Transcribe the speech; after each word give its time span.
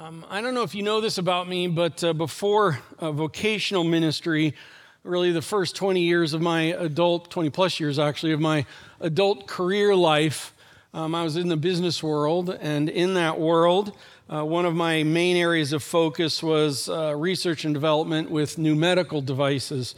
Um, 0.00 0.24
I 0.30 0.40
don't 0.40 0.54
know 0.54 0.62
if 0.62 0.76
you 0.76 0.84
know 0.84 1.00
this 1.00 1.18
about 1.18 1.48
me, 1.48 1.66
but 1.66 2.04
uh, 2.04 2.12
before 2.12 2.78
uh, 3.00 3.10
vocational 3.10 3.82
ministry, 3.82 4.54
really 5.02 5.32
the 5.32 5.42
first 5.42 5.74
20 5.74 6.00
years 6.00 6.34
of 6.34 6.40
my 6.40 6.60
adult, 6.78 7.32
20 7.32 7.50
plus 7.50 7.80
years 7.80 7.98
actually, 7.98 8.30
of 8.30 8.38
my 8.38 8.64
adult 9.00 9.48
career 9.48 9.96
life, 9.96 10.54
um, 10.94 11.16
I 11.16 11.24
was 11.24 11.36
in 11.36 11.48
the 11.48 11.56
business 11.56 12.00
world. 12.00 12.56
And 12.60 12.88
in 12.88 13.14
that 13.14 13.40
world, 13.40 13.92
uh, 14.32 14.44
one 14.44 14.66
of 14.66 14.76
my 14.76 15.02
main 15.02 15.36
areas 15.36 15.72
of 15.72 15.82
focus 15.82 16.44
was 16.44 16.88
uh, 16.88 17.16
research 17.16 17.64
and 17.64 17.74
development 17.74 18.30
with 18.30 18.56
new 18.56 18.76
medical 18.76 19.20
devices. 19.20 19.96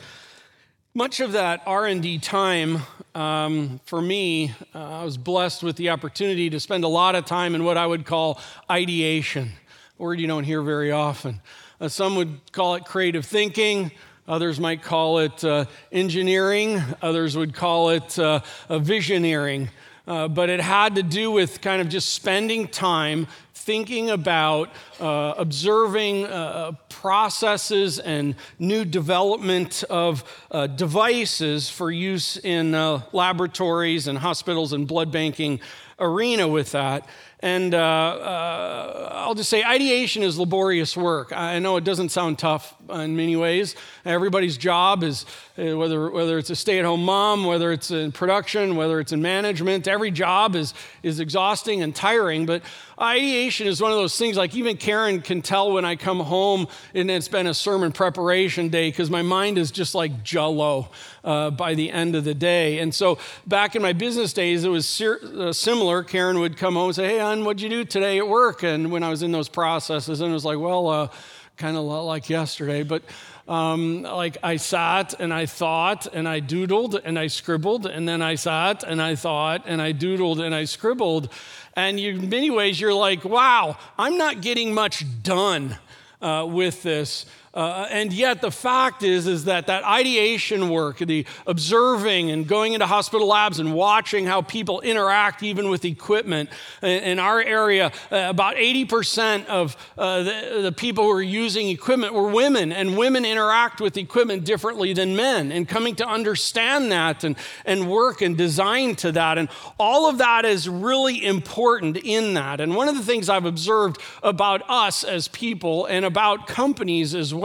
Much 0.95 1.21
of 1.21 1.32
that 1.32 1.62
R&D 1.67 2.21
time 2.21 2.79
um, 3.14 3.80
for 3.85 4.01
me, 4.01 4.55
uh, 4.75 5.01
I 5.01 5.05
was 5.05 5.17
blessed 5.17 5.62
with 5.62 5.77
the 5.77 5.91
opportunity 5.91 6.48
to 6.51 6.61
spend 6.61 6.85
a 6.85 6.89
lot 6.89 7.14
of 7.14 7.27
time 7.27 7.55
in 7.55 7.64
what 7.64 7.77
I 7.77 7.87
would 7.87 8.07
call 8.07 8.41
ideation, 8.71 9.53
word 10.01 10.19
you 10.19 10.27
don't 10.27 10.45
hear 10.45 10.62
very 10.62 10.91
often. 10.91 11.41
Uh, 11.81 11.89
some 11.89 12.17
would 12.17 12.40
call 12.53 12.75
it 12.75 12.85
creative 12.86 13.27
thinking. 13.27 13.93
Others 14.26 14.59
might 14.59 14.82
call 14.82 15.18
it 15.18 15.45
uh, 15.45 15.67
engineering. 15.93 16.82
Others 17.03 17.36
would 17.36 17.54
call 17.54 17.90
it 17.90 18.18
uh, 18.18 18.40
visioneering. 18.71 19.68
Uh, 20.07 20.26
but 20.26 20.49
it 20.49 20.61
had 20.61 20.95
to 20.95 21.03
do 21.03 21.31
with 21.31 21.61
kind 21.61 21.82
of 21.82 21.89
just 21.89 22.14
spending 22.14 22.67
time 22.67 23.26
thinking 23.53 24.09
about 24.09 24.71
uh, 25.00 25.35
observing 25.36 26.25
uh, 26.25 26.73
processes 26.89 27.98
and 27.98 28.35
new 28.59 28.87
development 28.87 29.85
of 29.90 30.25
uh, 30.51 30.67
devices 30.67 31.68
for 31.68 31.90
use 31.90 32.39
in 32.39 32.75
uh, 32.75 33.03
laboratories 33.12 34.09
and 34.09 34.19
hospitals 34.19 34.73
and 34.73 34.89
blood 34.89 35.12
banking 35.12 35.61
arena 35.98 36.48
with 36.48 36.73
that. 36.73 37.06
And 37.42 37.75
uh, 37.75 37.78
uh, 37.78 39.12
I'll 39.14 39.34
just 39.34 39.48
say, 39.48 39.64
ideation 39.64 40.22
is 40.22 40.39
laborious 40.39 40.94
work. 40.94 41.33
I 41.34 41.58
know 41.58 41.78
it 41.78 41.84
doesn't 41.84 42.11
sound 42.11 42.39
tough 42.39 42.75
in 42.91 43.17
many 43.17 43.34
ways. 43.34 43.77
Everybody's 44.05 44.59
job 44.59 45.03
is, 45.03 45.25
uh, 45.56 45.77
whether, 45.77 46.11
whether 46.11 46.37
it's 46.37 46.50
a 46.50 46.56
stay 46.56 46.78
at 46.78 46.84
home 46.84 47.03
mom, 47.03 47.47
whether 47.47 47.73
it's 47.73 47.91
in 47.91 48.12
production, 48.12 48.77
whether 48.77 49.00
it's 49.00 49.12
in 49.12 49.23
management, 49.23 49.89
every 49.89 50.11
job 50.11 50.55
is, 50.55 50.75
is 51.03 51.19
exhausting 51.19 51.83
and 51.83 51.97
tiring. 51.97 52.45
But 52.45 52.62
ideation 53.00 53.67
is 53.67 53.81
one 53.81 53.91
of 53.91 53.97
those 53.97 54.19
things, 54.19 54.37
like 54.37 54.55
even 54.55 54.77
Karen 54.77 55.22
can 55.22 55.41
tell 55.41 55.72
when 55.72 55.87
I 55.87 55.97
come 55.97 56.20
home 56.20 56.69
and 56.95 57.11
it's 57.11 57.28
been 57.28 57.47
a 57.47 57.55
sermon 57.55 57.93
preparation 57.93 58.69
day 58.69 58.89
because 58.89 59.11
my 59.11 59.22
mind 59.22 59.56
is 59.56 59.70
just 59.70 59.95
like 59.95 60.22
jello 60.22 60.91
uh, 61.25 61.50
by 61.50 61.75
the 61.75 61.91
end 61.91 62.17
of 62.17 62.25
the 62.25 62.34
day. 62.34 62.78
And 62.78 62.95
so 62.95 63.19
back 63.47 63.75
in 63.75 63.83
my 63.83 63.93
business 63.93 64.33
days, 64.33 64.65
it 64.65 64.69
was 64.69 64.87
ser- 64.87 65.20
uh, 65.39 65.53
similar. 65.53 66.03
Karen 66.03 66.41
would 66.41 66.56
come 66.56 66.75
home 66.75 66.87
and 66.87 66.97
say, 66.97 67.09
Hey, 67.09 67.20
what'd 67.39 67.62
you 67.62 67.69
do 67.69 67.84
today 67.84 68.19
at 68.19 68.28
work? 68.28 68.62
And 68.62 68.91
when 68.91 69.03
I 69.03 69.11
was 69.11 69.23
in 69.23 69.33
those 69.33 69.48
processes, 69.48 70.20
and 70.20 70.31
it 70.31 70.34
was 70.34 70.45
like, 70.45 70.59
well, 70.59 70.89
uh, 70.89 71.09
kind 71.56 71.77
of 71.77 71.84
like 71.84 72.28
yesterday, 72.28 72.83
but 72.83 73.03
um, 73.47 74.03
like 74.03 74.37
I 74.42 74.56
sat 74.56 75.14
and 75.20 75.33
I 75.33 75.47
thought 75.47 76.06
and 76.12 76.28
I 76.28 76.41
doodled 76.41 77.00
and 77.05 77.19
I 77.19 77.28
scribbled, 77.28 77.87
and 77.87 78.09
then 78.09 78.22
I 78.22 78.34
sat 78.34 78.83
and 78.83 79.00
I 79.00 79.14
thought 79.14 79.62
and 79.67 79.81
I 79.81 79.92
doodled 79.92 80.41
and 80.41 80.55
I 80.55 80.64
scribbled. 80.64 81.33
And 81.75 82.00
you, 82.00 82.11
in 82.17 82.28
many 82.28 82.50
ways, 82.50 82.81
you're 82.81 82.95
like, 82.95 83.25
wow, 83.25 83.77
I'm 83.97 84.19
not 84.19 84.41
getting 84.41 84.75
much 84.75 85.05
done 85.22 85.78
uh, 86.20 86.47
with 86.48 86.83
this. 86.83 87.27
Uh, 87.53 87.84
and 87.91 88.12
yet 88.12 88.41
the 88.41 88.51
fact 88.51 89.03
is 89.03 89.27
is 89.27 89.47
that 89.47 89.67
that 89.67 89.83
ideation 89.83 90.69
work 90.69 90.98
the 90.98 91.27
observing 91.48 92.31
and 92.31 92.47
going 92.47 92.75
into 92.75 92.87
hospital 92.87 93.27
labs 93.27 93.59
and 93.59 93.75
watching 93.75 94.25
how 94.25 94.41
people 94.41 94.81
interact 94.83 95.43
even 95.43 95.69
with 95.69 95.84
equipment 95.84 96.48
in, 96.81 97.19
our 97.19 97.43
area 97.43 97.91
uh, 98.12 98.27
about 98.28 98.55
80% 98.55 99.47
of 99.47 99.77
uh, 99.98 100.23
the, 100.23 100.61
the, 100.62 100.73
people 100.73 101.03
who 101.03 101.11
are 101.11 101.21
using 101.21 101.69
equipment 101.69 102.15
were 102.15 102.28
women 102.28 102.71
and 102.71 102.97
women 102.97 103.25
interact 103.25 103.81
with 103.81 103.97
equipment 103.97 104.45
differently 104.45 104.93
than 104.93 105.17
men 105.17 105.51
and 105.51 105.69
coming 105.69 105.97
to 105.97 106.06
understand 106.06 106.93
that 106.93 107.25
and, 107.25 107.34
and 107.65 107.91
work 107.91 108.22
and 108.22 108.38
design 108.38 108.94
to 108.94 109.11
that 109.11 109.38
and 109.38 109.49
all 109.77 110.09
of 110.09 110.19
that 110.19 110.44
is 110.44 110.69
really 110.69 111.25
important 111.25 111.97
in 111.97 112.34
that. 112.34 112.61
And 112.61 112.77
one 112.77 112.88
of 112.88 112.97
the 112.97 113.03
things 113.03 113.28
i've 113.28 113.44
observed 113.44 114.00
about 114.22 114.62
us 114.71 115.03
as 115.03 115.27
people 115.27 115.87
and 115.87 116.05
about 116.05 116.47
companies 116.47 117.12
as 117.12 117.34
well 117.34 117.40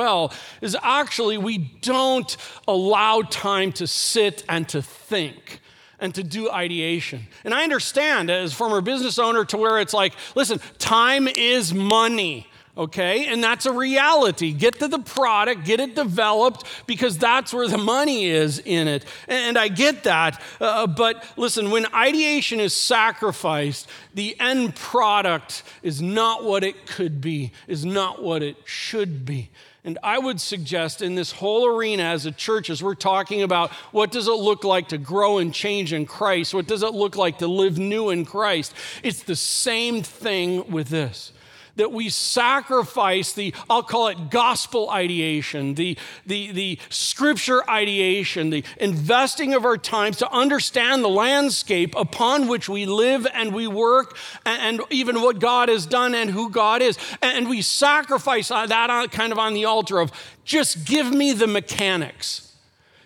is 0.62 0.78
actually 0.82 1.38
we 1.38 1.58
don't 1.58 2.36
allow 2.68 3.22
time 3.22 3.72
to 3.74 3.88
sit 3.88 4.44
and 4.50 4.68
to 4.70 4.82
think 4.82 5.60
and 6.00 6.14
to 6.16 6.24
do 6.24 6.52
ideation. 6.52 7.28
And 7.44 7.54
I 7.54 7.64
understand 7.64 8.30
as 8.30 8.54
former 8.54 8.82
business 8.82 9.18
owner 9.18 9.46
to 9.46 9.58
where 9.58 9.80
it's 9.80 9.94
like, 9.94 10.14
listen, 10.36 10.60
time 10.78 11.28
is 11.28 11.74
money 11.74 12.48
okay? 12.78 13.28
And 13.28 13.44
that's 13.44 13.66
a 13.66 13.72
reality. 13.72 14.52
Get 14.52 14.80
to 14.80 14.88
the 14.88 15.00
product, 15.00 15.66
get 15.66 15.80
it 15.80 15.96
developed, 15.96 16.66
because 16.86 17.18
that's 17.18 17.54
where 17.54 17.68
the 17.68 17.78
money 17.78 18.26
is 18.26 18.60
in 18.60 18.88
it. 18.88 19.06
And 19.28 19.58
I 19.58 19.68
get 19.68 20.04
that. 20.04 20.42
Uh, 20.60 20.88
but 20.88 21.24
listen, 21.38 21.72
when 21.72 21.86
ideation 21.94 22.60
is 22.60 22.74
sacrificed, 22.74 23.90
the 24.14 24.36
end 24.40 24.76
product 24.76 25.64
is 25.84 26.02
not 26.02 26.44
what 26.44 26.64
it 26.64 26.86
could 26.86 27.22
be, 27.22 27.52
is 27.68 27.86
not 27.86 28.22
what 28.22 28.44
it 28.44 28.58
should 28.66 29.26
be. 29.26 29.50
And 29.86 30.00
I 30.02 30.18
would 30.18 30.42
suggest 30.42 31.04
in 31.04 31.14
this 31.14 31.32
whole 31.32 31.68
arena 31.68 32.04
as 32.06 32.26
a 32.26 32.32
church, 32.32 32.72
as 32.72 32.82
we're 32.82 32.96
talking 32.96 33.44
about 33.44 33.70
what 33.92 34.12
does 34.12 34.28
it 34.28 34.32
look 34.32 34.64
like 34.64 34.88
to 34.88 34.98
grow 34.98 35.38
and 35.38 35.54
change 35.54 35.94
in 35.94 36.08
Christ, 36.08 36.56
what 36.56 36.66
does 36.66 36.82
it 36.82 36.96
look 36.96 37.16
like 37.16 37.38
to 37.38 37.48
live 37.48 37.78
new 37.78 38.10
in 38.10 38.26
Christ, 38.26 38.74
it's 39.04 39.22
the 39.22 39.36
same 39.36 40.02
thing 40.02 40.72
with 40.72 40.90
this 40.90 41.32
that 41.76 41.92
we 41.92 42.10
sacrifice 42.10 43.34
the, 43.34 43.54
I'll 43.70 43.84
call 43.84 44.08
it 44.08 44.30
gospel 44.30 44.90
ideation, 44.90 45.76
the, 45.76 45.98
the, 46.26 46.52
the 46.52 46.80
scripture 46.90 47.70
ideation, 47.70 48.50
the 48.50 48.64
investing 48.78 49.54
of 49.54 49.66
our 49.66 49.78
times 49.78 50.18
to 50.18 50.32
understand 50.32 51.04
the 51.04 51.10
landscape 51.10 51.96
upon 51.96 52.48
which 52.48 52.70
we 52.70 52.86
live 52.86 53.28
and 53.34 53.54
we 53.54 53.68
work, 53.68 54.18
and, 54.46 54.80
and 54.80 54.82
even 54.90 55.22
what 55.22 55.40
God 55.40 55.70
has 55.70 55.86
done 55.86 56.16
and 56.16 56.30
who 56.30 56.50
God 56.50 56.82
is. 56.82 56.98
And 57.22 57.50
we 57.50 57.62
sacrifice 57.62 58.52
uh, 58.52 58.66
that 58.66 59.12
kind 59.12 59.32
of 59.32 59.40
on 59.40 59.54
the 59.54 59.66
altar 59.66 60.00
of 60.00 60.12
just 60.44 60.86
give 60.86 61.12
me 61.12 61.34
the 61.34 61.48
mechanics. 61.48 62.54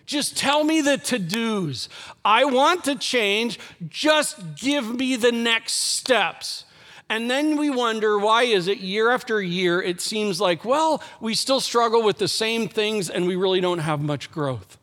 Just 0.06 0.36
tell 0.36 0.64
me 0.64 0.80
the 0.80 0.98
to 0.98 1.20
dos. 1.20 1.88
I 2.24 2.44
want 2.44 2.82
to 2.84 2.96
change. 2.96 3.60
Just 3.88 4.56
give 4.56 4.92
me 4.92 5.14
the 5.14 5.30
next 5.30 5.74
steps. 5.74 6.64
And 7.10 7.28
then 7.28 7.56
we 7.56 7.70
wonder 7.70 8.16
why 8.20 8.44
is 8.44 8.68
it 8.68 8.78
year 8.78 9.10
after 9.10 9.42
year 9.42 9.82
it 9.82 10.00
seems 10.00 10.40
like, 10.40 10.64
well, 10.64 11.02
we 11.20 11.34
still 11.34 11.58
struggle 11.58 12.04
with 12.04 12.18
the 12.18 12.28
same 12.28 12.68
things 12.68 13.10
and 13.10 13.26
we 13.26 13.34
really 13.34 13.60
don't 13.60 13.80
have 13.80 14.00
much 14.00 14.30
growth. 14.30 14.78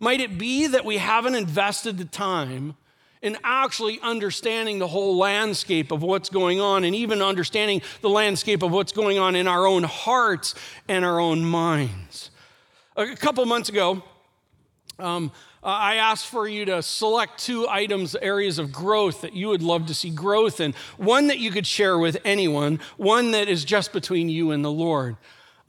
Might 0.00 0.20
it 0.20 0.38
be 0.38 0.66
that 0.66 0.86
we 0.86 0.96
haven't 0.96 1.34
invested 1.34 1.98
the 1.98 2.06
time 2.06 2.74
in 3.20 3.36
actually 3.44 4.00
understanding 4.00 4.78
the 4.78 4.86
whole 4.86 5.18
landscape 5.18 5.92
of 5.92 6.02
what's 6.02 6.30
going 6.30 6.58
on 6.58 6.84
and 6.84 6.94
even 6.94 7.20
understanding 7.20 7.82
the 8.00 8.08
landscape 8.08 8.62
of 8.62 8.72
what's 8.72 8.92
going 8.92 9.18
on 9.18 9.36
in 9.36 9.46
our 9.46 9.66
own 9.66 9.82
hearts 9.82 10.54
and 10.88 11.04
our 11.04 11.20
own 11.20 11.44
minds? 11.44 12.30
A 12.96 13.14
couple 13.14 13.44
months 13.44 13.68
ago, 13.68 14.02
um, 14.98 15.30
uh, 15.62 15.66
I 15.66 15.96
asked 15.96 16.26
for 16.26 16.46
you 16.46 16.64
to 16.66 16.82
select 16.82 17.38
two 17.38 17.68
items, 17.68 18.14
areas 18.14 18.58
of 18.58 18.72
growth 18.72 19.22
that 19.22 19.32
you 19.32 19.48
would 19.48 19.62
love 19.62 19.86
to 19.86 19.94
see 19.94 20.10
growth 20.10 20.60
in. 20.60 20.74
One 20.96 21.26
that 21.26 21.38
you 21.38 21.50
could 21.50 21.66
share 21.66 21.98
with 21.98 22.18
anyone, 22.24 22.80
one 22.96 23.32
that 23.32 23.48
is 23.48 23.64
just 23.64 23.92
between 23.92 24.28
you 24.28 24.52
and 24.52 24.64
the 24.64 24.70
Lord. 24.70 25.16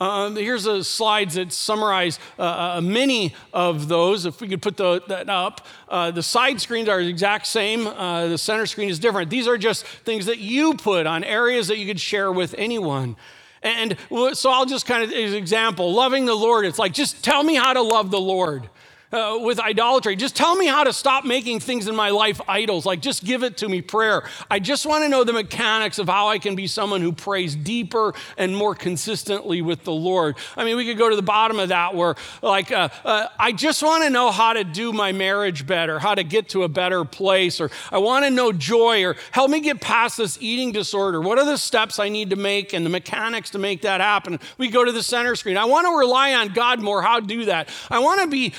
Um, 0.01 0.37
here's 0.37 0.65
a 0.65 0.83
slides 0.83 1.35
that 1.35 1.51
summarize 1.51 2.19
uh, 2.37 2.77
uh, 2.77 2.81
many 2.81 3.35
of 3.51 3.89
those. 3.89 4.25
If 4.25 4.39
we 4.39 4.47
could 4.47 4.61
put 4.61 4.77
the, 4.77 5.01
that 5.09 5.29
up, 5.29 5.65
uh, 5.89 6.11
the 6.11 6.23
side 6.23 6.61
screens 6.61 6.87
are 6.87 7.03
the 7.03 7.09
exact 7.09 7.47
same. 7.47 7.85
Uh, 7.85 8.27
the 8.27 8.37
center 8.37 8.65
screen 8.65 8.89
is 8.89 8.97
different. 8.99 9.29
These 9.29 9.47
are 9.47 9.57
just 9.57 9.85
things 9.85 10.27
that 10.27 10.37
you 10.37 10.75
put 10.75 11.05
on 11.05 11.25
areas 11.25 11.67
that 11.67 11.79
you 11.79 11.85
could 11.85 11.99
share 11.99 12.31
with 12.31 12.55
anyone. 12.57 13.17
And 13.61 13.97
so 14.33 14.51
I'll 14.51 14.65
just 14.65 14.85
kind 14.85 15.03
of, 15.03 15.11
as 15.11 15.31
an 15.31 15.37
example, 15.37 15.91
loving 15.91 16.25
the 16.25 16.35
Lord. 16.35 16.65
It's 16.65 16.79
like, 16.79 16.93
just 16.93 17.21
tell 17.21 17.43
me 17.43 17.55
how 17.55 17.73
to 17.73 17.81
love 17.81 18.09
the 18.09 18.21
Lord 18.21 18.69
uh, 19.11 19.37
with 19.41 19.59
idolatry. 19.59 20.15
Just 20.15 20.35
tell 20.35 20.55
me 20.55 20.67
how 20.67 20.83
to 20.83 20.93
stop 20.93 21.25
making 21.25 21.59
things 21.59 21.87
in 21.87 21.95
my 21.95 22.09
life 22.09 22.39
idols. 22.47 22.85
Like, 22.85 23.01
just 23.01 23.23
give 23.23 23.43
it 23.43 23.57
to 23.57 23.69
me, 23.69 23.81
prayer. 23.81 24.23
I 24.49 24.59
just 24.59 24.85
want 24.85 25.03
to 25.03 25.09
know 25.09 25.23
the 25.23 25.33
mechanics 25.33 25.99
of 25.99 26.07
how 26.07 26.27
I 26.27 26.39
can 26.39 26.55
be 26.55 26.67
someone 26.67 27.01
who 27.01 27.11
prays 27.11 27.55
deeper 27.55 28.13
and 28.37 28.55
more 28.55 28.75
consistently 28.75 29.61
with 29.61 29.83
the 29.83 29.91
Lord. 29.91 30.37
I 30.55 30.63
mean, 30.63 30.77
we 30.77 30.85
could 30.85 30.97
go 30.97 31.09
to 31.09 31.15
the 31.15 31.21
bottom 31.21 31.59
of 31.59 31.69
that 31.69 31.95
where, 31.95 32.15
like, 32.41 32.71
uh, 32.71 32.89
uh, 33.03 33.27
I 33.39 33.51
just 33.51 33.81
want 33.81 34.03
to 34.03 34.09
know 34.09 34.31
how 34.31 34.53
to 34.53 34.63
do 34.63 34.93
my 34.93 35.11
marriage 35.11 35.65
better, 35.65 35.99
how 35.99 36.15
to 36.15 36.23
get 36.23 36.49
to 36.49 36.63
a 36.63 36.69
better 36.69 37.03
place, 37.05 37.59
or 37.59 37.71
I 37.91 37.97
want 37.97 38.25
to 38.25 38.31
know 38.31 38.51
joy, 38.51 39.03
or 39.05 39.15
help 39.31 39.49
me 39.49 39.59
get 39.59 39.81
past 39.81 40.17
this 40.17 40.37
eating 40.41 40.71
disorder. 40.71 41.21
What 41.21 41.39
are 41.39 41.45
the 41.45 41.57
steps 41.57 41.99
I 41.99 42.09
need 42.09 42.29
to 42.29 42.35
make 42.35 42.73
and 42.73 42.85
the 42.85 42.89
mechanics 42.89 43.49
to 43.51 43.59
make 43.59 43.81
that 43.81 44.01
happen? 44.01 44.39
We 44.57 44.69
go 44.69 44.85
to 44.85 44.91
the 44.91 45.03
center 45.03 45.35
screen. 45.35 45.57
I 45.57 45.65
want 45.65 45.87
to 45.87 45.97
rely 45.97 46.33
on 46.33 46.49
God 46.49 46.79
more. 46.79 47.01
How 47.01 47.19
to 47.19 47.25
do 47.25 47.45
that? 47.45 47.69
I 47.89 47.99
want 47.99 48.21
to 48.21 48.27
be 48.27 48.53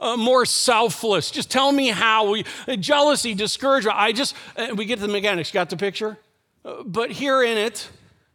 uh, 0.00 0.16
more 0.16 0.44
selfless. 0.46 1.30
Just 1.30 1.50
tell 1.50 1.72
me 1.72 1.88
how. 1.88 2.30
We, 2.30 2.44
uh, 2.66 2.76
jealousy, 2.76 3.34
discouragement. 3.34 3.96
I 3.98 4.12
just, 4.12 4.34
uh, 4.56 4.74
we 4.76 4.84
get 4.84 4.96
to 4.96 5.06
the 5.06 5.12
mechanics. 5.12 5.50
Got 5.50 5.70
the 5.70 5.76
picture? 5.76 6.18
Uh, 6.64 6.82
but 6.84 7.10
here 7.10 7.42
in 7.42 7.56
it, 7.58 7.88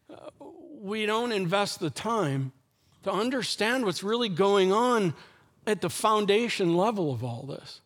uh, 0.09 0.15
we 0.79 1.05
don't 1.05 1.31
invest 1.31 1.79
the 1.79 1.89
time 1.89 2.51
to 3.03 3.11
understand 3.11 3.85
what's 3.85 4.03
really 4.03 4.29
going 4.29 4.71
on 4.71 5.13
at 5.65 5.81
the 5.81 5.89
foundation 5.89 6.75
level 6.75 7.11
of 7.11 7.23
all 7.23 7.43
this. 7.43 7.81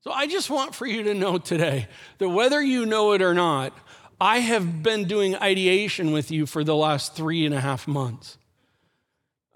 So 0.00 0.12
I 0.12 0.26
just 0.26 0.48
want 0.48 0.74
for 0.74 0.86
you 0.86 1.02
to 1.04 1.14
know 1.14 1.38
today 1.38 1.88
that 2.18 2.28
whether 2.28 2.62
you 2.62 2.86
know 2.86 3.12
it 3.12 3.22
or 3.22 3.34
not, 3.34 3.76
I 4.20 4.38
have 4.38 4.82
been 4.82 5.04
doing 5.04 5.36
ideation 5.36 6.12
with 6.12 6.30
you 6.30 6.46
for 6.46 6.64
the 6.64 6.74
last 6.74 7.14
three 7.14 7.46
and 7.46 7.54
a 7.54 7.60
half 7.60 7.86
months. 7.86 8.36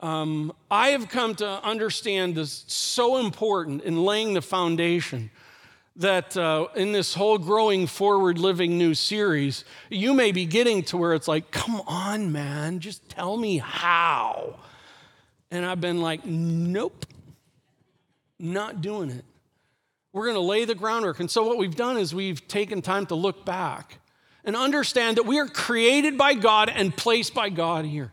Um, 0.02 0.52
I 0.68 0.88
have 0.88 1.08
come 1.08 1.36
to 1.36 1.64
understand 1.64 2.34
this 2.34 2.64
so 2.66 3.18
important 3.18 3.84
in 3.84 4.04
laying 4.04 4.34
the 4.34 4.42
foundation 4.42 5.30
that 5.96 6.36
uh, 6.36 6.66
in 6.74 6.90
this 6.90 7.14
whole 7.14 7.38
growing 7.38 7.86
forward 7.86 8.36
living 8.36 8.76
new 8.78 8.94
series, 8.94 9.64
you 9.90 10.12
may 10.12 10.32
be 10.32 10.44
getting 10.44 10.82
to 10.84 10.96
where 10.96 11.14
it's 11.14 11.28
like, 11.28 11.52
come 11.52 11.80
on, 11.86 12.32
man, 12.32 12.80
just 12.80 13.08
tell 13.08 13.36
me 13.36 13.58
how. 13.58 14.58
And 15.52 15.64
I've 15.64 15.80
been 15.80 16.00
like, 16.00 16.24
nope, 16.26 17.06
not 18.40 18.80
doing 18.80 19.10
it. 19.10 19.24
We're 20.12 20.24
going 20.24 20.34
to 20.34 20.40
lay 20.40 20.64
the 20.64 20.74
groundwork. 20.74 21.20
And 21.20 21.30
so, 21.30 21.46
what 21.46 21.58
we've 21.58 21.76
done 21.76 21.96
is 21.96 22.14
we've 22.14 22.46
taken 22.48 22.82
time 22.82 23.06
to 23.06 23.14
look 23.14 23.44
back 23.44 23.98
and 24.44 24.56
understand 24.56 25.16
that 25.16 25.26
we 25.26 25.38
are 25.38 25.46
created 25.46 26.18
by 26.18 26.34
God 26.34 26.68
and 26.68 26.94
placed 26.94 27.34
by 27.34 27.50
God 27.50 27.84
here. 27.84 28.12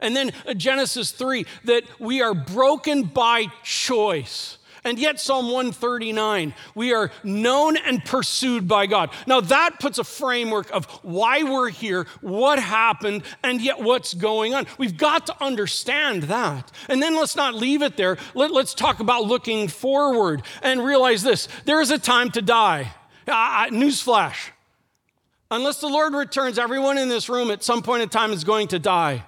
And 0.00 0.14
then 0.14 0.32
Genesis 0.56 1.10
3, 1.12 1.46
that 1.64 1.84
we 1.98 2.22
are 2.22 2.34
broken 2.34 3.04
by 3.04 3.46
choice. 3.62 4.58
And 4.84 4.98
yet, 4.98 5.20
Psalm 5.20 5.46
139, 5.46 6.54
we 6.74 6.94
are 6.94 7.10
known 7.24 7.76
and 7.76 8.04
pursued 8.04 8.68
by 8.68 8.86
God. 8.86 9.10
Now, 9.26 9.40
that 9.40 9.80
puts 9.80 9.98
a 9.98 10.04
framework 10.04 10.70
of 10.70 10.86
why 11.02 11.42
we're 11.42 11.68
here, 11.68 12.06
what 12.20 12.58
happened, 12.58 13.24
and 13.42 13.60
yet 13.60 13.80
what's 13.80 14.14
going 14.14 14.54
on. 14.54 14.66
We've 14.78 14.96
got 14.96 15.26
to 15.26 15.44
understand 15.44 16.24
that. 16.24 16.70
And 16.88 17.02
then 17.02 17.16
let's 17.16 17.36
not 17.36 17.54
leave 17.54 17.82
it 17.82 17.96
there. 17.96 18.18
Let, 18.34 18.50
us 18.52 18.72
talk 18.72 19.00
about 19.00 19.24
looking 19.24 19.68
forward 19.68 20.42
and 20.62 20.84
realize 20.84 21.22
this 21.22 21.48
there 21.64 21.80
is 21.80 21.90
a 21.90 21.98
time 21.98 22.30
to 22.30 22.42
die. 22.42 22.92
Uh, 23.26 23.66
newsflash. 23.66 24.50
Unless 25.50 25.80
the 25.80 25.88
Lord 25.88 26.14
returns, 26.14 26.58
everyone 26.58 26.98
in 26.98 27.08
this 27.08 27.28
room 27.28 27.50
at 27.50 27.62
some 27.62 27.82
point 27.82 28.02
in 28.02 28.08
time 28.08 28.32
is 28.32 28.44
going 28.44 28.68
to 28.68 28.78
die. 28.78 29.24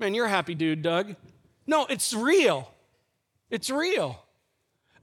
Man, 0.00 0.14
you're 0.14 0.26
a 0.26 0.30
happy 0.30 0.54
dude, 0.54 0.80
Doug. 0.80 1.14
No, 1.66 1.84
it's 1.84 2.14
real. 2.14 2.72
It's 3.50 3.68
real. 3.68 4.24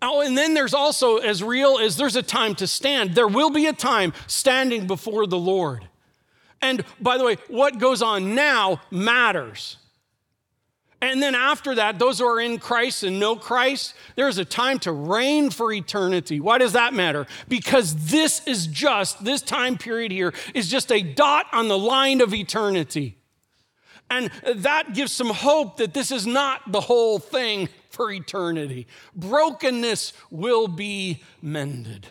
Oh, 0.01 0.21
and 0.21 0.35
then 0.35 0.55
there's 0.55 0.73
also 0.73 1.17
as 1.17 1.43
real 1.43 1.77
as 1.77 1.97
there's 1.97 2.15
a 2.15 2.23
time 2.23 2.55
to 2.55 2.67
stand. 2.67 3.13
There 3.13 3.27
will 3.27 3.51
be 3.51 3.67
a 3.67 3.73
time 3.73 4.13
standing 4.25 4.87
before 4.87 5.27
the 5.27 5.37
Lord. 5.37 5.87
And 6.61 6.83
by 6.99 7.17
the 7.19 7.23
way, 7.23 7.37
what 7.47 7.77
goes 7.77 8.01
on 8.01 8.33
now 8.33 8.81
matters. 8.89 9.77
And 10.99 11.21
then 11.21 11.35
after 11.35 11.75
that, 11.75 11.99
those 11.99 12.17
who 12.17 12.25
are 12.25 12.39
in 12.39 12.57
Christ 12.57 13.03
and 13.03 13.19
know 13.19 13.35
Christ, 13.35 13.93
there's 14.15 14.39
a 14.39 14.45
time 14.45 14.79
to 14.79 14.91
reign 14.91 15.51
for 15.51 15.71
eternity. 15.71 16.39
Why 16.39 16.57
does 16.57 16.73
that 16.73 16.95
matter? 16.95 17.27
Because 17.47 18.09
this 18.09 18.45
is 18.47 18.65
just, 18.65 19.23
this 19.23 19.43
time 19.43 19.77
period 19.77 20.11
here 20.11 20.33
is 20.55 20.67
just 20.67 20.91
a 20.91 21.01
dot 21.01 21.45
on 21.53 21.67
the 21.67 21.77
line 21.77 22.19
of 22.19 22.33
eternity. 22.33 23.16
And 24.09 24.31
that 24.55 24.93
gives 24.93 25.11
some 25.11 25.29
hope 25.29 25.77
that 25.77 25.93
this 25.93 26.11
is 26.11 26.25
not 26.25 26.71
the 26.71 26.81
whole 26.81 27.19
thing 27.19 27.69
for 27.89 28.11
eternity. 28.11 28.87
Brokenness 29.15 30.13
will 30.29 30.67
be 30.67 31.23
mended 31.41 32.07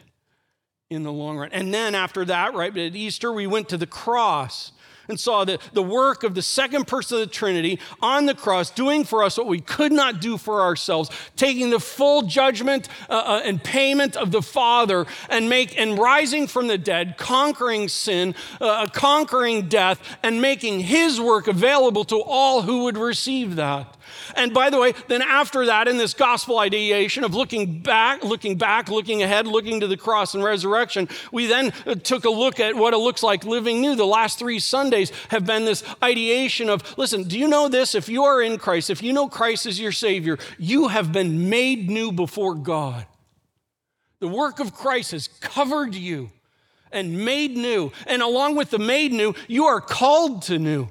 in 0.91 1.03
the 1.03 1.13
long 1.13 1.37
run. 1.39 1.51
And 1.53 1.73
then 1.73 1.95
after 1.95 2.25
that, 2.27 2.55
right 2.55 2.77
at 2.77 2.95
Easter, 2.95 3.33
we 3.33 3.47
went 3.47 3.69
to 3.71 3.77
the 3.77 3.87
cross 3.87 4.73
and 5.09 5.19
saw 5.19 5.45
the, 5.45 5.59
the 5.73 5.83
work 5.83 6.23
of 6.23 6.35
the 6.35 6.43
second 6.43 6.87
person 6.87 7.21
of 7.21 7.29
the 7.29 7.35
Trinity 7.35 7.79
on 8.01 8.27
the 8.27 8.35
cross, 8.35 8.71
doing 8.71 9.05
for 9.05 9.23
us 9.23 9.39
what 9.39 9.47
we 9.47 9.61
could 9.61 9.93
not 9.93 10.21
do 10.21 10.37
for 10.37 10.63
ourselves, 10.63 11.11
taking 11.37 11.71
the 11.71 11.81
full 11.81 12.23
judgment 12.23 12.89
uh, 13.09 13.15
uh, 13.15 13.43
and 13.45 13.63
payment 13.63 14.17
of 14.17 14.31
the 14.31 14.43
Father 14.43 15.07
and 15.29 15.49
make 15.49 15.79
and 15.79 15.99
rising 15.99 16.47
from 16.47 16.67
the 16.67 16.79
dead, 16.79 17.17
conquering 17.17 17.89
sin, 17.89 18.35
uh, 18.61 18.87
conquering 18.87 19.69
death, 19.69 20.01
and 20.23 20.41
making 20.41 20.81
His 20.81 21.21
work 21.21 21.49
available 21.49 22.05
to 22.05 22.21
all 22.21 22.63
who 22.63 22.85
would 22.85 22.97
receive 22.97 23.57
that. 23.57 23.96
And 24.35 24.53
by 24.53 24.71
the 24.71 24.79
way, 24.79 24.95
then 25.09 25.23
after 25.23 25.67
that, 25.67 25.89
in 25.89 25.97
this 25.97 26.15
gospel 26.15 26.59
ideation 26.59 27.25
of 27.25 27.35
looking 27.35 27.81
back, 27.81 28.25
looking 28.25 28.57
back, 28.57 28.89
looking 28.89 29.23
ahead, 29.23 29.47
looking 29.47 29.81
to 29.81 29.87
the 29.87 29.97
cross 29.97 30.35
and 30.35 30.43
resurrection, 30.43 31.09
we 31.33 31.47
then 31.47 31.73
uh, 31.87 31.95
took 31.95 32.25
a 32.25 32.31
look 32.31 32.59
at 32.59 32.75
what 32.75 32.95
it 32.95 32.99
looks 32.99 33.23
like 33.23 33.45
living 33.45 33.81
new. 33.81 33.95
The 33.95 34.05
last 34.05 34.39
three 34.39 34.59
Sundays 34.59 35.11
have 35.29 35.47
been 35.47 35.65
this 35.65 35.85
ideation 36.03 36.69
of 36.69 36.97
listen, 36.99 37.25
do 37.25 37.39
you 37.39 37.49
know 37.49 37.69
this? 37.69 37.95
If 37.95 38.09
you 38.09 38.25
are 38.25 38.43
in 38.43 38.59
Christ, 38.59 38.91
if 38.91 39.03
you 39.03 39.13
know 39.13 39.29
Christ 39.29 39.67
is 39.67 39.79
your 39.79 39.93
Savior, 39.93 40.39
you 40.59 40.89
have 40.89 41.13
been 41.13 41.49
made 41.49 41.89
new 41.89 42.13
before 42.13 42.55
God. 42.55 43.07
The 44.19 44.29
work 44.29 44.61
of 44.61 44.75
Christ 44.75 45.13
has 45.13 45.29
covered 45.29 45.95
you 45.95 46.31
and 46.91 47.25
made 47.25 47.57
new. 47.57 47.93
And 48.07 48.23
along 48.23 48.57
with 48.57 48.71
the 48.71 48.79
made 48.79 49.13
new, 49.13 49.35
you 49.49 49.67
are 49.67 49.81
called 49.81 50.43
to 50.43 50.59
new. 50.59 50.89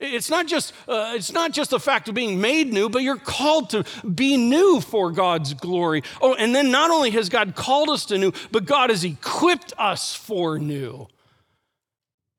It's 0.00 0.30
not 0.30 0.46
just 0.46 0.72
uh, 0.88 1.12
it's 1.14 1.30
not 1.30 1.52
just 1.52 1.70
the 1.70 1.78
fact 1.78 2.08
of 2.08 2.14
being 2.14 2.40
made 2.40 2.72
new, 2.72 2.88
but 2.88 3.02
you're 3.02 3.16
called 3.16 3.70
to 3.70 3.84
be 4.02 4.38
new 4.38 4.80
for 4.80 5.12
God's 5.12 5.52
glory. 5.52 6.02
Oh, 6.22 6.34
and 6.34 6.54
then 6.54 6.70
not 6.70 6.90
only 6.90 7.10
has 7.10 7.28
God 7.28 7.54
called 7.54 7.90
us 7.90 8.06
to 8.06 8.16
new, 8.16 8.32
but 8.50 8.64
God 8.64 8.88
has 8.88 9.04
equipped 9.04 9.74
us 9.76 10.14
for 10.14 10.58
new. 10.58 11.06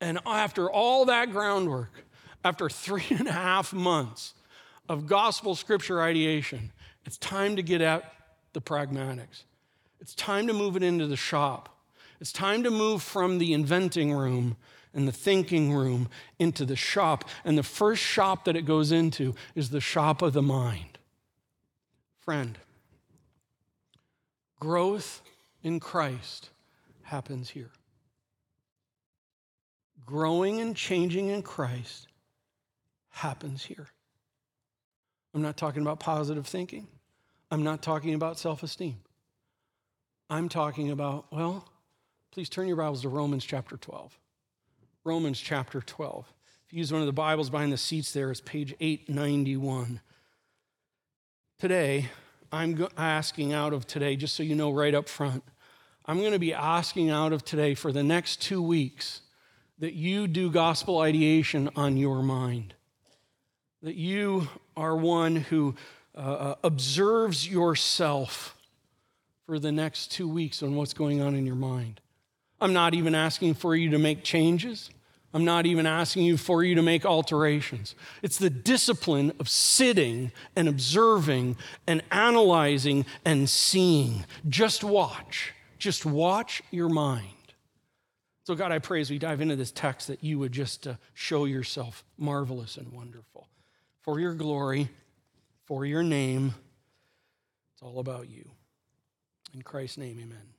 And 0.00 0.18
after 0.26 0.68
all 0.68 1.04
that 1.04 1.30
groundwork, 1.30 1.92
after 2.44 2.68
three 2.68 3.06
and 3.10 3.28
a 3.28 3.32
half 3.32 3.72
months 3.72 4.34
of 4.88 5.06
gospel 5.06 5.54
scripture 5.54 6.02
ideation, 6.02 6.72
it's 7.06 7.16
time 7.16 7.54
to 7.54 7.62
get 7.62 7.80
at 7.80 8.12
the 8.52 8.60
pragmatics. 8.60 9.44
It's 10.00 10.16
time 10.16 10.48
to 10.48 10.52
move 10.52 10.74
it 10.74 10.82
into 10.82 11.06
the 11.06 11.16
shop. 11.16 11.68
It's 12.20 12.32
time 12.32 12.64
to 12.64 12.70
move 12.72 13.04
from 13.04 13.38
the 13.38 13.52
inventing 13.52 14.12
room 14.12 14.56
and 14.94 15.08
the 15.08 15.12
thinking 15.12 15.72
room 15.72 16.08
into 16.38 16.64
the 16.64 16.76
shop. 16.76 17.28
And 17.44 17.56
the 17.56 17.62
first 17.62 18.02
shop 18.02 18.44
that 18.44 18.56
it 18.56 18.62
goes 18.62 18.92
into 18.92 19.34
is 19.54 19.70
the 19.70 19.80
shop 19.80 20.22
of 20.22 20.32
the 20.32 20.42
mind. 20.42 20.98
Friend, 22.20 22.58
growth 24.60 25.22
in 25.62 25.80
Christ 25.80 26.50
happens 27.02 27.50
here. 27.50 27.70
Growing 30.04 30.60
and 30.60 30.76
changing 30.76 31.28
in 31.28 31.42
Christ 31.42 32.08
happens 33.10 33.64
here. 33.64 33.88
I'm 35.34 35.42
not 35.42 35.56
talking 35.56 35.82
about 35.82 36.00
positive 36.00 36.46
thinking. 36.46 36.86
I'm 37.50 37.62
not 37.62 37.82
talking 37.82 38.14
about 38.14 38.38
self 38.38 38.62
esteem. 38.62 38.96
I'm 40.28 40.48
talking 40.48 40.90
about, 40.90 41.26
well, 41.30 41.68
please 42.30 42.48
turn 42.48 42.66
your 42.66 42.76
Bibles 42.76 43.02
to 43.02 43.08
Romans 43.08 43.44
chapter 43.44 43.76
12. 43.76 44.18
Romans 45.04 45.40
chapter 45.40 45.80
12. 45.80 46.32
If 46.66 46.72
you 46.72 46.78
use 46.78 46.92
one 46.92 47.02
of 47.02 47.06
the 47.06 47.12
Bibles 47.12 47.50
behind 47.50 47.72
the 47.72 47.76
seats 47.76 48.12
there, 48.12 48.30
it's 48.30 48.40
page 48.40 48.72
891. 48.78 50.00
Today, 51.58 52.08
I'm 52.52 52.86
asking 52.96 53.52
out 53.52 53.72
of 53.72 53.84
today, 53.88 54.14
just 54.14 54.34
so 54.34 54.44
you 54.44 54.54
know 54.54 54.70
right 54.70 54.94
up 54.94 55.08
front, 55.08 55.42
I'm 56.06 56.20
going 56.20 56.32
to 56.32 56.38
be 56.38 56.54
asking 56.54 57.10
out 57.10 57.32
of 57.32 57.44
today 57.44 57.74
for 57.74 57.90
the 57.90 58.04
next 58.04 58.40
two 58.42 58.62
weeks 58.62 59.22
that 59.80 59.94
you 59.94 60.28
do 60.28 60.52
gospel 60.52 61.00
ideation 61.00 61.68
on 61.74 61.96
your 61.96 62.22
mind. 62.22 62.74
That 63.82 63.96
you 63.96 64.48
are 64.76 64.96
one 64.96 65.34
who 65.34 65.74
uh, 66.14 66.20
uh 66.20 66.54
observes 66.62 67.48
yourself 67.48 68.56
for 69.46 69.58
the 69.58 69.72
next 69.72 70.12
two 70.12 70.28
weeks 70.28 70.62
on 70.62 70.76
what's 70.76 70.94
going 70.94 71.20
on 71.20 71.34
in 71.34 71.44
your 71.44 71.56
mind. 71.56 72.00
I'm 72.62 72.72
not 72.72 72.94
even 72.94 73.14
asking 73.14 73.54
for 73.54 73.74
you 73.74 73.90
to 73.90 73.98
make 73.98 74.22
changes. 74.22 74.90
I'm 75.34 75.44
not 75.44 75.66
even 75.66 75.86
asking 75.86 76.24
you 76.24 76.36
for 76.36 76.62
you 76.62 76.74
to 76.76 76.82
make 76.82 77.04
alterations. 77.04 77.94
It's 78.22 78.38
the 78.38 78.50
discipline 78.50 79.32
of 79.40 79.48
sitting 79.48 80.30
and 80.54 80.68
observing 80.68 81.56
and 81.86 82.02
analyzing 82.10 83.06
and 83.24 83.48
seeing. 83.48 84.24
Just 84.48 84.84
watch. 84.84 85.54
Just 85.78 86.06
watch 86.06 86.62
your 86.70 86.88
mind. 86.88 87.26
So, 88.44 88.54
God, 88.54 88.72
I 88.72 88.78
pray 88.78 89.00
as 89.00 89.10
we 89.10 89.18
dive 89.18 89.40
into 89.40 89.56
this 89.56 89.72
text 89.72 90.08
that 90.08 90.22
you 90.22 90.38
would 90.38 90.52
just 90.52 90.86
uh, 90.86 90.94
show 91.14 91.44
yourself 91.46 92.04
marvelous 92.18 92.76
and 92.76 92.92
wonderful. 92.92 93.48
For 94.02 94.20
your 94.20 94.34
glory, 94.34 94.88
for 95.64 95.86
your 95.86 96.02
name, 96.02 96.54
it's 97.72 97.82
all 97.82 98.00
about 98.00 98.28
you. 98.28 98.50
In 99.54 99.62
Christ's 99.62 99.98
name, 99.98 100.18
amen. 100.20 100.51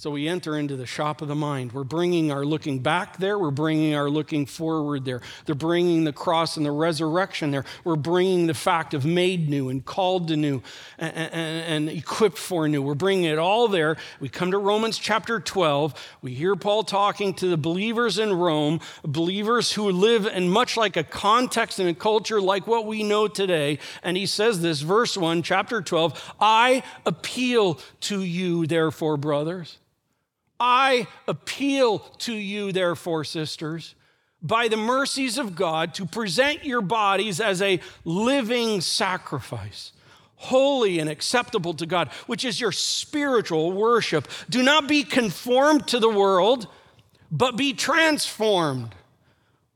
So 0.00 0.12
we 0.12 0.28
enter 0.28 0.56
into 0.56 0.76
the 0.76 0.86
shop 0.86 1.22
of 1.22 1.26
the 1.26 1.34
mind. 1.34 1.72
We're 1.72 1.82
bringing 1.82 2.30
our 2.30 2.44
looking 2.44 2.78
back 2.78 3.16
there. 3.16 3.36
We're 3.36 3.50
bringing 3.50 3.96
our 3.96 4.08
looking 4.08 4.46
forward 4.46 5.04
there. 5.04 5.20
They're 5.44 5.56
bringing 5.56 6.04
the 6.04 6.12
cross 6.12 6.56
and 6.56 6.64
the 6.64 6.70
resurrection 6.70 7.50
there. 7.50 7.64
We're 7.82 7.96
bringing 7.96 8.46
the 8.46 8.54
fact 8.54 8.94
of 8.94 9.04
made 9.04 9.48
new 9.48 9.68
and 9.70 9.84
called 9.84 10.28
to 10.28 10.36
new 10.36 10.62
and, 10.98 11.16
and, 11.16 11.32
and, 11.34 11.88
equipped 11.88 12.38
for 12.38 12.68
new. 12.68 12.80
We're 12.80 12.94
bringing 12.94 13.24
it 13.24 13.38
all 13.38 13.66
there. 13.66 13.96
We 14.20 14.28
come 14.28 14.52
to 14.52 14.58
Romans 14.58 14.98
chapter 14.98 15.40
12. 15.40 15.94
We 16.22 16.32
hear 16.32 16.54
Paul 16.54 16.84
talking 16.84 17.34
to 17.34 17.48
the 17.48 17.56
believers 17.56 18.20
in 18.20 18.32
Rome, 18.32 18.78
believers 19.02 19.72
who 19.72 19.90
live 19.90 20.26
in 20.26 20.48
much 20.48 20.76
like 20.76 20.96
a 20.96 21.02
context 21.02 21.80
and 21.80 21.88
a 21.88 21.94
culture 21.94 22.40
like 22.40 22.68
what 22.68 22.86
we 22.86 23.02
know 23.02 23.26
today. 23.26 23.80
And 24.04 24.16
he 24.16 24.26
says 24.26 24.62
this, 24.62 24.80
verse 24.80 25.16
1, 25.16 25.42
chapter 25.42 25.82
12 25.82 26.34
I 26.38 26.84
appeal 27.04 27.80
to 28.02 28.22
you, 28.22 28.64
therefore, 28.64 29.16
brothers 29.16 29.76
I 30.60 31.06
appeal 31.26 32.00
to 32.18 32.34
you, 32.34 32.72
therefore, 32.72 33.24
sisters, 33.24 33.94
by 34.42 34.68
the 34.68 34.76
mercies 34.76 35.38
of 35.38 35.54
God, 35.54 35.94
to 35.94 36.06
present 36.06 36.64
your 36.64 36.80
bodies 36.80 37.40
as 37.40 37.60
a 37.62 37.80
living 38.04 38.80
sacrifice, 38.80 39.92
holy 40.36 40.98
and 40.98 41.08
acceptable 41.10 41.74
to 41.74 41.86
God, 41.86 42.08
which 42.26 42.44
is 42.44 42.60
your 42.60 42.72
spiritual 42.72 43.72
worship. 43.72 44.28
Do 44.48 44.62
not 44.62 44.88
be 44.88 45.02
conformed 45.02 45.86
to 45.88 45.98
the 45.98 46.08
world, 46.08 46.68
but 47.30 47.56
be 47.56 47.72
transformed 47.72 48.94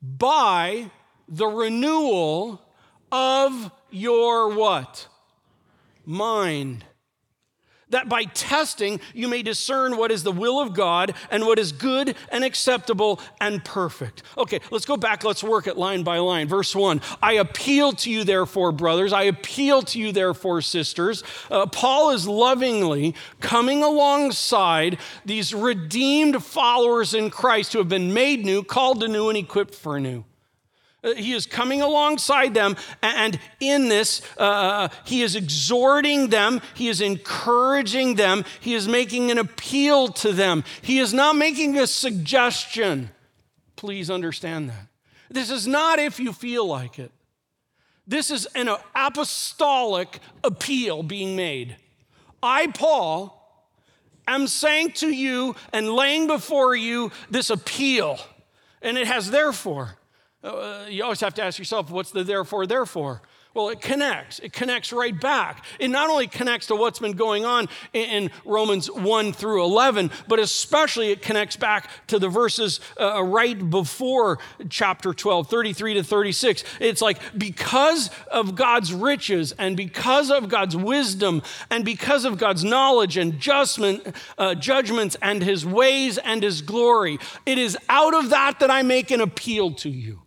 by 0.00 0.90
the 1.28 1.46
renewal 1.46 2.60
of 3.10 3.70
your 3.90 4.54
what? 4.54 5.06
Mind 6.04 6.84
that 7.92 8.08
by 8.08 8.24
testing 8.24 9.00
you 9.14 9.28
may 9.28 9.42
discern 9.42 9.96
what 9.96 10.10
is 10.10 10.24
the 10.24 10.32
will 10.32 10.60
of 10.60 10.74
God 10.74 11.14
and 11.30 11.46
what 11.46 11.58
is 11.58 11.72
good 11.72 12.16
and 12.30 12.44
acceptable 12.44 13.20
and 13.40 13.64
perfect. 13.64 14.22
Okay, 14.36 14.60
let's 14.70 14.84
go 14.84 14.96
back. 14.96 15.24
Let's 15.24 15.44
work 15.44 15.66
it 15.66 15.76
line 15.76 16.02
by 16.02 16.18
line. 16.18 16.48
Verse 16.48 16.74
1 16.74 17.00
I 17.22 17.34
appeal 17.34 17.92
to 17.92 18.10
you, 18.10 18.24
therefore, 18.24 18.72
brothers. 18.72 19.12
I 19.12 19.24
appeal 19.24 19.82
to 19.82 19.98
you, 19.98 20.12
therefore, 20.12 20.60
sisters. 20.60 21.22
Uh, 21.50 21.66
Paul 21.66 22.10
is 22.10 22.26
lovingly 22.26 23.14
coming 23.40 23.82
alongside 23.82 24.98
these 25.24 25.54
redeemed 25.54 26.42
followers 26.44 27.14
in 27.14 27.30
Christ 27.30 27.72
who 27.72 27.78
have 27.78 27.88
been 27.88 28.12
made 28.12 28.44
new, 28.44 28.62
called 28.62 29.00
to 29.00 29.08
new, 29.08 29.28
and 29.28 29.38
equipped 29.38 29.74
for 29.74 30.00
new. 30.00 30.24
Uh, 31.04 31.14
he 31.14 31.32
is 31.32 31.46
coming 31.46 31.82
alongside 31.82 32.54
them, 32.54 32.76
and 33.02 33.38
in 33.58 33.88
this, 33.88 34.22
uh, 34.38 34.42
uh, 34.42 34.88
he 35.04 35.22
is 35.22 35.34
exhorting 35.34 36.28
them, 36.28 36.60
he 36.74 36.88
is 36.88 37.00
encouraging 37.00 38.14
them, 38.14 38.44
he 38.60 38.74
is 38.74 38.86
making 38.86 39.30
an 39.30 39.38
appeal 39.38 40.08
to 40.08 40.32
them. 40.32 40.62
He 40.80 40.98
is 40.98 41.12
not 41.12 41.34
making 41.34 41.76
a 41.76 41.88
suggestion. 41.88 43.10
Please 43.74 44.10
understand 44.10 44.70
that. 44.70 44.86
This 45.28 45.50
is 45.50 45.66
not 45.66 45.98
if 45.98 46.20
you 46.20 46.32
feel 46.32 46.66
like 46.66 46.98
it. 46.98 47.10
This 48.06 48.30
is 48.30 48.46
an 48.54 48.68
apostolic 48.94 50.20
appeal 50.44 51.02
being 51.02 51.34
made. 51.34 51.76
I, 52.42 52.68
Paul, 52.68 53.38
am 54.28 54.46
saying 54.46 54.92
to 54.92 55.08
you 55.08 55.56
and 55.72 55.90
laying 55.90 56.26
before 56.26 56.76
you 56.76 57.10
this 57.30 57.50
appeal, 57.50 58.18
and 58.80 58.96
it 58.96 59.06
has 59.06 59.30
therefore. 59.30 59.96
Uh, 60.42 60.86
you 60.88 61.04
always 61.04 61.20
have 61.20 61.34
to 61.34 61.42
ask 61.42 61.58
yourself, 61.58 61.90
what's 61.90 62.10
the 62.10 62.24
therefore, 62.24 62.66
therefore? 62.66 63.22
Well, 63.54 63.68
it 63.68 63.82
connects. 63.82 64.38
It 64.38 64.54
connects 64.54 64.94
right 64.94 65.18
back. 65.18 65.66
It 65.78 65.88
not 65.88 66.08
only 66.08 66.26
connects 66.26 66.68
to 66.68 66.74
what's 66.74 66.98
been 66.98 67.12
going 67.12 67.44
on 67.44 67.68
in, 67.92 68.30
Romans 68.46 68.90
1 68.90 69.34
through 69.34 69.62
11, 69.62 70.10
but 70.26 70.38
especially 70.38 71.10
it 71.10 71.20
connects 71.20 71.56
back 71.56 71.90
to 72.06 72.18
the 72.18 72.30
verses 72.30 72.80
uh, 72.98 73.22
right 73.22 73.68
before 73.68 74.38
chapter 74.70 75.12
12, 75.12 75.48
33 75.48 75.94
to 75.94 76.02
36. 76.02 76.64
It's 76.80 77.02
like 77.02 77.18
because 77.36 78.08
of 78.30 78.54
God's 78.54 78.94
riches 78.94 79.52
and 79.58 79.76
because 79.76 80.30
of 80.30 80.48
God's 80.48 80.76
wisdom 80.76 81.42
and 81.68 81.84
because 81.84 82.24
of 82.24 82.38
God's 82.38 82.64
knowledge 82.64 83.18
and 83.18 83.38
judgment, 83.38 84.16
uh, 84.38 84.54
judgments 84.54 85.14
and 85.20 85.42
his 85.42 85.66
ways 85.66 86.16
and 86.16 86.42
his 86.42 86.62
glory, 86.62 87.18
it 87.44 87.58
is 87.58 87.76
out 87.90 88.14
of 88.14 88.30
that 88.30 88.60
that 88.60 88.70
I 88.70 88.80
make 88.80 89.10
an 89.10 89.20
appeal 89.20 89.72
to 89.74 89.90
you. 89.90 90.22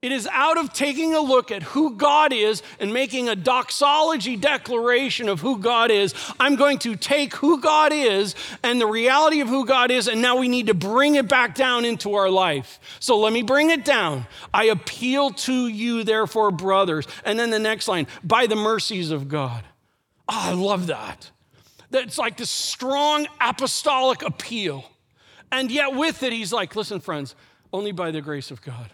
It 0.00 0.12
is 0.12 0.28
out 0.30 0.58
of 0.58 0.72
taking 0.72 1.12
a 1.14 1.20
look 1.20 1.50
at 1.50 1.64
who 1.64 1.96
God 1.96 2.32
is 2.32 2.62
and 2.78 2.92
making 2.92 3.28
a 3.28 3.34
doxology 3.34 4.36
declaration 4.36 5.28
of 5.28 5.40
who 5.40 5.58
God 5.58 5.90
is. 5.90 6.14
I'm 6.38 6.54
going 6.54 6.78
to 6.80 6.94
take 6.94 7.34
who 7.34 7.60
God 7.60 7.92
is 7.92 8.36
and 8.62 8.80
the 8.80 8.86
reality 8.86 9.40
of 9.40 9.48
who 9.48 9.66
God 9.66 9.90
is, 9.90 10.06
and 10.06 10.22
now 10.22 10.36
we 10.36 10.46
need 10.46 10.68
to 10.68 10.74
bring 10.74 11.16
it 11.16 11.28
back 11.28 11.56
down 11.56 11.84
into 11.84 12.14
our 12.14 12.30
life. 12.30 12.78
So 13.00 13.18
let 13.18 13.32
me 13.32 13.42
bring 13.42 13.70
it 13.70 13.84
down. 13.84 14.28
I 14.54 14.66
appeal 14.66 15.30
to 15.30 15.66
you, 15.66 16.04
therefore, 16.04 16.52
brothers. 16.52 17.08
And 17.24 17.36
then 17.36 17.50
the 17.50 17.58
next 17.58 17.88
line 17.88 18.06
by 18.22 18.46
the 18.46 18.54
mercies 18.54 19.10
of 19.10 19.26
God. 19.26 19.64
Oh, 20.28 20.50
I 20.50 20.52
love 20.52 20.86
that. 20.86 21.32
That's 21.90 22.18
like 22.18 22.36
this 22.36 22.50
strong 22.50 23.26
apostolic 23.40 24.22
appeal. 24.22 24.84
And 25.50 25.72
yet, 25.72 25.94
with 25.94 26.22
it, 26.22 26.32
he's 26.32 26.52
like, 26.52 26.76
listen, 26.76 27.00
friends, 27.00 27.34
only 27.72 27.90
by 27.90 28.12
the 28.12 28.20
grace 28.20 28.52
of 28.52 28.62
God. 28.62 28.92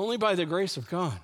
Only 0.00 0.16
by 0.16 0.34
the 0.34 0.46
grace 0.46 0.78
of 0.78 0.88
God. 0.88 1.20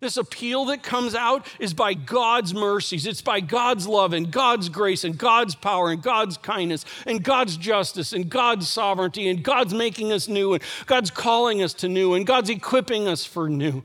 This 0.00 0.18
appeal 0.18 0.66
that 0.66 0.82
comes 0.82 1.14
out 1.14 1.46
is 1.58 1.72
by 1.72 1.94
God's 1.94 2.52
mercies. 2.52 3.06
It's 3.06 3.22
by 3.22 3.40
God's 3.40 3.86
love 3.86 4.12
and 4.12 4.30
God's 4.30 4.68
grace 4.68 5.04
and 5.04 5.16
God's 5.16 5.54
power 5.54 5.90
and 5.90 6.02
God's 6.02 6.36
kindness 6.36 6.84
and 7.06 7.22
God's 7.22 7.56
justice 7.56 8.12
and 8.12 8.28
God's 8.28 8.68
sovereignty 8.68 9.26
and 9.28 9.42
God's 9.42 9.72
making 9.72 10.12
us 10.12 10.28
new 10.28 10.52
and 10.52 10.62
God's 10.84 11.10
calling 11.10 11.62
us 11.62 11.72
to 11.74 11.88
new 11.88 12.12
and 12.12 12.26
God's 12.26 12.50
equipping 12.50 13.08
us 13.08 13.24
for 13.24 13.48
new. 13.48 13.82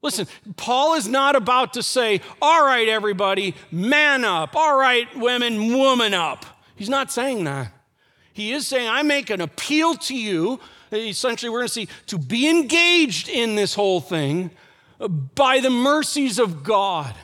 Listen, 0.00 0.26
Paul 0.56 0.94
is 0.94 1.06
not 1.06 1.36
about 1.36 1.74
to 1.74 1.82
say, 1.82 2.22
all 2.40 2.64
right, 2.64 2.88
everybody, 2.88 3.54
man 3.70 4.24
up. 4.24 4.56
All 4.56 4.78
right, 4.78 5.14
women, 5.14 5.74
woman 5.76 6.14
up. 6.14 6.46
He's 6.74 6.88
not 6.88 7.12
saying 7.12 7.44
that. 7.44 7.70
He 8.32 8.52
is 8.52 8.66
saying, 8.66 8.88
I 8.88 9.02
make 9.02 9.28
an 9.28 9.42
appeal 9.42 9.94
to 9.94 10.16
you 10.16 10.58
essentially, 10.92 11.50
we're 11.50 11.60
going 11.60 11.68
to 11.68 11.72
see 11.72 11.88
to 12.06 12.18
be 12.18 12.48
engaged 12.48 13.28
in 13.28 13.54
this 13.54 13.74
whole 13.74 14.00
thing 14.00 14.50
by 15.34 15.60
the 15.60 15.70
mercies 15.70 16.38
of 16.38 16.62
God, 16.62 17.14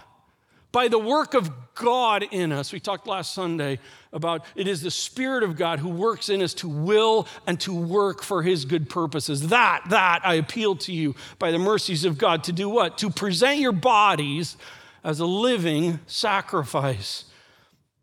by 0.73 0.89
the 0.89 0.99
work 0.99 1.35
of 1.35 1.51
God 1.75 2.25
in 2.31 2.53
us. 2.53 2.73
We 2.73 2.81
talked 2.81 3.07
last 3.07 3.35
Sunday 3.35 3.81
about 4.13 4.45
it 4.55 4.69
is 4.69 4.81
the 4.81 4.91
Spirit 4.91 5.43
of 5.43 5.57
God 5.57 5.81
who 5.81 5.89
works 5.89 6.29
in 6.29 6.41
us 6.41 6.55
to 6.55 6.69
will 6.69 7.27
and 7.47 7.61
to 7.61 7.75
work 7.75 8.23
for 8.23 8.43
His 8.43 8.65
good 8.65 8.89
purposes. 8.89 9.49
That, 9.49 9.83
that 9.91 10.21
I 10.25 10.35
appeal 10.35 10.77
to 10.77 10.93
you 10.93 11.17
by 11.39 11.51
the 11.51 11.59
mercies 11.59 12.05
of 12.05 12.17
God 12.17 12.45
to 12.45 12.53
do 12.53 12.69
what? 12.69 12.99
To 12.99 13.11
present 13.11 13.59
your 13.59 13.73
bodies 13.73 14.57
as 15.03 15.21
a 15.21 15.27
living 15.27 15.99
sacrifice 16.07 17.25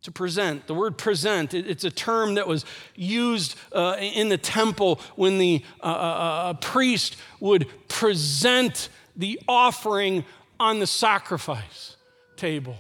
to 0.04 0.12
present. 0.12 0.68
The 0.68 0.74
word 0.74 0.98
present, 0.98 1.54
it's 1.54 1.84
a 1.84 1.92
term 1.92 2.36
that 2.36 2.48
was 2.48 2.66
used 2.96 3.56
uh, 3.72 3.98
in 4.00 4.30
the 4.30 4.38
temple 4.38 5.00
when 5.16 5.38
the 5.38 5.64
uh, 5.82 5.86
uh, 5.86 5.90
uh, 5.90 6.54
priest 6.56 7.18
would 7.40 7.68
present 7.88 8.90
the 9.16 9.40
offering 9.48 10.26
on 10.60 10.80
the 10.80 10.88
sacrifice 10.88 11.98
table. 12.36 12.78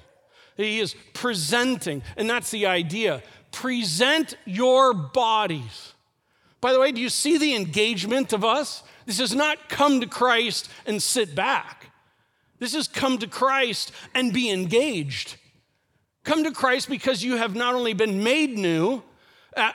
He 0.57 0.79
is 0.79 0.95
presenting, 1.13 2.03
and 2.17 2.29
that's 2.29 2.51
the 2.51 2.65
idea. 2.65 3.21
Present 3.51 4.35
your 4.45 4.93
bodies. 4.93 5.93
By 6.59 6.73
the 6.73 6.79
way, 6.79 6.91
do 6.91 7.01
you 7.01 7.09
see 7.09 7.37
the 7.37 7.55
engagement 7.55 8.33
of 8.33 8.45
us? 8.45 8.83
This 9.05 9.19
is 9.19 9.33
not 9.33 9.69
come 9.69 10.01
to 10.01 10.07
Christ 10.07 10.69
and 10.85 11.01
sit 11.01 11.35
back. 11.35 11.91
This 12.59 12.75
is 12.75 12.87
come 12.87 13.17
to 13.17 13.27
Christ 13.27 13.91
and 14.13 14.31
be 14.31 14.51
engaged. 14.51 15.37
Come 16.23 16.43
to 16.43 16.51
Christ 16.51 16.89
because 16.89 17.23
you 17.23 17.37
have 17.37 17.55
not 17.55 17.73
only 17.73 17.93
been 17.93 18.23
made 18.23 18.57
new 18.57 19.01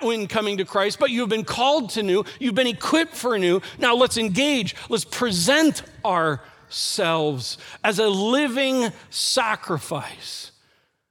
when 0.00 0.26
coming 0.26 0.58
to 0.58 0.64
Christ, 0.64 0.98
but 0.98 1.10
you 1.10 1.20
have 1.20 1.28
been 1.28 1.44
called 1.44 1.90
to 1.90 2.02
new. 2.02 2.24
You've 2.38 2.54
been 2.54 2.66
equipped 2.66 3.14
for 3.14 3.38
new. 3.38 3.60
Now 3.78 3.94
let's 3.94 4.16
engage. 4.16 4.74
Let's 4.88 5.04
present 5.04 5.82
ourselves 6.04 7.58
as 7.82 7.98
a 7.98 8.08
living 8.08 8.92
sacrifice. 9.10 10.52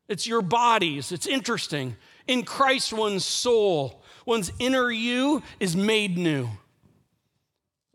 It's 0.07 0.25
your 0.25 0.41
bodies. 0.41 1.11
It's 1.11 1.27
interesting. 1.27 1.95
In 2.27 2.43
Christ, 2.43 2.93
one's 2.93 3.25
soul, 3.25 4.01
one's 4.25 4.51
inner 4.59 4.89
you 4.89 5.43
is 5.59 5.75
made 5.75 6.17
new. 6.17 6.49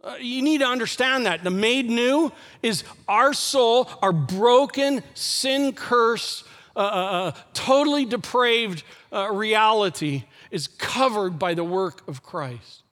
Uh, 0.02 0.14
you 0.18 0.40
need 0.40 0.58
to 0.58 0.66
understand 0.66 1.26
that. 1.26 1.44
The 1.44 1.50
made 1.50 1.90
new 1.90 2.32
is 2.62 2.84
our 3.06 3.34
soul, 3.34 3.88
our 4.00 4.12
broken, 4.12 5.02
sin 5.14 5.72
cursed, 5.72 6.44
uh, 6.76 7.32
totally 7.52 8.04
depraved 8.04 8.82
uh, 9.12 9.30
reality 9.30 10.24
is 10.50 10.68
covered 10.68 11.38
by 11.38 11.54
the 11.54 11.64
work 11.64 12.06
of 12.08 12.22
Christ. 12.22 12.82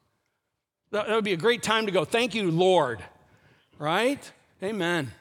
That, 0.90 1.06
that 1.06 1.14
would 1.14 1.25
be 1.25 1.32
a 1.32 1.38
great 1.38 1.62
time 1.62 1.87
to 1.87 1.92
go, 1.92 2.04
Thank 2.04 2.35
you, 2.35 2.50
Lord. 2.50 3.02
Right? 3.78 4.30
Amen. 4.62 5.12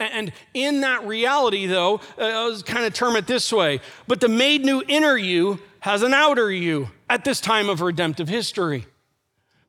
And 0.00 0.32
in 0.52 0.80
that 0.80 1.06
reality, 1.06 1.66
though, 1.66 2.00
uh, 2.18 2.24
I 2.24 2.46
was 2.46 2.62
kind 2.62 2.84
of 2.84 2.92
term 2.94 3.14
it 3.16 3.26
this 3.26 3.52
way 3.52 3.80
but 4.06 4.20
the 4.20 4.28
made 4.28 4.64
new 4.64 4.82
inner 4.88 5.16
you 5.16 5.60
has 5.80 6.02
an 6.02 6.12
outer 6.14 6.50
you 6.50 6.88
at 7.08 7.24
this 7.24 7.40
time 7.40 7.68
of 7.68 7.80
redemptive 7.80 8.28
history. 8.28 8.86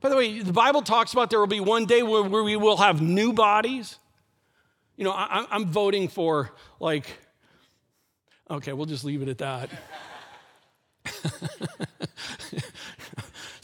By 0.02 0.10
the 0.10 0.16
way, 0.16 0.40
the 0.40 0.54
Bible 0.54 0.82
talks 0.82 1.14
about 1.14 1.30
there 1.30 1.40
will 1.40 1.48
be 1.48 1.60
one 1.60 1.86
day 1.86 2.04
where, 2.04 2.24
we 2.24 2.56
will 2.56 2.78
have 2.78 3.02
new 3.02 3.34
bodies. 3.34 3.98
You 4.98 5.04
know, 5.04 5.14
I'm 5.14 5.68
voting 5.68 6.08
for, 6.08 6.52
like, 6.80 7.06
okay, 8.50 8.74
we'll 8.74 8.86
just 8.86 9.04
leave 9.04 9.22
it 9.22 9.30
at 9.30 9.38
that. 9.40 9.70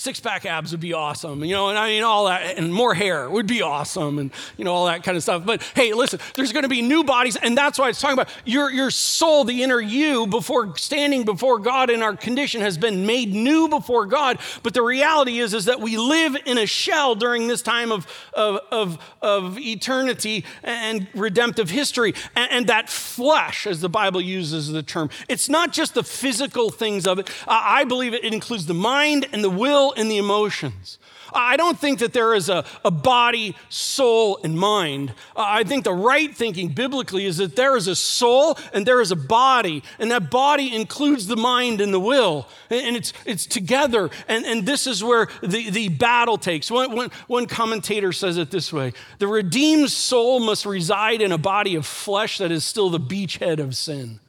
six 0.01 0.20
pack 0.20 0.48
abs 0.48 0.72
would 0.72 0.81
be 0.81 0.93
awesome, 0.93 1.43
you 1.43 1.53
know, 1.53 1.70
and 1.70 1.77
I 1.77 1.89
mean, 1.89 2.01
all 2.01 2.25
that, 2.25 2.58
and 2.58 2.74
more 2.74 2.96
hair 2.96 3.29
would 3.29 3.46
be 3.46 3.62
awesome, 3.62 4.17
and, 4.17 4.31
you 4.58 4.65
know, 4.65 4.74
all 4.74 4.88
that 4.88 5.03
kind 5.03 5.15
of 5.15 5.22
stuff. 5.22 5.46
But 5.46 5.62
hey, 5.75 5.93
listen, 5.93 6.20
there's 6.34 6.51
going 6.51 6.63
to 6.63 6.70
be 6.70 6.81
new 6.81 7.03
bodies, 7.03 7.36
and 7.36 7.55
that's 7.55 7.77
why 7.77 7.89
it's 7.89 8.01
talking 8.01 8.17
about 8.17 8.29
your, 8.43 8.72
your 8.72 8.89
soul, 8.89 9.43
the 9.43 9.62
inner 9.62 9.79
you, 9.79 10.25
before 10.25 10.75
standing 10.75 11.24
before 11.24 11.60
God 11.60 11.91
in 11.91 12.01
our 12.01 12.15
condition 12.15 12.62
has 12.62 12.79
been 12.79 13.05
made 13.05 13.31
new 13.31 13.70
before 13.70 14.08
God. 14.08 14.39
But 14.63 14.74
the 14.74 14.81
reality 14.81 15.38
is, 15.38 15.53
is 15.53 15.65
that 15.65 15.79
we 15.79 15.98
live 15.98 16.36
in 16.48 16.58
a 16.58 16.65
shell 16.65 17.13
during 17.13 17.48
this 17.48 17.62
time 17.62 17.91
of, 17.91 18.08
of, 18.34 18.60
of, 18.72 18.98
of 19.22 19.60
eternity 19.60 20.46
and 20.63 21.08
redemptive 21.13 21.70
history. 21.70 22.15
And, 22.36 22.51
and, 22.51 22.67
that 22.72 22.89
flesh, 22.89 23.67
as 23.67 23.81
the 23.81 23.89
Bible 23.89 24.22
uses 24.22 24.70
the 24.70 24.81
term, 24.81 25.12
it's 25.29 25.50
not 25.50 25.74
just 25.74 25.93
the 25.93 26.03
physical 26.03 26.72
things 26.72 27.05
of 27.05 27.20
it. 27.20 27.29
Uh, 27.48 27.62
I 27.63 27.84
believe 27.84 28.15
it 28.15 28.24
includes 28.24 28.65
the 28.65 28.74
mind 28.74 29.27
and 29.31 29.43
the 29.43 29.50
will 29.50 29.91
in 29.94 30.08
the 30.08 30.18
emotions. 30.18 30.98
I 31.34 31.58
don't 31.58 31.80
think 31.80 32.00
that 32.00 32.14
there 32.14 32.34
is 32.34 32.50
a, 32.50 32.66
a 32.84 32.92
body, 32.92 33.56
soul, 33.70 34.40
and 34.44 34.58
mind. 34.58 35.14
I 35.36 35.64
think 35.64 35.84
the 35.84 35.94
right 35.94 36.36
thinking 36.36 36.70
biblically 36.70 37.26
is 37.26 37.38
that 37.38 37.56
there 37.56 37.78
is 37.78 37.88
a 37.88 37.96
soul 37.96 38.58
and 38.74 38.86
there 38.86 39.02
is 39.02 39.12
a 39.12 39.16
body, 39.16 39.84
and 40.00 40.12
that 40.12 40.30
body 40.30 40.76
includes 40.76 41.28
the 41.28 41.38
mind 41.38 41.82
and 41.82 41.94
the 41.94 42.00
will. 42.00 42.48
And 42.70 42.96
it's, 42.96 43.14
it's 43.26 43.46
together, 43.46 44.10
and, 44.28 44.46
and 44.46 44.66
this 44.66 44.88
is 44.88 45.04
where 45.04 45.28
the, 45.42 45.70
the 45.70 45.90
battle 45.90 46.38
takes. 46.38 46.70
One, 46.70 46.96
one, 46.96 47.12
one 47.28 47.46
commentator 47.46 48.12
says 48.12 48.38
it 48.38 48.52
this 48.52 48.74
way 48.74 48.94
The 49.20 49.28
redeemed 49.28 49.90
soul 49.90 50.40
must 50.40 50.66
reside 50.66 51.22
in 51.22 51.32
a 51.32 51.38
body 51.38 51.76
of 51.76 51.86
flesh 51.86 52.38
that 52.40 52.52
is 52.52 52.66
still 52.66 52.90
the 52.90 53.00
beachhead 53.00 53.60
of 53.60 53.76
sin. 53.76 54.20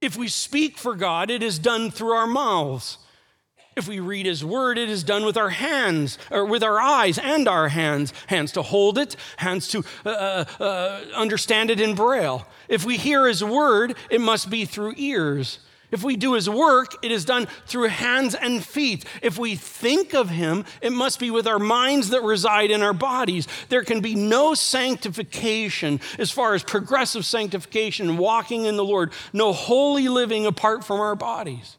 If 0.00 0.16
we 0.16 0.26
speak 0.26 0.78
for 0.78 0.96
God, 0.96 1.30
it 1.30 1.44
is 1.44 1.60
done 1.60 1.90
through 1.90 2.12
our 2.12 2.26
mouths. 2.26 2.98
If 3.74 3.88
we 3.88 4.00
read 4.00 4.26
his 4.26 4.44
word, 4.44 4.76
it 4.76 4.90
is 4.90 5.02
done 5.02 5.24
with 5.24 5.38
our 5.38 5.48
hands, 5.48 6.18
or 6.30 6.44
with 6.44 6.62
our 6.62 6.78
eyes 6.78 7.18
and 7.18 7.48
our 7.48 7.68
hands. 7.68 8.12
Hands 8.26 8.52
to 8.52 8.62
hold 8.62 8.98
it, 8.98 9.16
hands 9.36 9.68
to 9.68 9.82
uh, 10.04 10.10
uh, 10.10 10.44
uh, 10.62 11.04
understand 11.14 11.70
it 11.70 11.80
in 11.80 11.94
braille. 11.94 12.46
If 12.68 12.84
we 12.84 12.98
hear 12.98 13.26
his 13.26 13.42
word, 13.42 13.96
it 14.10 14.20
must 14.20 14.50
be 14.50 14.66
through 14.66 14.94
ears. 14.96 15.58
If 15.90 16.02
we 16.02 16.16
do 16.16 16.32
his 16.32 16.48
work, 16.48 16.96
it 17.02 17.12
is 17.12 17.26
done 17.26 17.46
through 17.66 17.88
hands 17.88 18.34
and 18.34 18.64
feet. 18.64 19.04
If 19.22 19.38
we 19.38 19.56
think 19.56 20.14
of 20.14 20.30
him, 20.30 20.64
it 20.80 20.92
must 20.92 21.20
be 21.20 21.30
with 21.30 21.46
our 21.46 21.58
minds 21.58 22.10
that 22.10 22.22
reside 22.22 22.70
in 22.70 22.82
our 22.82 22.94
bodies. 22.94 23.46
There 23.68 23.84
can 23.84 24.00
be 24.00 24.14
no 24.14 24.54
sanctification 24.54 26.00
as 26.18 26.30
far 26.30 26.54
as 26.54 26.62
progressive 26.62 27.26
sanctification, 27.26 28.16
walking 28.16 28.64
in 28.64 28.76
the 28.76 28.84
Lord, 28.84 29.12
no 29.34 29.52
holy 29.52 30.08
living 30.08 30.46
apart 30.46 30.82
from 30.82 30.98
our 30.98 31.14
bodies. 31.14 31.76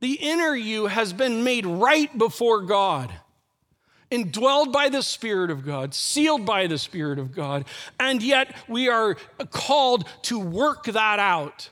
The 0.00 0.14
inner 0.14 0.54
you 0.54 0.86
has 0.86 1.12
been 1.12 1.42
made 1.42 1.64
right 1.64 2.16
before 2.16 2.62
God, 2.62 3.12
indwelled 4.10 4.72
by 4.72 4.88
the 4.88 5.02
Spirit 5.02 5.50
of 5.50 5.64
God, 5.64 5.94
sealed 5.94 6.44
by 6.44 6.66
the 6.66 6.78
Spirit 6.78 7.18
of 7.18 7.34
God, 7.34 7.64
and 7.98 8.22
yet 8.22 8.54
we 8.68 8.88
are 8.88 9.16
called 9.50 10.06
to 10.22 10.38
work 10.38 10.84
that 10.84 11.18
out. 11.18 11.70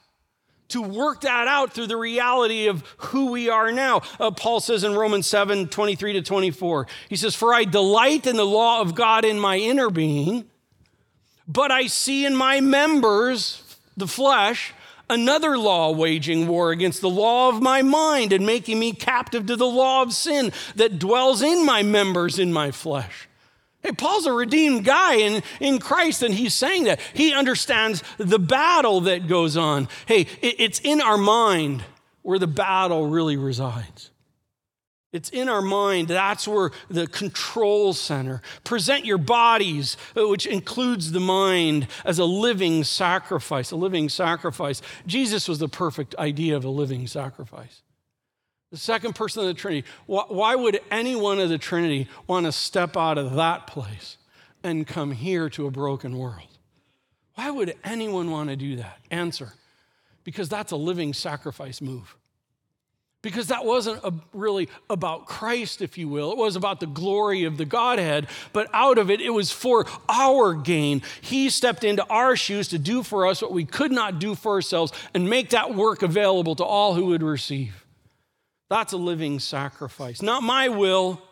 To 0.68 0.80
work 0.80 1.20
that 1.20 1.46
out 1.46 1.74
through 1.74 1.88
the 1.88 1.96
reality 1.96 2.66
of 2.68 2.82
who 2.96 3.30
we 3.30 3.50
are 3.50 3.70
now. 3.70 4.00
Uh, 4.18 4.30
Paul 4.30 4.60
says 4.60 4.82
in 4.82 4.94
Romans 4.94 5.26
7 5.26 5.68
23 5.68 6.14
to 6.14 6.22
24, 6.22 6.86
he 7.10 7.16
says, 7.16 7.34
For 7.34 7.52
I 7.52 7.64
delight 7.64 8.26
in 8.26 8.36
the 8.36 8.46
law 8.46 8.80
of 8.80 8.94
God 8.94 9.26
in 9.26 9.38
my 9.38 9.58
inner 9.58 9.90
being, 9.90 10.46
but 11.46 11.70
I 11.70 11.86
see 11.86 12.24
in 12.24 12.34
my 12.34 12.60
members, 12.60 13.76
the 13.96 14.08
flesh, 14.08 14.72
another 15.14 15.56
law 15.56 15.90
waging 15.92 16.46
war 16.46 16.70
against 16.70 17.00
the 17.00 17.08
law 17.08 17.48
of 17.48 17.62
my 17.62 17.80
mind 17.80 18.32
and 18.32 18.44
making 18.44 18.78
me 18.78 18.92
captive 18.92 19.46
to 19.46 19.56
the 19.56 19.66
law 19.66 20.02
of 20.02 20.12
sin 20.12 20.52
that 20.74 20.98
dwells 20.98 21.40
in 21.40 21.64
my 21.64 21.82
members 21.82 22.38
in 22.38 22.52
my 22.52 22.70
flesh. 22.70 23.28
Hey, 23.82 23.92
Paul's 23.92 24.26
a 24.26 24.32
redeemed 24.32 24.84
guy 24.84 25.16
in, 25.16 25.42
in 25.60 25.78
Christ, 25.78 26.22
and 26.22 26.34
he's 26.34 26.54
saying 26.54 26.84
that. 26.84 27.00
He 27.12 27.34
understands 27.34 28.02
the 28.16 28.38
battle 28.38 29.02
that 29.02 29.28
goes 29.28 29.58
on. 29.58 29.88
Hey, 30.06 30.22
it, 30.40 30.56
it's 30.58 30.80
in 30.80 31.00
our 31.02 31.18
mind 31.18 31.84
where 32.22 32.38
the 32.38 32.46
battle 32.46 33.06
really 33.06 33.36
resides. 33.36 34.10
It's 35.14 35.28
in 35.28 35.48
our 35.48 35.62
mind. 35.62 36.08
That's 36.08 36.48
where 36.48 36.72
the 36.90 37.06
control 37.06 37.92
center. 37.92 38.42
Present 38.64 39.04
your 39.04 39.16
bodies, 39.16 39.96
uh, 40.16 40.26
which 40.26 40.44
includes 40.44 41.12
the 41.12 41.20
mind, 41.20 41.86
as 42.04 42.18
a 42.18 42.24
living 42.24 42.82
sacrifice. 42.82 43.70
A 43.70 43.76
living 43.76 44.08
sacrifice. 44.08 44.82
Jesus 45.06 45.46
was 45.46 45.60
the 45.60 45.68
perfect 45.68 46.16
idea 46.16 46.56
of 46.56 46.64
a 46.64 46.68
living 46.68 47.06
sacrifice. 47.06 47.82
The 48.72 48.76
second 48.76 49.14
person 49.14 49.42
of 49.42 49.46
the 49.46 49.54
Trinity. 49.54 49.86
Why 50.06 50.56
would 50.56 50.80
anyone 50.90 51.38
of 51.38 51.48
the 51.48 51.58
Trinity 51.58 52.08
want 52.26 52.46
to 52.46 52.52
step 52.52 52.96
out 52.96 53.16
of 53.16 53.34
that 53.34 53.68
place 53.68 54.16
and 54.64 54.84
come 54.84 55.12
here 55.12 55.48
to 55.50 55.68
a 55.68 55.70
broken 55.70 56.18
world? 56.18 56.48
Why 57.36 57.52
would 57.52 57.76
anyone 57.84 58.32
want 58.32 58.50
to 58.50 58.56
do 58.56 58.74
that? 58.76 58.98
Answer 59.12 59.52
because 60.24 60.48
that's 60.48 60.72
a 60.72 60.76
living 60.76 61.12
sacrifice 61.12 61.80
move 61.80 62.16
because 63.24 63.48
that 63.48 63.64
wasn't 63.64 64.04
a, 64.04 64.12
really 64.34 64.68
about 64.90 65.26
Christ, 65.26 65.80
if 65.80 65.96
you 65.96 66.08
will. 66.08 66.30
It 66.30 66.36
was 66.36 66.56
about 66.56 66.78
the 66.78 66.86
glory 66.86 67.44
of 67.44 67.56
the 67.56 67.64
Godhead, 67.64 68.28
but 68.52 68.68
out 68.74 68.98
of 68.98 69.10
it, 69.10 69.20
it 69.22 69.30
was 69.30 69.50
for 69.50 69.86
our 70.08 70.54
gain. 70.54 71.02
He 71.22 71.48
stepped 71.48 71.84
into 71.84 72.04
our 72.06 72.36
shoes 72.36 72.68
to 72.68 72.78
do 72.78 73.02
for 73.02 73.26
us 73.26 73.40
what 73.40 73.50
we 73.50 73.64
could 73.64 73.90
not 73.90 74.18
do 74.18 74.34
for 74.34 74.52
ourselves 74.52 74.92
and 75.14 75.28
make 75.28 75.50
that 75.50 75.74
work 75.74 76.02
available 76.02 76.54
to 76.56 76.64
all 76.64 76.94
who 76.94 77.06
would 77.06 77.22
receive. 77.22 77.86
That's 78.68 78.92
a 78.92 78.98
living 78.98 79.40
sacrifice. 79.40 80.20
Not 80.20 80.42
my 80.42 80.68
will, 80.68 81.22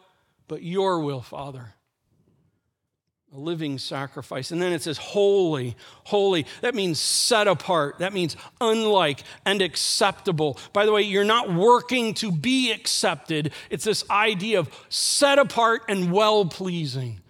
but 0.48 0.62
your 0.62 1.00
will, 1.00 1.20
Father 1.20 1.74
a 3.34 3.38
living 3.38 3.78
sacrifice. 3.78 4.50
And 4.50 4.60
then 4.60 4.72
it 4.72 4.82
says 4.82 4.98
holy, 4.98 5.74
holy. 6.04 6.44
That 6.60 6.74
means 6.74 7.00
set 7.00 7.48
apart. 7.48 7.98
That 7.98 8.12
means 8.12 8.36
unlike 8.60 9.22
and 9.46 9.62
acceptable. 9.62 10.58
By 10.74 10.84
the 10.84 10.92
way, 10.92 11.02
you're 11.02 11.24
not 11.24 11.50
working 11.50 12.12
to 12.14 12.30
be 12.30 12.72
accepted, 12.72 13.52
it's 13.70 13.84
this 13.84 14.04
idea 14.10 14.58
of 14.58 14.70
set 14.90 15.38
apart 15.38 15.82
and 15.88 16.12
well 16.12 16.44
pleasing. 16.44 17.20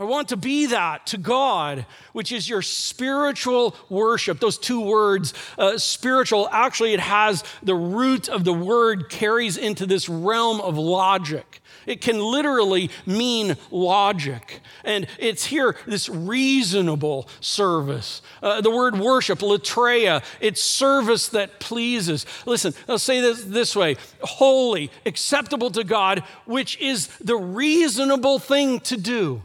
I 0.00 0.04
want 0.04 0.28
to 0.28 0.36
be 0.36 0.66
that 0.66 1.06
to 1.08 1.18
God, 1.18 1.84
which 2.12 2.30
is 2.30 2.48
your 2.48 2.62
spiritual 2.62 3.74
worship. 3.88 4.38
Those 4.38 4.56
two 4.56 4.80
words, 4.80 5.34
uh, 5.58 5.76
spiritual, 5.76 6.48
actually, 6.52 6.94
it 6.94 7.00
has 7.00 7.42
the 7.64 7.74
root 7.74 8.28
of 8.28 8.44
the 8.44 8.52
word 8.52 9.08
carries 9.08 9.56
into 9.56 9.86
this 9.86 10.08
realm 10.08 10.60
of 10.60 10.78
logic. 10.78 11.60
It 11.88 12.02
can 12.02 12.20
literally 12.20 12.90
mean 13.06 13.56
logic. 13.70 14.60
And 14.84 15.06
it's 15.18 15.46
here, 15.46 15.74
this 15.86 16.10
reasonable 16.10 17.30
service. 17.40 18.20
Uh, 18.42 18.60
the 18.60 18.70
word 18.70 18.98
worship, 18.98 19.38
latreia, 19.38 20.22
it's 20.38 20.62
service 20.62 21.28
that 21.28 21.60
pleases. 21.60 22.26
Listen, 22.44 22.74
I'll 22.86 22.98
say 22.98 23.22
this 23.22 23.42
this 23.44 23.74
way 23.74 23.96
holy, 24.22 24.90
acceptable 25.06 25.70
to 25.70 25.82
God, 25.82 26.22
which 26.44 26.78
is 26.78 27.06
the 27.22 27.36
reasonable 27.36 28.38
thing 28.38 28.80
to 28.80 28.98
do. 28.98 29.42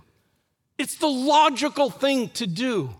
It's 0.77 0.95
the 0.95 1.07
logical 1.07 1.89
thing 1.89 2.27
to 2.31 2.45
do. 2.45 2.93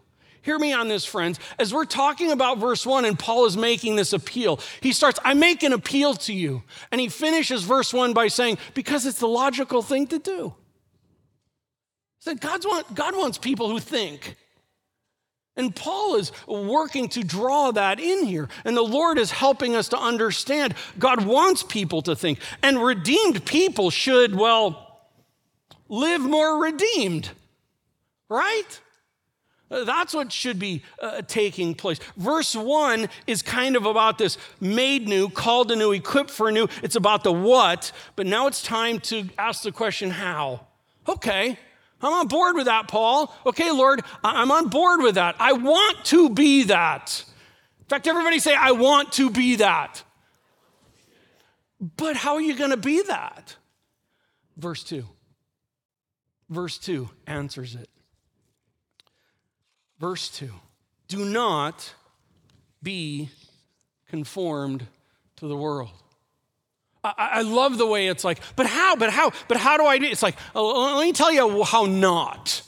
Hear 0.44 0.60
me 0.60 0.74
on 0.74 0.90
this, 0.90 1.06
friends. 1.06 1.40
As 1.58 1.74
we're 1.74 1.86
talking 1.86 2.32
about 2.32 2.58
verse 2.58 2.86
one 2.86 3.06
and 3.06 3.18
Paul 3.18 3.46
is 3.46 3.56
making 3.56 3.96
this 3.96 4.12
appeal, 4.12 4.60
he 4.82 4.92
starts, 4.92 5.18
I 5.24 5.34
make 5.34 5.64
an 5.64 5.72
appeal 5.72 6.14
to 6.16 6.34
you. 6.34 6.64
And 6.92 7.00
he 7.00 7.08
finishes 7.08 7.64
verse 7.64 7.94
one 7.94 8.14
by 8.14 8.28
saying, 8.28 8.58
because 8.74 9.06
it's 9.06 9.20
the 9.20 9.28
logical 9.28 9.82
thing 9.82 10.06
to 10.08 10.20
do. 10.20 10.54
He 12.20 12.30
said, 12.30 12.42
God's 12.42 12.68
want, 12.68 12.94
God 12.94 13.16
wants 13.16 13.38
people 13.38 13.70
who 13.70 13.80
think. 13.80 14.36
And 15.56 15.74
Paul 15.74 16.16
is 16.16 16.32
working 16.46 17.08
to 17.10 17.24
draw 17.24 17.72
that 17.72 18.02
in 18.02 18.26
here. 18.26 18.50
And 18.66 18.76
the 18.76 18.82
Lord 18.82 19.18
is 19.18 19.32
helping 19.32 19.76
us 19.76 19.88
to 19.90 19.98
understand 19.98 20.74
God 21.00 21.26
wants 21.26 21.64
people 21.64 22.02
to 22.02 22.18
think. 22.18 22.40
And 22.62 22.84
redeemed 22.84 23.46
people 23.46 23.92
should, 23.92 24.36
well, 24.36 25.08
live 25.88 26.22
more 26.22 26.62
redeemed, 26.62 27.30
right? 28.30 28.80
That's 29.86 30.14
what 30.14 30.32
should 30.32 30.60
be 30.60 30.84
uh, 31.02 31.22
taking 31.24 31.74
place. 31.74 32.00
Verse 32.16 32.56
one 32.56 33.10
is 33.26 33.42
kind 33.42 33.76
of 33.76 33.86
about 33.86 34.18
this 34.18 34.38
made 34.62 35.08
new, 35.08 35.30
called 35.30 35.72
anew, 35.72 35.92
equipped 35.92 36.30
for 36.30 36.52
new. 36.52 36.68
It's 36.82 36.96
about 36.96 37.24
the 37.24 37.32
what, 37.32 37.92
but 38.16 38.28
now 38.28 38.48
it's 38.48 38.62
time 38.62 39.00
to 39.02 39.30
ask 39.38 39.64
the 39.64 39.72
question 39.72 40.12
how. 40.12 40.68
Okay, 41.08 41.58
I'm 42.02 42.14
on 42.14 42.28
board 42.28 42.56
with 42.56 42.66
that, 42.66 42.88
Paul. 42.88 43.34
Okay, 43.46 43.72
Lord, 43.72 44.02
I'm 44.24 44.52
on 44.52 44.70
board 44.70 45.02
with 45.02 45.16
that. 45.16 45.36
I 45.40 45.54
want 45.54 46.06
to 46.06 46.30
be 46.30 46.64
that. 46.64 47.24
In 47.80 47.86
fact, 47.86 48.08
everybody 48.08 48.40
say, 48.40 48.56
I 48.56 48.72
want 48.72 49.14
to 49.14 49.30
be 49.30 49.58
that. 49.58 50.04
But 51.98 52.16
how 52.16 52.36
are 52.36 52.42
you 52.42 52.56
going 52.56 52.72
to 52.72 52.78
be 52.78 53.02
that? 53.04 53.56
Verse 54.58 54.84
2. 54.84 55.06
Verse 56.50 56.78
2 56.78 57.10
answers 57.28 57.76
it. 57.76 57.90
Verse 60.04 60.28
2 60.32 60.50
Do 61.08 61.24
not 61.24 61.94
be 62.84 63.30
conformed 64.10 64.86
to 65.38 65.48
the 65.48 65.56
world. 65.56 65.92
I, 67.06 67.14
I, 67.18 67.42
love 67.44 67.78
the 67.78 67.88
way 67.88 68.10
it's 68.10 68.26
like, 68.26 68.42
but 68.58 68.66
how? 68.66 68.98
But 68.98 69.12
how? 69.12 69.32
But 69.48 69.56
how 69.56 69.78
do 69.78 69.86
I 69.86 70.00
do? 70.00 70.06
It's 70.06 70.22
like, 70.22 70.36
oh, 70.54 70.98
let 70.98 71.06
me 71.06 71.14
tell 71.14 71.32
you 71.32 71.64
how 71.64 71.86
not. 71.86 72.64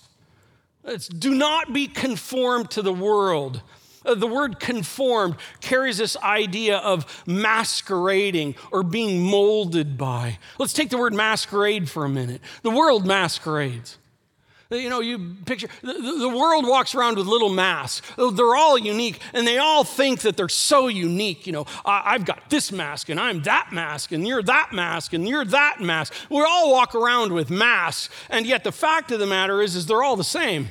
It's 0.86 1.10
do 1.10 1.36
not 1.36 1.74
be 1.74 1.88
conformed 1.88 2.72
to 2.72 2.82
the 2.82 2.94
world. 2.94 3.62
Uh, 4.06 4.16
the 4.16 4.28
word 4.28 4.62
conformed 4.62 5.36
carries 5.60 5.98
this 5.98 6.16
idea 6.16 6.78
of 6.78 7.22
masquerading 7.28 8.56
or 8.72 8.82
being 8.82 9.22
molded 9.22 9.98
by. 9.98 10.40
Let's 10.58 10.72
take 10.72 10.90
the 10.90 10.98
word 10.98 11.14
masquerade 11.14 11.90
for 11.90 12.06
a 12.06 12.10
minute. 12.10 12.40
The 12.62 12.72
world 12.72 13.06
masquerades. 13.06 13.98
You 14.78 14.90
know, 14.90 15.00
you 15.00 15.36
picture 15.46 15.68
the, 15.82 15.94
the, 15.94 16.30
world 16.30 16.68
walks 16.68 16.96
around 16.96 17.18
with 17.18 17.28
little 17.28 17.50
masks. 17.50 18.02
They're 18.18 18.56
all 18.56 18.78
unique, 18.78 19.20
and 19.34 19.48
they 19.48 19.58
all 19.58 19.84
think 19.84 20.22
that 20.22 20.38
they're 20.38 20.50
so 20.50 20.88
unique. 20.88 21.48
You 21.48 21.54
know, 21.54 21.66
I've 21.86 22.26
got 22.26 22.50
this 22.50 22.72
mask, 22.72 23.10
and 23.10 23.20
I'm 23.20 23.42
that 23.44 23.70
mask, 23.72 24.12
and 24.12 24.28
you're 24.28 24.44
that 24.44 24.70
mask, 24.74 25.14
and 25.14 25.28
you're 25.28 25.46
that 25.46 25.82
mask. 25.82 26.14
We 26.30 26.42
all 26.42 26.72
walk 26.72 26.96
around 26.96 27.32
with 27.34 27.50
masks, 27.50 28.14
and 28.30 28.46
yet 28.46 28.64
the 28.64 28.72
fact 28.72 29.12
of 29.12 29.20
the 29.20 29.28
matter 29.28 29.62
is, 29.62 29.76
is 29.76 29.86
they're 29.86 30.04
all 30.04 30.16
the 30.16 30.24
same. 30.24 30.70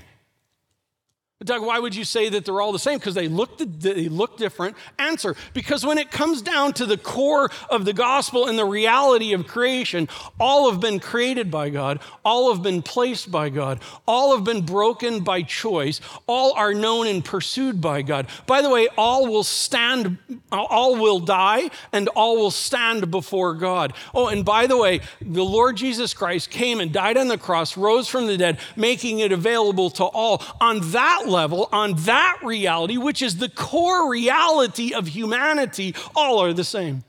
Doug, 1.45 1.63
why 1.63 1.79
would 1.79 1.95
you 1.95 2.05
say 2.05 2.29
that 2.31 2.45
they're 2.45 2.61
all 2.61 2.73
the 2.73 2.79
same? 2.79 2.99
Because 2.99 3.15
they 3.15 3.29
look, 3.29 3.59
they 3.59 4.09
look 4.09 4.37
different. 4.37 4.77
Answer 4.99 5.37
because 5.53 5.85
when 5.85 5.99
it 5.99 6.11
comes 6.11 6.43
down 6.43 6.73
to 6.75 6.87
the 6.87 6.97
core 6.97 7.51
of 7.71 7.85
the 7.85 7.93
gospel 7.93 8.47
and 8.47 8.59
the 8.59 8.65
reality 8.65 9.33
of 9.33 9.47
creation, 9.47 10.09
all 10.41 10.71
have 10.71 10.81
been 10.81 11.01
created 11.01 11.51
by 11.51 11.71
God, 11.71 12.01
all 12.25 12.53
have 12.53 12.63
been 12.63 12.83
placed 12.83 13.31
by 13.31 13.49
God, 13.49 13.81
all 14.07 14.35
have 14.35 14.45
been 14.45 14.63
broken 14.63 15.21
by 15.21 15.43
choice, 15.43 16.01
all 16.27 16.53
are 16.55 16.75
known 16.75 17.07
and 17.07 17.25
pursued 17.25 17.81
by 17.81 18.03
God. 18.03 18.27
By 18.47 18.63
the 18.63 18.71
way, 18.71 18.89
all 18.97 19.27
will 19.27 19.45
stand, 19.45 20.19
all 20.51 20.97
will 20.97 21.21
die, 21.21 21.71
and 21.93 22.09
all 22.09 22.37
will 22.37 22.51
stand 22.51 23.11
before 23.11 23.55
God. 23.55 23.93
Oh, 24.15 24.29
and 24.29 24.45
by 24.45 24.67
the 24.67 24.77
way, 24.77 25.01
the 25.21 25.45
Lord 25.45 25.77
Jesus 25.77 26.15
Christ 26.15 26.51
came 26.51 26.81
and 26.81 26.93
died 26.93 27.17
on 27.17 27.29
the 27.29 27.39
cross, 27.39 27.77
rose 27.77 28.09
from 28.09 28.27
the 28.27 28.37
dead, 28.37 28.59
making 28.77 29.19
it 29.21 29.33
available 29.33 29.91
to 29.91 30.05
all. 30.05 30.43
On 30.61 30.81
that 30.91 31.27
level, 31.35 31.68
on 31.73 31.94
that 32.05 32.38
reality, 32.42 32.97
which 32.97 33.20
is 33.20 33.37
the 33.37 33.49
core 33.49 34.11
reality 34.11 34.94
of 34.94 35.09
humanity, 35.09 35.94
all 36.14 36.38
are 36.38 36.53
the 36.53 36.64
same. 36.64 37.05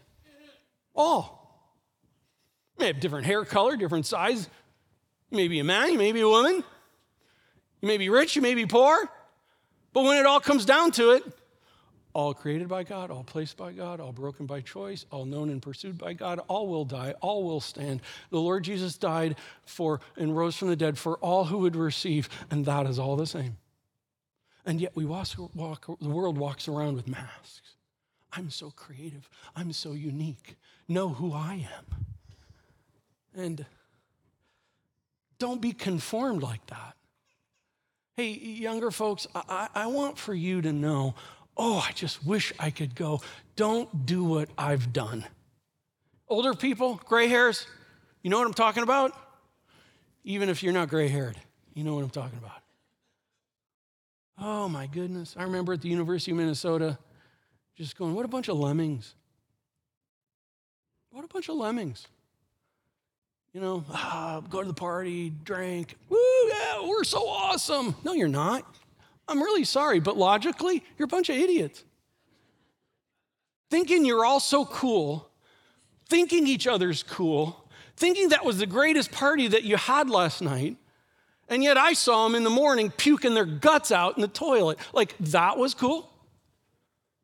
All. 0.95 1.35
You 2.77 2.81
may 2.81 2.87
have 2.87 2.99
different 2.99 3.25
hair 3.25 3.45
color, 3.45 3.77
different 3.77 4.05
size. 4.05 4.49
You 5.29 5.37
may 5.37 5.47
be 5.47 5.59
a 5.59 5.63
man, 5.63 5.91
you 5.91 5.97
may 5.97 6.11
be 6.11 6.21
a 6.21 6.27
woman. 6.27 6.63
You 7.81 7.87
may 7.87 7.97
be 7.97 8.09
rich, 8.09 8.35
you 8.35 8.41
may 8.41 8.55
be 8.55 8.65
poor. 8.65 9.09
But 9.93 10.03
when 10.03 10.17
it 10.17 10.25
all 10.25 10.39
comes 10.41 10.65
down 10.65 10.91
to 10.91 11.11
it, 11.11 11.23
all 12.13 12.33
created 12.33 12.69
by 12.69 12.83
God, 12.83 13.11
all 13.11 13.23
placed 13.23 13.57
by 13.57 13.73
God, 13.73 13.99
all 13.99 14.13
broken 14.13 14.45
by 14.45 14.61
choice, 14.61 15.05
all 15.11 15.25
known 15.25 15.49
and 15.49 15.61
pursued 15.61 15.97
by 15.97 16.13
God, 16.13 16.39
all 16.47 16.67
will 16.67 16.85
die, 16.85 17.13
all 17.19 17.43
will 17.43 17.59
stand. 17.59 18.01
The 18.29 18.39
Lord 18.39 18.63
Jesus 18.63 18.97
died 18.97 19.35
for 19.65 19.99
and 20.15 20.35
rose 20.35 20.55
from 20.55 20.69
the 20.69 20.77
dead 20.77 20.97
for 20.97 21.17
all 21.17 21.43
who 21.43 21.57
would 21.59 21.75
receive, 21.75 22.29
and 22.49 22.65
that 22.65 22.87
is 22.87 22.97
all 22.97 23.17
the 23.17 23.27
same. 23.27 23.57
And 24.65 24.81
yet 24.81 24.95
we 24.95 25.05
walk, 25.05 25.27
walk, 25.53 25.85
the 25.99 26.09
world 26.09 26.37
walks 26.37 26.67
around 26.67 26.95
with 26.95 27.07
masks. 27.07 27.75
I'm 28.33 28.49
so 28.49 28.71
creative. 28.71 29.29
I'm 29.55 29.71
so 29.71 29.93
unique. 29.93 30.55
Know 30.87 31.09
who 31.09 31.33
I 31.33 31.67
am. 31.77 32.05
And 33.35 33.65
don't 35.37 35.61
be 35.61 35.71
conformed 35.71 36.41
like 36.41 36.65
that. 36.67 36.95
Hey, 38.17 38.31
younger 38.31 38.91
folks, 38.91 39.27
I, 39.35 39.67
I 39.75 39.87
want 39.87 40.17
for 40.17 40.33
you 40.33 40.61
to 40.61 40.71
know 40.71 41.15
oh, 41.57 41.83
I 41.87 41.91
just 41.93 42.25
wish 42.25 42.53
I 42.59 42.69
could 42.69 42.95
go. 42.95 43.21
Don't 43.55 44.05
do 44.05 44.23
what 44.23 44.49
I've 44.57 44.91
done. 44.91 45.25
Older 46.27 46.53
people, 46.53 46.99
gray 47.05 47.27
hairs, 47.27 47.67
you 48.21 48.29
know 48.29 48.37
what 48.37 48.47
I'm 48.47 48.53
talking 48.53 48.83
about? 48.83 49.13
Even 50.23 50.49
if 50.49 50.63
you're 50.63 50.73
not 50.73 50.89
gray 50.89 51.07
haired, 51.07 51.37
you 51.73 51.83
know 51.83 51.95
what 51.95 52.03
I'm 52.03 52.09
talking 52.09 52.37
about. 52.39 52.64
Oh 54.37 54.67
my 54.67 54.87
goodness. 54.87 55.35
I 55.37 55.43
remember 55.43 55.73
at 55.73 55.81
the 55.81 55.89
University 55.89 56.31
of 56.31 56.37
Minnesota 56.37 56.97
just 57.75 57.97
going, 57.97 58.13
what 58.13 58.25
a 58.25 58.29
bunch 58.29 58.47
of 58.47 58.57
lemmings. 58.57 59.15
What 61.11 61.23
a 61.23 61.27
bunch 61.27 61.49
of 61.49 61.55
lemmings. 61.55 62.07
You 63.53 63.61
know, 63.61 63.85
ah, 63.89 64.41
go 64.49 64.61
to 64.61 64.67
the 64.67 64.73
party, 64.73 65.29
drink. 65.29 65.95
Woo, 66.09 66.17
yeah, 66.49 66.85
we're 66.85 67.05
so 67.05 67.25
awesome. 67.27 67.95
No, 68.03 68.11
you're 68.11 68.27
not. 68.27 68.65
I'm 69.27 69.41
really 69.41 69.63
sorry, 69.63 70.01
but 70.01 70.17
logically, 70.17 70.83
you're 70.97 71.05
a 71.05 71.07
bunch 71.07 71.29
of 71.29 71.37
idiots. 71.37 71.83
Thinking 73.71 74.05
you're 74.05 74.25
all 74.25 74.41
so 74.41 74.65
cool, 74.65 75.29
thinking 76.09 76.47
each 76.47 76.67
other's 76.67 77.01
cool, 77.01 77.65
thinking 77.95 78.29
that 78.29 78.43
was 78.43 78.57
the 78.57 78.67
greatest 78.67 79.11
party 79.11 79.47
that 79.47 79.63
you 79.63 79.77
had 79.77 80.09
last 80.09 80.41
night, 80.41 80.77
and 81.49 81.63
yet 81.63 81.77
I 81.77 81.93
saw 81.93 82.25
them 82.25 82.35
in 82.35 82.43
the 82.43 82.49
morning 82.49 82.91
puking 82.91 83.33
their 83.33 83.45
guts 83.45 83.91
out 83.91 84.15
in 84.17 84.21
the 84.21 84.27
toilet. 84.27 84.79
Like, 84.93 85.17
that 85.19 85.57
was 85.57 85.73
cool? 85.73 86.09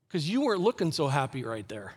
Because 0.07 0.29
you 0.29 0.41
weren't 0.41 0.62
looking 0.62 0.91
so 0.91 1.07
happy 1.07 1.43
right 1.43 1.67
there. 1.67 1.93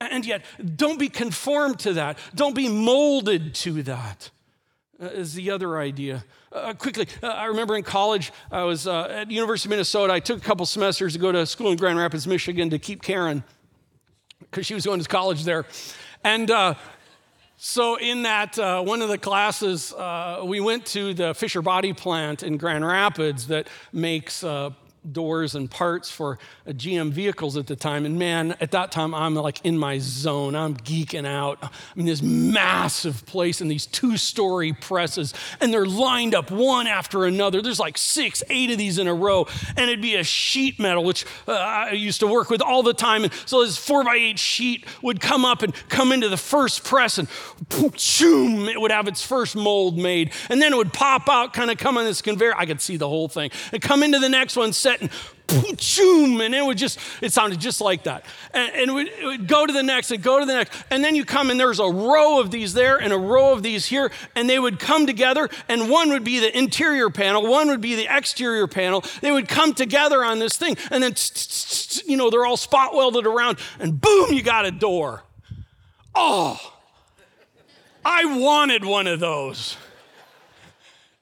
And 0.00 0.26
yet, 0.26 0.44
don't 0.76 0.98
be 0.98 1.08
conformed 1.08 1.78
to 1.80 1.94
that. 1.94 2.18
Don't 2.34 2.54
be 2.54 2.68
molded 2.68 3.54
to 3.56 3.82
that. 3.84 4.30
Uh, 5.00 5.06
is 5.06 5.34
the 5.34 5.50
other 5.50 5.78
idea. 5.78 6.24
Uh, 6.52 6.72
quickly, 6.72 7.08
uh, 7.20 7.26
I 7.26 7.46
remember 7.46 7.76
in 7.76 7.82
college, 7.82 8.32
I 8.52 8.62
was 8.62 8.86
uh, 8.86 9.08
at 9.10 9.30
University 9.30 9.68
of 9.68 9.70
Minnesota. 9.70 10.12
I 10.12 10.20
took 10.20 10.38
a 10.38 10.40
couple 10.40 10.64
semesters 10.66 11.14
to 11.14 11.18
go 11.18 11.32
to 11.32 11.44
school 11.46 11.72
in 11.72 11.76
Grand 11.76 11.98
Rapids, 11.98 12.28
Michigan 12.28 12.70
to 12.70 12.78
keep 12.78 13.02
Karen 13.02 13.42
because 14.38 14.66
she 14.66 14.74
was 14.74 14.86
going 14.86 15.00
to 15.00 15.08
college 15.08 15.42
there. 15.42 15.66
And 16.22 16.48
uh, 16.50 16.74
so, 17.56 17.96
in 17.96 18.22
that 18.22 18.58
uh, 18.58 18.82
one 18.82 19.00
of 19.00 19.08
the 19.08 19.18
classes, 19.18 19.92
uh, 19.92 20.42
we 20.44 20.60
went 20.60 20.86
to 20.86 21.14
the 21.14 21.34
Fisher 21.34 21.62
Body 21.62 21.92
Plant 21.92 22.42
in 22.42 22.56
Grand 22.56 22.84
Rapids 22.84 23.46
that 23.46 23.68
makes 23.92 24.42
uh, 24.42 24.70
doors 25.10 25.54
and 25.54 25.70
parts 25.70 26.10
for 26.10 26.38
GM 26.66 27.10
vehicles 27.10 27.56
at 27.56 27.66
the 27.66 27.76
time. 27.76 28.06
And 28.06 28.18
man, 28.18 28.56
at 28.60 28.70
that 28.72 28.92
time, 28.92 29.14
I'm 29.14 29.34
like 29.34 29.64
in 29.64 29.78
my 29.78 29.98
zone. 29.98 30.54
I'm 30.54 30.76
geeking 30.76 31.26
out. 31.26 31.58
I 31.62 31.68
mean, 31.94 32.06
this 32.06 32.22
massive 32.22 33.26
place 33.26 33.60
and 33.60 33.70
these 33.70 33.86
two 33.86 34.16
story 34.16 34.72
presses, 34.72 35.34
and 35.60 35.72
they're 35.72 35.86
lined 35.86 36.34
up 36.34 36.50
one 36.50 36.86
after 36.86 37.24
another. 37.24 37.62
There's 37.62 37.80
like 37.80 37.98
six, 37.98 38.42
eight 38.48 38.70
of 38.70 38.78
these 38.78 38.98
in 38.98 39.06
a 39.06 39.14
row. 39.14 39.46
And 39.76 39.90
it'd 39.90 40.02
be 40.02 40.16
a 40.16 40.24
sheet 40.24 40.78
metal, 40.78 41.04
which 41.04 41.24
uh, 41.46 41.52
I 41.52 41.90
used 41.92 42.20
to 42.20 42.26
work 42.26 42.50
with 42.50 42.62
all 42.62 42.82
the 42.82 42.94
time. 42.94 43.24
And 43.24 43.32
so 43.46 43.64
this 43.64 43.76
four 43.76 44.04
by 44.04 44.16
eight 44.16 44.38
sheet 44.38 44.86
would 45.02 45.20
come 45.20 45.44
up 45.44 45.62
and 45.62 45.74
come 45.88 46.12
into 46.12 46.28
the 46.28 46.36
first 46.36 46.84
press, 46.84 47.18
and 47.18 47.28
boom, 47.68 48.68
it 48.68 48.80
would 48.80 48.90
have 48.90 49.08
its 49.08 49.24
first 49.24 49.56
mold 49.56 49.98
made. 49.98 50.32
And 50.48 50.60
then 50.60 50.72
it 50.72 50.76
would 50.76 50.92
pop 50.92 51.28
out, 51.28 51.52
kind 51.52 51.70
of 51.70 51.78
come 51.78 51.98
on 51.98 52.04
this 52.04 52.22
conveyor. 52.22 52.54
I 52.56 52.66
could 52.66 52.80
see 52.80 52.96
the 52.96 53.08
whole 53.08 53.28
thing. 53.28 53.50
And 53.72 53.82
come 53.82 54.02
into 54.02 54.18
the 54.18 54.28
next 54.28 54.56
one, 54.56 54.72
set 54.72 54.93
set 54.98 55.10
and 55.48 55.78
choom, 55.78 56.44
and 56.44 56.54
it 56.54 56.64
would 56.64 56.78
just, 56.78 56.98
it 57.20 57.32
sounded 57.32 57.60
just 57.60 57.80
like 57.80 58.04
that. 58.04 58.24
And, 58.52 58.74
and 58.74 58.90
it, 58.90 58.92
would, 58.92 59.08
it, 59.08 59.24
would, 59.24 59.46
go 59.46 59.66
to 59.66 59.72
the 59.72 59.82
next 59.82 60.10
and 60.10 60.22
go 60.22 60.40
to 60.40 60.46
the 60.46 60.54
next. 60.54 60.72
And 60.90 61.04
then 61.04 61.14
you 61.14 61.24
come 61.24 61.50
and 61.50 61.60
there's 61.60 61.80
a 61.80 61.86
row 61.86 62.40
of 62.40 62.50
these 62.50 62.72
there 62.72 62.96
and 62.96 63.12
a 63.12 63.18
row 63.18 63.52
of 63.52 63.62
these 63.62 63.86
here, 63.86 64.10
and 64.34 64.48
they 64.48 64.58
would 64.58 64.78
come 64.78 65.06
together, 65.06 65.48
and 65.68 65.90
one 65.90 66.10
would 66.10 66.24
be 66.24 66.40
the 66.40 66.56
interior 66.56 67.10
panel, 67.10 67.46
one 67.46 67.68
would 67.68 67.80
be 67.80 67.94
the 67.94 68.06
exterior 68.14 68.66
panel. 68.66 69.04
They 69.20 69.32
would 69.32 69.48
come 69.48 69.74
together 69.74 70.24
on 70.24 70.38
this 70.38 70.56
thing, 70.56 70.76
and 70.90 71.02
then, 71.02 71.14
you 72.06 72.16
know, 72.16 72.30
they're 72.30 72.46
all 72.46 72.56
spot 72.56 72.94
welded 72.94 73.26
around, 73.26 73.58
and 73.78 74.00
boom, 74.00 74.32
you 74.32 74.42
got 74.42 74.64
a 74.64 74.70
door. 74.70 75.22
Oh, 76.14 76.58
I 78.04 78.24
wanted 78.38 78.84
one 78.84 79.06
of 79.06 79.20
those. 79.20 79.76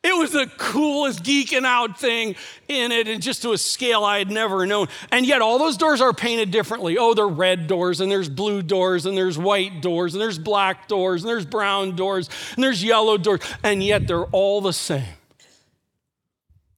It 0.05 0.19
was 0.19 0.33
the 0.33 0.51
coolest 0.59 1.23
geeking 1.23 1.65
out 1.65 1.99
thing 1.99 2.35
in 2.67 2.91
it, 2.91 3.07
and 3.07 3.23
just 3.23 3.43
to 3.43 3.53
a 3.53 3.59
scale 3.59 4.03
I 4.03 4.19
had 4.19 4.31
never 4.31 4.67
known. 4.67 4.89
And 5.13 5.25
yet, 5.25 5.43
all 5.43 5.61
those 5.61 5.77
doors 5.77 6.01
are 6.01 6.13
painted 6.13 6.51
differently. 6.51 6.99
Oh, 6.99 7.15
they're 7.15 7.29
red 7.29 7.69
doors, 7.69 8.01
and 8.01 8.11
there's 8.11 8.29
blue 8.29 8.63
doors, 8.63 9.07
and 9.07 9.17
there's 9.17 9.39
white 9.39 9.81
doors, 9.81 10.15
and 10.15 10.21
there's 10.21 10.41
black 10.41 10.89
doors, 10.89 11.23
and 11.23 11.29
there's 11.29 11.47
brown 11.47 11.95
doors, 11.95 12.29
and 12.57 12.65
there's 12.65 12.83
yellow 12.83 13.17
doors, 13.17 13.41
and 13.63 13.81
yet 13.81 14.09
they're 14.09 14.25
all 14.25 14.61
the 14.61 14.73
same. 14.73 15.05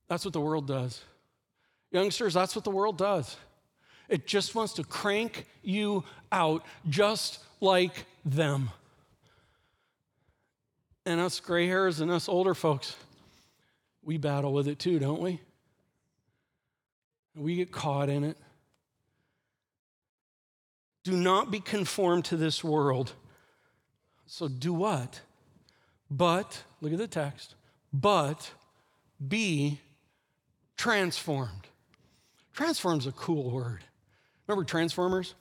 That's 0.07 0.27
what 0.27 0.35
the 0.35 0.41
world 0.41 0.67
does. 0.67 1.01
Youngsters, 1.93 2.35
that's 2.35 2.55
what 2.55 2.65
the 2.65 2.71
world 2.71 2.99
does. 2.99 3.37
It 4.09 4.27
just 4.27 4.55
wants 4.55 4.75
to 4.75 4.85
crank 4.85 5.47
you 5.63 6.05
out 6.31 6.63
just 6.91 7.39
like 7.61 8.05
them. 8.25 8.71
And 11.07 11.21
us 11.21 11.41
gray 11.41 11.67
hairs 11.67 12.01
and 12.01 12.11
us 12.11 12.29
older 12.29 12.55
folks, 12.55 12.97
we 14.05 14.17
battle 14.19 14.53
with 14.53 14.69
it 14.69 14.79
too, 14.79 14.99
don't 14.99 15.21
we? 15.21 15.41
We 17.37 17.57
get 17.57 17.73
caught 17.73 18.09
in 18.09 18.25
it. 18.25 18.37
Do 21.03 21.13
not 21.13 21.51
be 21.51 21.61
conformed 21.61 22.25
to 22.27 22.37
this 22.37 22.65
world. 22.65 23.13
So 24.27 24.49
do 24.49 24.73
what? 24.73 25.21
But, 26.11 26.63
look 26.81 26.93
at 26.93 26.99
the 26.99 27.09
text, 27.09 27.55
but 27.93 28.51
be 29.27 29.81
transformed. 30.77 31.67
Transform's 32.53 33.07
a 33.07 33.13
cool 33.13 33.51
word. 33.51 33.81
Remember 34.47 34.65
Transformers? 34.65 35.35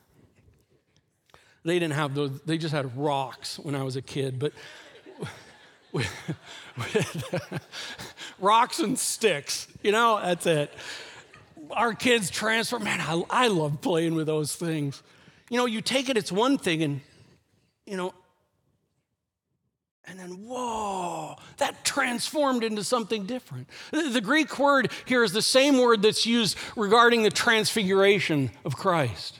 They 1.64 1.80
didn't 1.80 1.94
have 1.94 2.14
those, 2.14 2.42
they 2.42 2.58
just 2.58 2.74
had 2.74 2.98
rocks 2.98 3.58
when 3.58 3.76
I 3.76 3.84
was 3.84 3.96
a 3.96 4.02
kid, 4.02 4.40
but 4.40 4.52
with, 5.94 6.12
with 6.78 7.68
rocks 8.40 8.80
and 8.80 9.00
sticks, 9.00 9.68
you 9.82 9.92
know, 9.92 10.20
that's 10.22 10.46
it. 10.46 10.74
Our 11.72 11.94
kids 11.94 12.30
transform, 12.30 12.84
man, 12.84 13.00
I, 13.00 13.24
I 13.30 13.48
love 13.48 13.80
playing 13.80 14.16
with 14.16 14.28
those 14.28 14.56
things. 14.56 15.02
You 15.50 15.58
know, 15.58 15.66
you 15.66 15.82
take 15.82 16.10
it, 16.10 16.18
it's 16.18 16.32
one 16.32 16.58
thing, 16.58 16.84
and, 16.84 17.02
you 17.86 17.96
know, 17.96 18.14
and 20.06 20.20
then, 20.20 20.46
whoa, 20.46 21.38
that 21.58 21.86
transformed 21.86 22.64
into 22.64 22.84
something 22.84 23.26
different. 23.26 23.70
The 23.92 24.20
Greek 24.22 24.60
word 24.60 24.92
here 25.06 25.24
is 25.24 25.32
the 25.32 25.42
same 25.42 25.78
word 25.78 26.02
that's 26.02 26.26
used 26.26 26.58
regarding 26.76 27.24
the 27.24 27.30
transfiguration 27.30 28.52
of 28.66 28.76
Christ. 28.76 29.40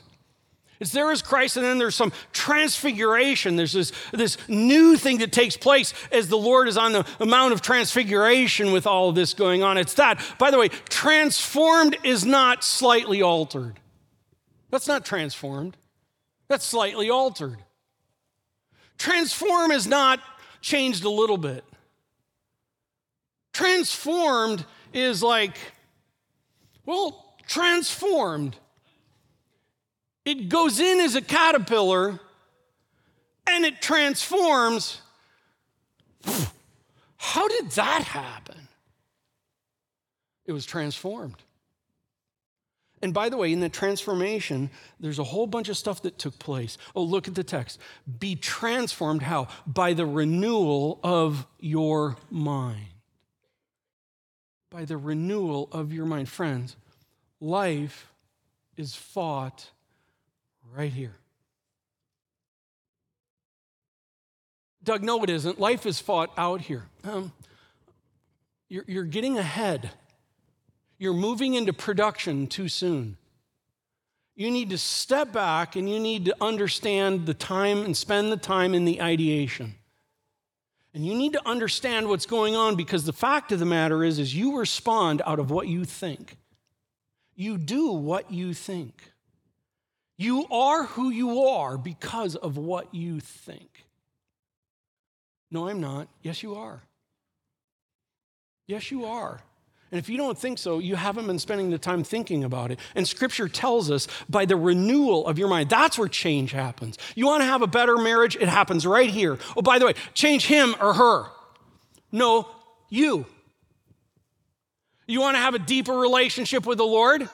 There 0.92 1.10
is 1.12 1.22
Christ, 1.22 1.56
and 1.56 1.64
then 1.64 1.78
there's 1.78 1.94
some 1.94 2.12
transfiguration. 2.32 3.56
There's 3.56 3.72
this, 3.72 3.92
this 4.12 4.36
new 4.48 4.96
thing 4.96 5.18
that 5.18 5.32
takes 5.32 5.56
place 5.56 5.94
as 6.12 6.28
the 6.28 6.38
Lord 6.38 6.68
is 6.68 6.76
on 6.76 6.92
the 6.92 7.26
Mount 7.26 7.52
of 7.52 7.60
Transfiguration 7.60 8.72
with 8.72 8.86
all 8.86 9.08
of 9.08 9.14
this 9.14 9.34
going 9.34 9.62
on. 9.62 9.78
It's 9.78 9.94
that. 9.94 10.20
By 10.38 10.50
the 10.50 10.58
way, 10.58 10.68
transformed 10.88 11.96
is 12.04 12.24
not 12.24 12.64
slightly 12.64 13.22
altered. 13.22 13.80
That's 14.70 14.88
not 14.88 15.04
transformed, 15.04 15.76
that's 16.48 16.64
slightly 16.64 17.08
altered. 17.08 17.58
Transform 18.98 19.70
is 19.70 19.86
not 19.86 20.20
changed 20.60 21.04
a 21.04 21.10
little 21.10 21.36
bit. 21.36 21.64
Transformed 23.52 24.64
is 24.92 25.22
like, 25.22 25.56
well, 26.86 27.36
transformed. 27.46 28.56
It 30.24 30.48
goes 30.48 30.80
in 30.80 31.00
as 31.00 31.14
a 31.14 31.20
caterpillar 31.20 32.20
and 33.46 33.64
it 33.64 33.82
transforms. 33.82 35.00
How 37.16 37.48
did 37.48 37.70
that 37.72 38.02
happen? 38.02 38.68
It 40.46 40.52
was 40.52 40.64
transformed. 40.64 41.36
And 43.02 43.12
by 43.12 43.28
the 43.28 43.36
way, 43.36 43.52
in 43.52 43.60
the 43.60 43.68
transformation, 43.68 44.70
there's 44.98 45.18
a 45.18 45.24
whole 45.24 45.46
bunch 45.46 45.68
of 45.68 45.76
stuff 45.76 46.00
that 46.02 46.18
took 46.18 46.38
place. 46.38 46.78
Oh, 46.94 47.02
look 47.02 47.28
at 47.28 47.34
the 47.34 47.44
text. 47.44 47.78
Be 48.18 48.34
transformed 48.34 49.22
how? 49.22 49.48
By 49.66 49.92
the 49.92 50.06
renewal 50.06 51.00
of 51.02 51.46
your 51.60 52.16
mind. 52.30 52.86
By 54.70 54.86
the 54.86 54.96
renewal 54.96 55.68
of 55.70 55.92
your 55.92 56.06
mind. 56.06 56.30
Friends, 56.30 56.76
life 57.40 58.10
is 58.78 58.94
fought 58.94 59.70
right 60.72 60.92
here. 60.92 61.16
Doug, 64.82 65.02
no, 65.02 65.22
it 65.24 65.30
isn't. 65.30 65.58
Life 65.58 65.86
is 65.86 65.98
fought 65.98 66.30
out 66.36 66.60
here. 66.60 66.84
Um, 67.04 67.32
you're, 68.68 68.84
you're 68.86 69.04
getting 69.04 69.38
ahead 69.38 69.90
you're 70.98 71.12
moving 71.12 71.54
into 71.54 71.72
production 71.72 72.46
too 72.46 72.68
soon. 72.68 73.16
You 74.36 74.50
need 74.50 74.70
to 74.70 74.78
step 74.78 75.32
back 75.32 75.76
and 75.76 75.88
you 75.88 76.00
need 76.00 76.24
to 76.24 76.36
understand 76.40 77.26
the 77.26 77.34
time 77.34 77.84
and 77.84 77.96
spend 77.96 78.32
the 78.32 78.36
time 78.36 78.74
in 78.74 78.84
the 78.84 79.00
ideation. 79.00 79.74
And 80.92 81.04
you 81.04 81.14
need 81.14 81.32
to 81.32 81.48
understand 81.48 82.08
what's 82.08 82.26
going 82.26 82.56
on 82.56 82.76
because 82.76 83.04
the 83.04 83.12
fact 83.12 83.52
of 83.52 83.58
the 83.58 83.66
matter 83.66 84.04
is 84.04 84.18
is 84.18 84.34
you 84.34 84.58
respond 84.58 85.22
out 85.26 85.38
of 85.38 85.50
what 85.50 85.68
you 85.68 85.84
think. 85.84 86.36
You 87.34 87.58
do 87.58 87.92
what 87.92 88.32
you 88.32 88.54
think. 88.54 89.12
You 90.16 90.46
are 90.50 90.84
who 90.84 91.10
you 91.10 91.44
are 91.44 91.76
because 91.76 92.36
of 92.36 92.56
what 92.56 92.94
you 92.94 93.20
think. 93.20 93.84
No, 95.50 95.68
I'm 95.68 95.80
not. 95.80 96.08
Yes, 96.22 96.42
you 96.42 96.54
are. 96.54 96.82
Yes, 98.66 98.90
you 98.90 99.04
are. 99.04 99.40
And 99.90 99.98
if 100.00 100.08
you 100.08 100.16
don't 100.16 100.36
think 100.36 100.58
so, 100.58 100.80
you 100.80 100.96
haven't 100.96 101.26
been 101.28 101.38
spending 101.38 101.70
the 101.70 101.78
time 101.78 102.02
thinking 102.02 102.42
about 102.42 102.72
it. 102.72 102.80
And 102.96 103.06
scripture 103.06 103.48
tells 103.48 103.90
us 103.90 104.08
by 104.28 104.44
the 104.44 104.56
renewal 104.56 105.26
of 105.26 105.38
your 105.38 105.46
mind, 105.46 105.70
that's 105.70 105.96
where 105.96 106.08
change 106.08 106.50
happens. 106.50 106.98
You 107.14 107.26
want 107.26 107.42
to 107.42 107.46
have 107.46 107.62
a 107.62 107.68
better 107.68 107.96
marriage? 107.96 108.34
It 108.34 108.48
happens 108.48 108.86
right 108.86 109.08
here. 109.08 109.38
Oh, 109.56 109.62
by 109.62 109.78
the 109.78 109.86
way, 109.86 109.94
change 110.14 110.46
him 110.46 110.74
or 110.80 110.94
her. 110.94 111.26
No, 112.10 112.48
you. 112.88 113.26
You 115.06 115.20
want 115.20 115.36
to 115.36 115.40
have 115.40 115.54
a 115.54 115.60
deeper 115.60 115.92
relationship 115.92 116.66
with 116.66 116.78
the 116.78 116.84
Lord? 116.84 117.28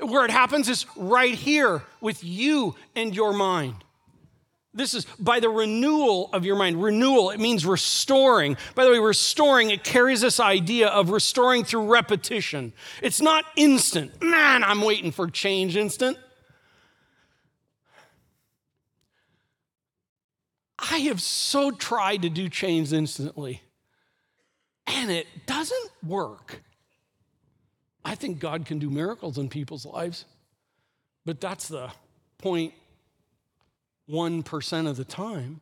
Where 0.00 0.24
it 0.24 0.30
happens 0.30 0.68
is 0.68 0.86
right 0.96 1.34
here 1.34 1.82
with 2.00 2.24
you 2.24 2.74
and 2.96 3.14
your 3.14 3.32
mind. 3.32 3.76
This 4.72 4.94
is 4.94 5.04
by 5.18 5.40
the 5.40 5.48
renewal 5.48 6.30
of 6.32 6.44
your 6.44 6.54
mind. 6.54 6.80
Renewal, 6.82 7.30
it 7.30 7.40
means 7.40 7.66
restoring. 7.66 8.56
By 8.76 8.84
the 8.84 8.92
way, 8.92 8.98
restoring, 8.98 9.70
it 9.70 9.82
carries 9.82 10.20
this 10.20 10.38
idea 10.38 10.88
of 10.88 11.10
restoring 11.10 11.64
through 11.64 11.86
repetition. 11.86 12.72
It's 13.02 13.20
not 13.20 13.44
instant. 13.56 14.22
Man, 14.22 14.62
I'm 14.62 14.80
waiting 14.82 15.10
for 15.10 15.28
change 15.28 15.76
instant. 15.76 16.16
I 20.78 20.98
have 20.98 21.20
so 21.20 21.72
tried 21.72 22.22
to 22.22 22.30
do 22.30 22.48
change 22.48 22.92
instantly, 22.92 23.62
and 24.86 25.10
it 25.10 25.26
doesn't 25.46 25.90
work. 26.02 26.62
I 28.10 28.16
think 28.16 28.40
God 28.40 28.66
can 28.66 28.80
do 28.80 28.90
miracles 28.90 29.38
in 29.38 29.48
people's 29.48 29.86
lives, 29.86 30.24
but 31.24 31.40
that's 31.40 31.68
the 31.68 31.92
point 32.38 32.74
1 34.06 34.42
of 34.88 34.96
the 34.96 35.04
time. 35.04 35.60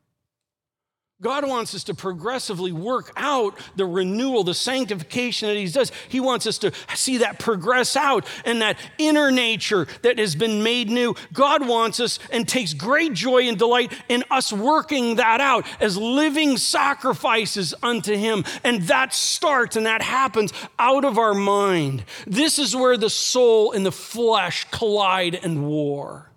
God 1.21 1.49
wants 1.49 1.75
us 1.75 1.83
to 1.85 1.95
progressively 1.95 2.71
work 2.71 3.13
out 3.17 3.59
the 3.75 3.87
renewal, 3.87 4.45
the 4.45 4.55
sanctification 4.55 5.49
that 5.49 5.57
He 5.57 5.67
does. 5.67 5.91
He 6.09 6.21
wants 6.21 6.47
us 6.47 6.59
to 6.59 6.71
see 6.95 7.19
that 7.19 7.41
progress 7.41 7.97
out 7.97 8.25
and 8.45 8.63
that 8.63 8.79
inner 8.99 9.33
nature 9.33 9.89
that 10.03 10.21
has 10.21 10.37
been 10.37 10.63
made 10.63 10.89
new. 10.89 11.17
God 11.33 11.67
wants 11.67 11.99
us 11.99 12.21
and 12.31 12.47
takes 12.47 12.73
great 12.73 13.15
joy 13.15 13.49
and 13.49 13.59
delight 13.59 13.93
in 14.09 14.23
us 14.31 14.53
working 14.53 15.17
that 15.17 15.41
out 15.41 15.67
as 15.81 15.97
living 15.97 16.57
sacrifices 16.57 17.75
unto 17.83 18.15
Him. 18.15 18.45
And 18.63 18.83
that 18.83 19.13
starts 19.13 19.75
and 19.75 19.87
that 19.87 20.03
happens 20.03 20.53
out 20.79 21.05
of 21.05 21.19
our 21.19 21.35
mind. 21.35 22.05
This 22.29 22.61
is 22.61 22.77
where 22.77 22.97
the 22.97 23.11
soul 23.11 23.73
and 23.73 23.85
the 23.85 23.91
flesh 23.91 24.69
collide 24.71 25.35
and 25.35 25.67
war. 25.67 26.31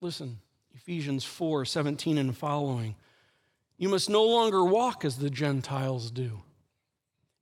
Listen, 0.00 0.40
Ephesians 0.84 1.24
4 1.24 1.64
17 1.64 2.18
and 2.18 2.36
following. 2.36 2.94
You 3.78 3.88
must 3.88 4.10
no 4.10 4.22
longer 4.22 4.62
walk 4.62 5.02
as 5.02 5.16
the 5.16 5.30
Gentiles 5.30 6.10
do, 6.10 6.42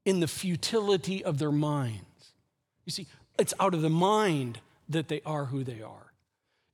in 0.05 0.20
the 0.20 0.28
futility 0.28 1.24
of 1.24 1.38
their 1.38 1.50
minds. 1.50 2.35
You 2.85 2.92
see, 2.92 3.09
it's 3.40 3.52
out 3.59 3.74
of 3.74 3.83
the 3.83 3.90
mind 3.90 4.61
that 4.88 5.09
they 5.09 5.22
are 5.26 5.46
who 5.46 5.64
they 5.64 5.83
are. 5.83 6.12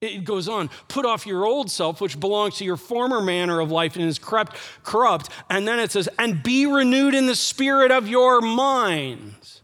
It 0.02 0.24
goes 0.24 0.46
on, 0.46 0.68
put 0.88 1.06
off 1.06 1.26
your 1.26 1.46
old 1.46 1.70
self, 1.70 2.02
which 2.02 2.20
belongs 2.20 2.58
to 2.58 2.66
your 2.66 2.76
former 2.76 3.22
manner 3.22 3.60
of 3.60 3.70
life 3.70 3.96
and 3.96 4.04
is 4.04 4.18
corrupt, 4.18 4.58
corrupt. 4.82 5.30
And 5.48 5.66
then 5.66 5.78
it 5.80 5.90
says, 5.90 6.08
and 6.18 6.42
be 6.42 6.66
renewed 6.66 7.14
in 7.14 7.26
the 7.26 7.34
spirit 7.34 7.90
of 7.90 8.08
your 8.08 8.42
minds 8.42 9.62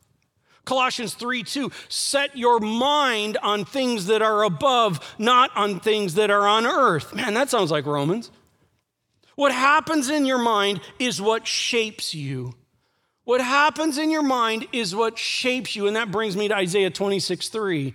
Colossians 0.65 1.15
3 1.15 1.43
2, 1.43 1.71
set 1.89 2.37
your 2.37 2.59
mind 2.61 3.37
on 3.43 3.65
things 3.65 4.07
that 4.07 4.23
are 4.23 4.45
above, 4.45 5.15
not 5.19 5.51
on 5.57 5.81
things 5.81 6.15
that 6.15 6.31
are 6.31 6.47
on 6.47 6.67
earth. 6.67 7.15
Man, 7.15 7.35
that 7.35 7.51
sounds 7.51 7.71
like 7.71 7.87
Romans. 7.87 8.31
What 9.37 9.53
happens 9.53 10.09
in 10.11 10.27
your 10.27 10.39
mind 10.39 10.81
is 10.99 11.21
what 11.21 11.47
shapes 11.47 12.15
you. 12.15 12.55
What 13.25 13.41
happens 13.41 13.99
in 13.99 14.11
your 14.11 14.23
mind 14.23 14.67
is 14.73 14.95
what 14.95 15.19
shapes 15.19 15.75
you. 15.75 15.87
And 15.87 15.97
that 15.97 16.11
brings 16.11 16.37
me 16.37 16.49
to 16.49 16.55
Isaiah 16.55 16.91
26 16.91 17.49
3. 17.49 17.95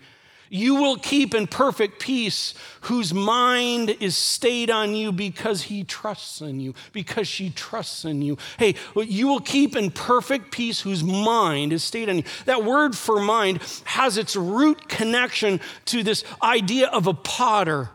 You 0.50 0.76
will 0.76 0.98
keep 0.98 1.36
in 1.36 1.48
perfect 1.48 2.00
peace 2.00 2.56
whose 2.82 3.14
mind 3.14 3.92
is 4.00 4.18
stayed 4.18 4.72
on 4.72 4.96
you 4.96 5.12
because 5.12 5.64
he 5.64 5.84
trusts 5.84 6.42
in 6.42 6.60
you, 6.60 6.74
because 6.92 7.28
she 7.28 7.52
trusts 7.52 8.04
in 8.04 8.22
you. 8.22 8.38
Hey, 8.58 8.76
you 8.96 9.28
will 9.28 9.40
keep 9.40 9.76
in 9.76 9.92
perfect 9.92 10.52
peace 10.52 10.82
whose 10.82 11.04
mind 11.04 11.72
is 11.72 11.84
stayed 11.84 12.10
on 12.10 12.18
you. 12.18 12.24
That 12.46 12.64
word 12.64 12.98
for 12.98 13.20
mind 13.20 13.62
has 13.86 14.18
its 14.18 14.36
root 14.36 14.90
connection 14.90 15.60
to 15.86 16.02
this 16.02 16.24
idea 16.42 16.88
of 16.88 17.06
a 17.06 17.14
potter. 17.14 17.90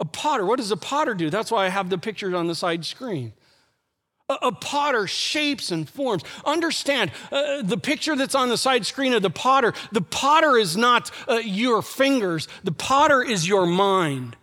A 0.00 0.04
potter, 0.04 0.44
what 0.44 0.56
does 0.56 0.72
a 0.72 0.76
potter 0.76 1.14
do? 1.14 1.30
That's 1.30 1.52
why 1.52 1.66
I 1.66 1.68
have 1.68 1.88
the 1.88 1.98
pictures 1.98 2.34
on 2.34 2.48
the 2.48 2.54
side 2.54 2.84
screen. 2.84 3.32
A, 4.28 4.34
a 4.42 4.52
potter 4.52 5.06
shapes 5.06 5.70
and 5.70 5.88
forms. 5.88 6.22
Understand 6.44 7.10
uh, 7.30 7.62
the 7.62 7.76
picture 7.76 8.16
that's 8.16 8.34
on 8.34 8.48
the 8.48 8.56
side 8.56 8.86
screen 8.86 9.12
of 9.12 9.22
the 9.22 9.30
potter, 9.30 9.72
the 9.92 10.00
potter 10.00 10.56
is 10.56 10.76
not 10.76 11.10
uh, 11.28 11.34
your 11.34 11.82
fingers, 11.82 12.48
the 12.62 12.72
potter 12.72 13.22
is 13.22 13.46
your 13.46 13.66
mind. 13.66 14.36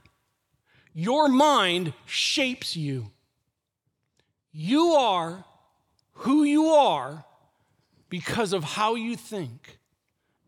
Your 0.94 1.30
mind 1.30 1.94
shapes 2.06 2.76
you. 2.76 3.12
You 4.52 4.91
are 4.91 5.46
who 6.12 6.44
you 6.44 6.67
are 6.67 7.26
because 8.10 8.54
of 8.54 8.63
how 8.63 8.96
you 8.96 9.15
think 9.15 9.80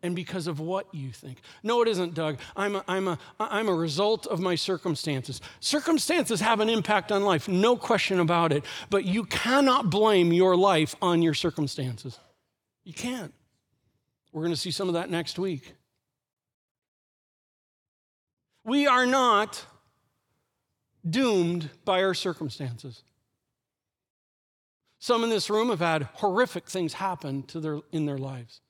and 0.04 0.16
because 0.16 0.48
of 0.48 0.60
what 0.60 0.94
you 0.94 1.12
think. 1.12 1.40
No, 1.64 1.82
it 1.82 1.88
isn't, 1.88 2.14
Doug. 2.14 2.38
I'm 2.56 2.76
a, 2.76 2.84
I'm, 2.88 3.08
a, 3.08 3.18
I'm 3.40 3.70
a 3.70 3.74
result 3.74 4.28
of 4.28 4.40
my 4.42 4.56
circumstances. 4.56 5.42
Circumstances 5.62 6.42
have 6.42 6.60
an 6.60 6.70
impact 6.70 7.12
on 7.12 7.24
life, 7.24 7.48
no 7.48 7.78
question 7.78 8.20
about 8.20 8.52
it. 8.52 8.66
But 8.90 9.06
you 9.06 9.24
cannot 9.24 9.90
blame 9.90 10.34
your 10.34 10.56
life 10.56 10.94
on 11.02 11.22
your 11.22 11.34
circumstances. 11.34 12.20
You 12.84 12.94
can't. 12.94 13.34
We're 14.34 14.44
going 14.44 14.54
to 14.54 14.60
see 14.60 14.72
some 14.72 14.90
of 14.90 14.96
that 14.96 15.10
next 15.10 15.40
week. 15.40 15.74
We 18.66 18.88
are 18.88 19.06
not 19.06 19.66
doomed 21.10 21.70
by 21.86 22.04
our 22.04 22.14
circumstances. 22.14 23.04
Some 25.00 25.24
in 25.24 25.30
this 25.30 25.50
room 25.50 25.70
have 25.70 25.80
had 25.80 26.04
horrific 26.14 26.70
things 26.70 26.94
happen 26.94 27.44
to 27.44 27.60
their, 27.60 27.80
in 27.92 28.06
their 28.06 28.18
lives. 28.18 28.62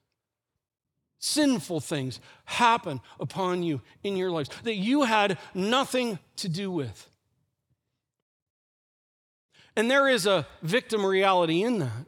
Sinful 1.25 1.79
things 1.79 2.19
happen 2.43 2.99
upon 3.17 3.63
you 3.63 3.79
in 4.03 4.17
your 4.17 4.29
lives 4.29 4.49
that 4.63 4.75
you 4.75 5.03
had 5.03 5.37
nothing 5.53 6.19
to 6.35 6.49
do 6.49 6.69
with. 6.69 7.09
And 9.77 9.89
there 9.89 10.09
is 10.09 10.27
a 10.27 10.45
victim 10.61 11.05
reality 11.05 11.63
in 11.63 11.79
that. 11.79 12.07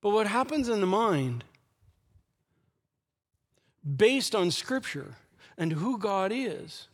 But 0.00 0.12
what 0.12 0.26
happens 0.26 0.70
in 0.70 0.80
the 0.80 0.86
mind, 0.86 1.44
based 3.84 4.34
on 4.34 4.50
Scripture 4.50 5.16
and 5.58 5.72
who 5.72 5.98
God 5.98 6.32
is, 6.34 6.88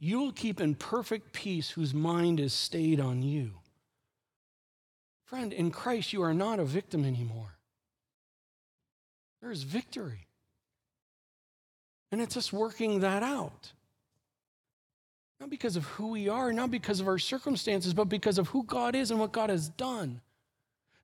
you 0.00 0.18
will 0.18 0.32
keep 0.32 0.60
in 0.60 0.74
perfect 0.74 1.32
peace 1.32 1.70
whose 1.70 1.94
mind 1.94 2.40
is 2.40 2.52
stayed 2.52 2.98
on 2.98 3.22
you. 3.22 3.52
Friend, 5.24 5.52
in 5.52 5.70
Christ, 5.70 6.12
you 6.12 6.20
are 6.24 6.34
not 6.34 6.58
a 6.58 6.64
victim 6.64 7.04
anymore. 7.04 7.58
There 9.42 9.50
is 9.50 9.64
victory. 9.64 10.28
And 12.10 12.22
it's 12.22 12.36
us 12.36 12.52
working 12.52 13.00
that 13.00 13.22
out. 13.22 13.72
Not 15.40 15.50
because 15.50 15.76
of 15.76 15.84
who 15.84 16.08
we 16.08 16.28
are, 16.28 16.52
not 16.52 16.70
because 16.70 17.00
of 17.00 17.08
our 17.08 17.18
circumstances, 17.18 17.92
but 17.92 18.04
because 18.04 18.38
of 18.38 18.48
who 18.48 18.62
God 18.62 18.94
is 18.94 19.10
and 19.10 19.18
what 19.18 19.32
God 19.32 19.50
has 19.50 19.68
done 19.68 20.20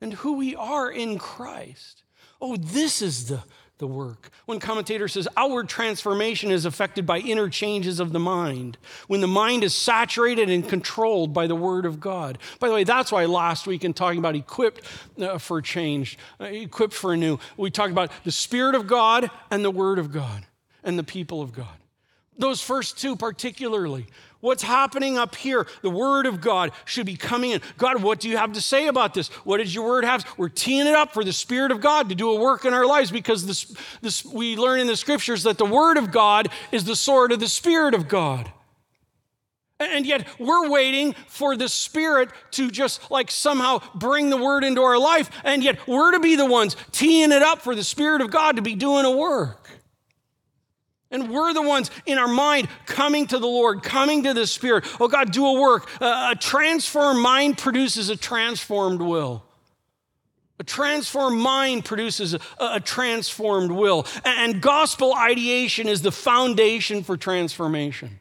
and 0.00 0.12
who 0.12 0.34
we 0.34 0.54
are 0.54 0.90
in 0.90 1.18
Christ. 1.18 2.04
Oh, 2.40 2.56
this 2.56 3.02
is 3.02 3.28
the 3.28 3.42
the 3.78 3.86
work. 3.86 4.30
One 4.46 4.60
commentator 4.60 5.08
says 5.08 5.28
outward 5.36 5.68
transformation 5.68 6.50
is 6.50 6.64
affected 6.64 7.06
by 7.06 7.18
inner 7.18 7.48
changes 7.48 8.00
of 8.00 8.12
the 8.12 8.18
mind, 8.18 8.76
when 9.06 9.20
the 9.20 9.26
mind 9.26 9.64
is 9.64 9.74
saturated 9.74 10.50
and 10.50 10.68
controlled 10.68 11.32
by 11.32 11.46
the 11.46 11.54
Word 11.54 11.86
of 11.86 12.00
God. 12.00 12.38
By 12.58 12.68
the 12.68 12.74
way, 12.74 12.84
that's 12.84 13.10
why 13.10 13.24
last 13.24 13.66
week, 13.66 13.84
in 13.84 13.94
talking 13.94 14.18
about 14.18 14.36
equipped 14.36 14.84
uh, 15.20 15.38
for 15.38 15.62
change, 15.62 16.18
uh, 16.40 16.44
equipped 16.44 16.94
for 16.94 17.12
a 17.12 17.16
new, 17.16 17.38
we 17.56 17.70
talked 17.70 17.92
about 17.92 18.10
the 18.24 18.32
Spirit 18.32 18.74
of 18.74 18.86
God 18.86 19.30
and 19.50 19.64
the 19.64 19.70
Word 19.70 19.98
of 19.98 20.12
God 20.12 20.46
and 20.82 20.98
the 20.98 21.04
people 21.04 21.40
of 21.42 21.52
God. 21.52 21.66
Those 22.36 22.60
first 22.60 22.98
two, 22.98 23.16
particularly, 23.16 24.06
What's 24.40 24.62
happening 24.62 25.18
up 25.18 25.34
here? 25.34 25.66
The 25.82 25.90
Word 25.90 26.26
of 26.26 26.40
God 26.40 26.70
should 26.84 27.06
be 27.06 27.16
coming 27.16 27.50
in. 27.50 27.60
God, 27.76 28.02
what 28.02 28.20
do 28.20 28.28
you 28.28 28.36
have 28.36 28.52
to 28.52 28.60
say 28.60 28.86
about 28.86 29.12
this? 29.12 29.28
What 29.44 29.58
does 29.58 29.74
your 29.74 29.86
Word 29.86 30.04
have? 30.04 30.24
We're 30.36 30.48
teeing 30.48 30.86
it 30.86 30.94
up 30.94 31.12
for 31.12 31.24
the 31.24 31.32
Spirit 31.32 31.72
of 31.72 31.80
God 31.80 32.08
to 32.08 32.14
do 32.14 32.30
a 32.30 32.40
work 32.40 32.64
in 32.64 32.72
our 32.72 32.86
lives 32.86 33.10
because 33.10 33.46
this, 33.46 33.74
this, 34.00 34.24
we 34.24 34.56
learn 34.56 34.78
in 34.78 34.86
the 34.86 34.96
Scriptures 34.96 35.42
that 35.42 35.58
the 35.58 35.64
Word 35.64 35.96
of 35.96 36.12
God 36.12 36.50
is 36.70 36.84
the 36.84 36.94
sword 36.94 37.32
of 37.32 37.40
the 37.40 37.48
Spirit 37.48 37.94
of 37.94 38.06
God. 38.06 38.52
And 39.80 40.06
yet 40.06 40.26
we're 40.38 40.68
waiting 40.68 41.14
for 41.26 41.56
the 41.56 41.68
Spirit 41.68 42.30
to 42.52 42.70
just 42.70 43.10
like 43.10 43.32
somehow 43.32 43.80
bring 43.94 44.30
the 44.30 44.36
Word 44.36 44.62
into 44.62 44.82
our 44.82 44.98
life. 44.98 45.30
And 45.42 45.64
yet 45.64 45.84
we're 45.88 46.12
to 46.12 46.20
be 46.20 46.36
the 46.36 46.46
ones 46.46 46.76
teeing 46.92 47.32
it 47.32 47.42
up 47.42 47.62
for 47.62 47.74
the 47.74 47.84
Spirit 47.84 48.20
of 48.20 48.30
God 48.30 48.56
to 48.56 48.62
be 48.62 48.76
doing 48.76 49.04
a 49.04 49.10
work. 49.10 49.68
And 51.10 51.30
we're 51.30 51.54
the 51.54 51.62
ones 51.62 51.90
in 52.04 52.18
our 52.18 52.28
mind 52.28 52.68
coming 52.84 53.26
to 53.28 53.38
the 53.38 53.46
Lord, 53.46 53.82
coming 53.82 54.24
to 54.24 54.34
the 54.34 54.46
Spirit. 54.46 54.84
Oh, 55.00 55.08
God, 55.08 55.32
do 55.32 55.46
a 55.46 55.60
work. 55.60 55.88
Uh, 56.02 56.32
a 56.32 56.36
transformed 56.36 57.20
mind 57.20 57.56
produces 57.56 58.10
a 58.10 58.16
transformed 58.16 59.00
will. 59.00 59.42
A 60.58 60.64
transformed 60.64 61.40
mind 61.40 61.84
produces 61.84 62.34
a, 62.34 62.40
a 62.60 62.80
transformed 62.80 63.70
will. 63.70 64.06
And 64.24 64.60
gospel 64.60 65.14
ideation 65.14 65.88
is 65.88 66.02
the 66.02 66.12
foundation 66.12 67.02
for 67.02 67.16
transformation. 67.16 68.20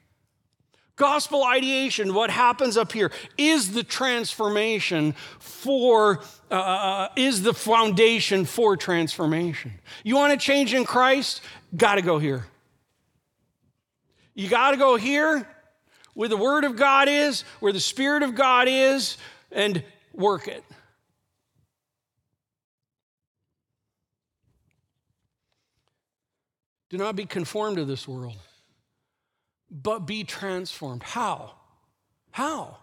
Gospel 0.96 1.44
ideation, 1.44 2.14
what 2.14 2.32
happens 2.32 2.76
up 2.76 2.92
here, 2.92 3.12
is 3.38 3.74
the 3.74 3.84
transformation 3.84 5.14
for, 5.40 6.22
uh, 6.50 6.54
uh, 6.54 6.58
uh 6.58 7.10
is 7.16 7.44
the 7.44 7.54
foundation 7.54 8.46
for 8.46 8.78
transformation. 8.78 9.74
You 10.04 10.16
want 10.16 10.40
to 10.40 10.44
change 10.44 10.74
in 10.74 10.86
Christ? 10.86 11.42
Got 11.76 11.96
to 11.96 12.02
go 12.02 12.18
here. 12.18 12.46
You 14.38 14.48
got 14.48 14.70
to 14.70 14.78
go 14.78 14.98
here 14.98 15.48
where 16.14 16.30
the 16.30 16.38
Word 16.38 16.64
of 16.64 16.76
God 16.76 17.10
is, 17.10 17.42
where 17.60 17.74
the 17.74 17.80
Spirit 17.80 18.22
of 18.22 18.36
God 18.36 18.68
is, 18.70 19.18
and 19.52 19.84
work 20.14 20.48
it. 20.48 20.64
Do 26.90 27.00
not 27.00 27.16
be 27.16 27.26
conformed 27.26 27.78
to 27.78 27.86
this 27.86 28.08
world, 28.08 28.38
but 29.72 30.06
be 30.06 30.24
transformed. 30.24 31.02
How? 31.02 31.54
How? 32.30 32.78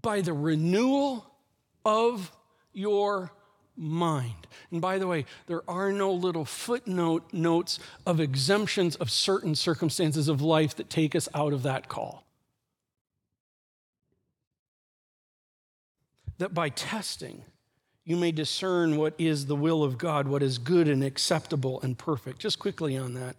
By 0.00 0.22
the 0.22 0.32
renewal 0.32 1.26
of 1.84 2.32
your 2.72 3.30
mind. 3.82 4.46
And 4.70 4.80
by 4.80 4.98
the 4.98 5.06
way, 5.06 5.26
there 5.46 5.62
are 5.68 5.92
no 5.92 6.12
little 6.12 6.44
footnote 6.44 7.24
notes 7.32 7.78
of 8.06 8.20
exemptions 8.20 8.96
of 8.96 9.10
certain 9.10 9.54
circumstances 9.54 10.28
of 10.28 10.40
life 10.40 10.76
that 10.76 10.88
take 10.88 11.14
us 11.14 11.28
out 11.34 11.52
of 11.52 11.62
that 11.64 11.88
call. 11.88 12.24
That 16.38 16.54
by 16.54 16.70
testing, 16.70 17.42
you 18.04 18.16
may 18.16 18.32
discern 18.32 18.96
what 18.96 19.14
is 19.18 19.46
the 19.46 19.56
will 19.56 19.84
of 19.84 19.98
God, 19.98 20.26
what 20.26 20.42
is 20.42 20.58
good 20.58 20.88
and 20.88 21.04
acceptable 21.04 21.80
and 21.82 21.98
perfect. 21.98 22.38
Just 22.38 22.58
quickly 22.58 22.96
on 22.96 23.14
that. 23.14 23.36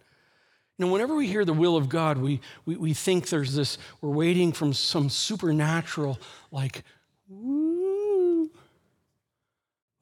Know, 0.78 0.88
whenever 0.88 1.14
we 1.14 1.28
hear 1.28 1.44
the 1.44 1.52
will 1.52 1.76
of 1.76 1.88
God, 1.88 2.18
we, 2.18 2.40
we, 2.66 2.76
we 2.76 2.94
think 2.94 3.28
there's 3.28 3.54
this, 3.54 3.78
we're 4.00 4.10
waiting 4.10 4.52
from 4.52 4.72
some 4.72 5.08
supernatural, 5.08 6.18
like, 6.50 6.82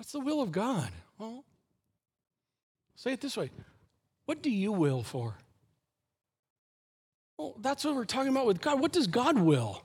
What's 0.03 0.11
the 0.11 0.19
will 0.19 0.41
of 0.41 0.51
God? 0.51 0.91
Well, 1.17 1.45
say 2.97 3.13
it 3.13 3.21
this 3.21 3.37
way 3.37 3.51
What 4.27 4.43
do 4.43 4.51
you 4.51 4.73
will 4.73 5.05
for? 5.05 5.37
Well, 7.39 7.55
that's 7.61 7.85
what 7.85 7.95
we're 7.95 8.05
talking 8.05 8.33
about 8.33 8.47
with 8.47 8.61
God. 8.61 8.81
What 8.81 8.91
does 8.91 9.07
God 9.07 9.39
will? 9.39 9.85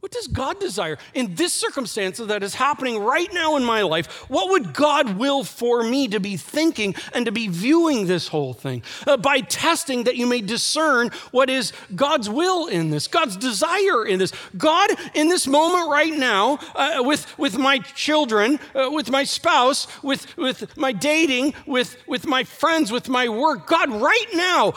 What 0.00 0.12
does 0.12 0.28
God 0.28 0.60
desire? 0.60 0.98
In 1.14 1.34
this 1.34 1.54
circumstance 1.54 2.18
that 2.18 2.42
is 2.42 2.54
happening 2.54 2.98
right 3.02 3.32
now 3.32 3.56
in 3.56 3.64
my 3.64 3.82
life, 3.82 4.30
what 4.30 4.50
would 4.50 4.74
God 4.74 5.16
will 5.16 5.42
for 5.42 5.82
me 5.82 6.06
to 6.08 6.20
be 6.20 6.36
thinking 6.36 6.94
and 7.12 7.24
to 7.26 7.32
be 7.32 7.48
viewing 7.48 8.06
this 8.06 8.28
whole 8.28 8.52
thing? 8.52 8.82
Uh, 9.06 9.16
by 9.16 9.40
testing 9.40 10.04
that 10.04 10.16
you 10.16 10.26
may 10.26 10.42
discern 10.42 11.10
what 11.32 11.48
is 11.48 11.72
God's 11.94 12.28
will 12.28 12.66
in 12.66 12.90
this, 12.90 13.08
God's 13.08 13.36
desire 13.36 14.04
in 14.06 14.18
this. 14.18 14.32
God, 14.56 14.90
in 15.14 15.28
this 15.28 15.46
moment 15.46 15.88
right 15.88 16.12
now, 16.12 16.58
uh, 16.74 16.98
with, 16.98 17.36
with 17.38 17.58
my 17.58 17.78
children, 17.78 18.60
uh, 18.74 18.90
with 18.92 19.10
my 19.10 19.24
spouse, 19.24 19.88
with, 20.04 20.36
with 20.36 20.76
my 20.76 20.92
dating, 20.92 21.54
with, 21.66 21.96
with 22.06 22.26
my 22.26 22.44
friends, 22.44 22.92
with 22.92 23.08
my 23.08 23.28
work, 23.28 23.66
God, 23.66 23.90
right 23.90 24.26
now, 24.34 24.72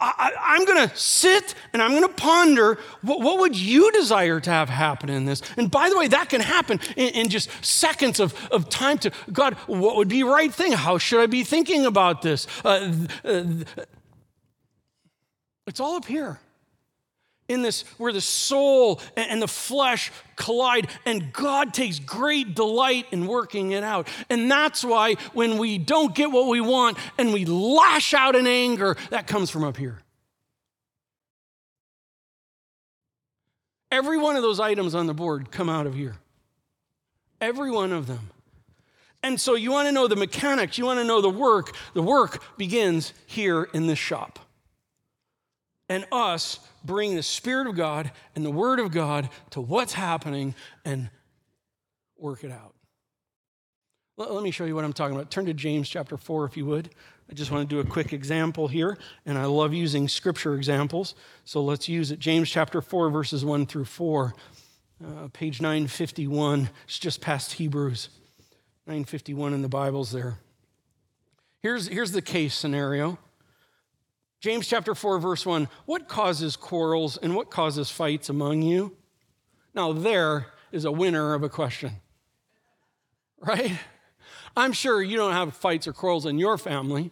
I, 0.00 0.56
am 0.58 0.64
going 0.64 0.88
to 0.88 0.96
sit 0.96 1.54
and 1.72 1.82
I'm 1.82 1.90
going 1.90 2.02
to 2.02 2.14
ponder 2.14 2.78
what, 3.02 3.20
what 3.20 3.38
would 3.38 3.54
you 3.54 3.92
desire 4.38 4.40
to 4.40 4.50
have 4.50 4.68
happen 4.68 5.08
in 5.10 5.24
this. 5.24 5.42
And 5.56 5.70
by 5.70 5.88
the 5.88 5.98
way, 5.98 6.08
that 6.08 6.28
can 6.28 6.40
happen 6.40 6.80
in, 6.96 7.08
in 7.14 7.28
just 7.28 7.50
seconds 7.64 8.20
of, 8.20 8.34
of 8.50 8.68
time 8.68 8.98
to 8.98 9.10
God, 9.32 9.54
what 9.66 9.96
would 9.96 10.08
be 10.08 10.22
right 10.22 10.52
thing? 10.52 10.72
How 10.72 10.98
should 10.98 11.20
I 11.20 11.26
be 11.26 11.44
thinking 11.44 11.86
about 11.86 12.22
this? 12.22 12.46
Uh, 12.64 12.92
uh, 13.24 13.44
it's 15.66 15.80
all 15.80 15.96
up 15.96 16.06
here 16.06 16.40
in 17.48 17.62
this 17.62 17.82
where 17.96 18.12
the 18.12 18.20
soul 18.20 19.00
and 19.16 19.40
the 19.40 19.48
flesh 19.48 20.12
collide 20.36 20.86
and 21.06 21.32
god 21.32 21.72
takes 21.72 21.98
great 21.98 22.54
delight 22.54 23.06
in 23.10 23.26
working 23.26 23.70
it 23.72 23.82
out 23.82 24.06
and 24.28 24.50
that's 24.50 24.84
why 24.84 25.14
when 25.32 25.56
we 25.56 25.78
don't 25.78 26.14
get 26.14 26.30
what 26.30 26.46
we 26.46 26.60
want 26.60 26.98
and 27.16 27.32
we 27.32 27.46
lash 27.46 28.12
out 28.12 28.36
in 28.36 28.46
anger 28.46 28.98
that 29.08 29.26
comes 29.26 29.48
from 29.48 29.64
up 29.64 29.78
here 29.78 29.98
Every 33.90 34.18
one 34.18 34.36
of 34.36 34.42
those 34.42 34.60
items 34.60 34.94
on 34.94 35.06
the 35.06 35.14
board 35.14 35.50
come 35.50 35.68
out 35.68 35.86
of 35.86 35.94
here. 35.94 36.16
Every 37.40 37.70
one 37.70 37.92
of 37.92 38.06
them. 38.06 38.30
And 39.22 39.40
so 39.40 39.54
you 39.54 39.72
want 39.72 39.88
to 39.88 39.92
know 39.92 40.06
the 40.06 40.16
mechanics, 40.16 40.78
you 40.78 40.84
want 40.84 41.00
to 41.00 41.04
know 41.04 41.20
the 41.20 41.30
work. 41.30 41.74
The 41.94 42.02
work 42.02 42.42
begins 42.56 43.12
here 43.26 43.64
in 43.72 43.86
this 43.86 43.98
shop. 43.98 44.38
And 45.88 46.06
us 46.12 46.60
bring 46.84 47.16
the 47.16 47.22
Spirit 47.22 47.66
of 47.66 47.74
God 47.74 48.12
and 48.36 48.44
the 48.44 48.50
Word 48.50 48.78
of 48.78 48.92
God 48.92 49.30
to 49.50 49.60
what's 49.60 49.94
happening 49.94 50.54
and 50.84 51.10
work 52.16 52.44
it 52.44 52.52
out. 52.52 52.74
Let 54.18 54.42
me 54.42 54.50
show 54.50 54.64
you 54.64 54.74
what 54.74 54.84
I'm 54.84 54.92
talking 54.92 55.16
about. 55.16 55.30
Turn 55.30 55.46
to 55.46 55.54
James 55.54 55.88
chapter 55.88 56.16
4, 56.16 56.44
if 56.44 56.56
you 56.56 56.66
would. 56.66 56.90
I 57.30 57.34
just 57.34 57.50
want 57.50 57.68
to 57.68 57.74
do 57.74 57.80
a 57.80 57.84
quick 57.84 58.14
example 58.14 58.68
here, 58.68 58.96
and 59.26 59.36
I 59.36 59.44
love 59.44 59.74
using 59.74 60.08
scripture 60.08 60.54
examples. 60.54 61.14
So 61.44 61.62
let's 61.62 61.88
use 61.88 62.10
it. 62.10 62.18
James 62.18 62.48
chapter 62.48 62.80
4, 62.80 63.10
verses 63.10 63.44
1 63.44 63.66
through 63.66 63.84
4, 63.84 64.34
uh, 65.04 65.28
page 65.34 65.60
951. 65.60 66.70
It's 66.84 66.98
just 66.98 67.20
past 67.20 67.54
Hebrews. 67.54 68.08
951 68.86 69.52
in 69.52 69.60
the 69.60 69.68
Bible's 69.68 70.10
there. 70.10 70.38
Here's, 71.60 71.88
here's 71.88 72.12
the 72.12 72.22
case 72.22 72.54
scenario. 72.54 73.18
James 74.40 74.66
chapter 74.66 74.94
4, 74.94 75.18
verse 75.18 75.44
1. 75.44 75.68
What 75.84 76.08
causes 76.08 76.56
quarrels 76.56 77.18
and 77.18 77.34
what 77.34 77.50
causes 77.50 77.90
fights 77.90 78.30
among 78.30 78.62
you? 78.62 78.96
Now, 79.74 79.92
there 79.92 80.46
is 80.72 80.86
a 80.86 80.92
winner 80.92 81.34
of 81.34 81.42
a 81.42 81.50
question, 81.50 81.92
right? 83.40 83.72
I'm 84.56 84.72
sure 84.72 85.02
you 85.02 85.18
don't 85.18 85.34
have 85.34 85.54
fights 85.54 85.86
or 85.86 85.92
quarrels 85.92 86.24
in 86.24 86.38
your 86.38 86.56
family 86.56 87.10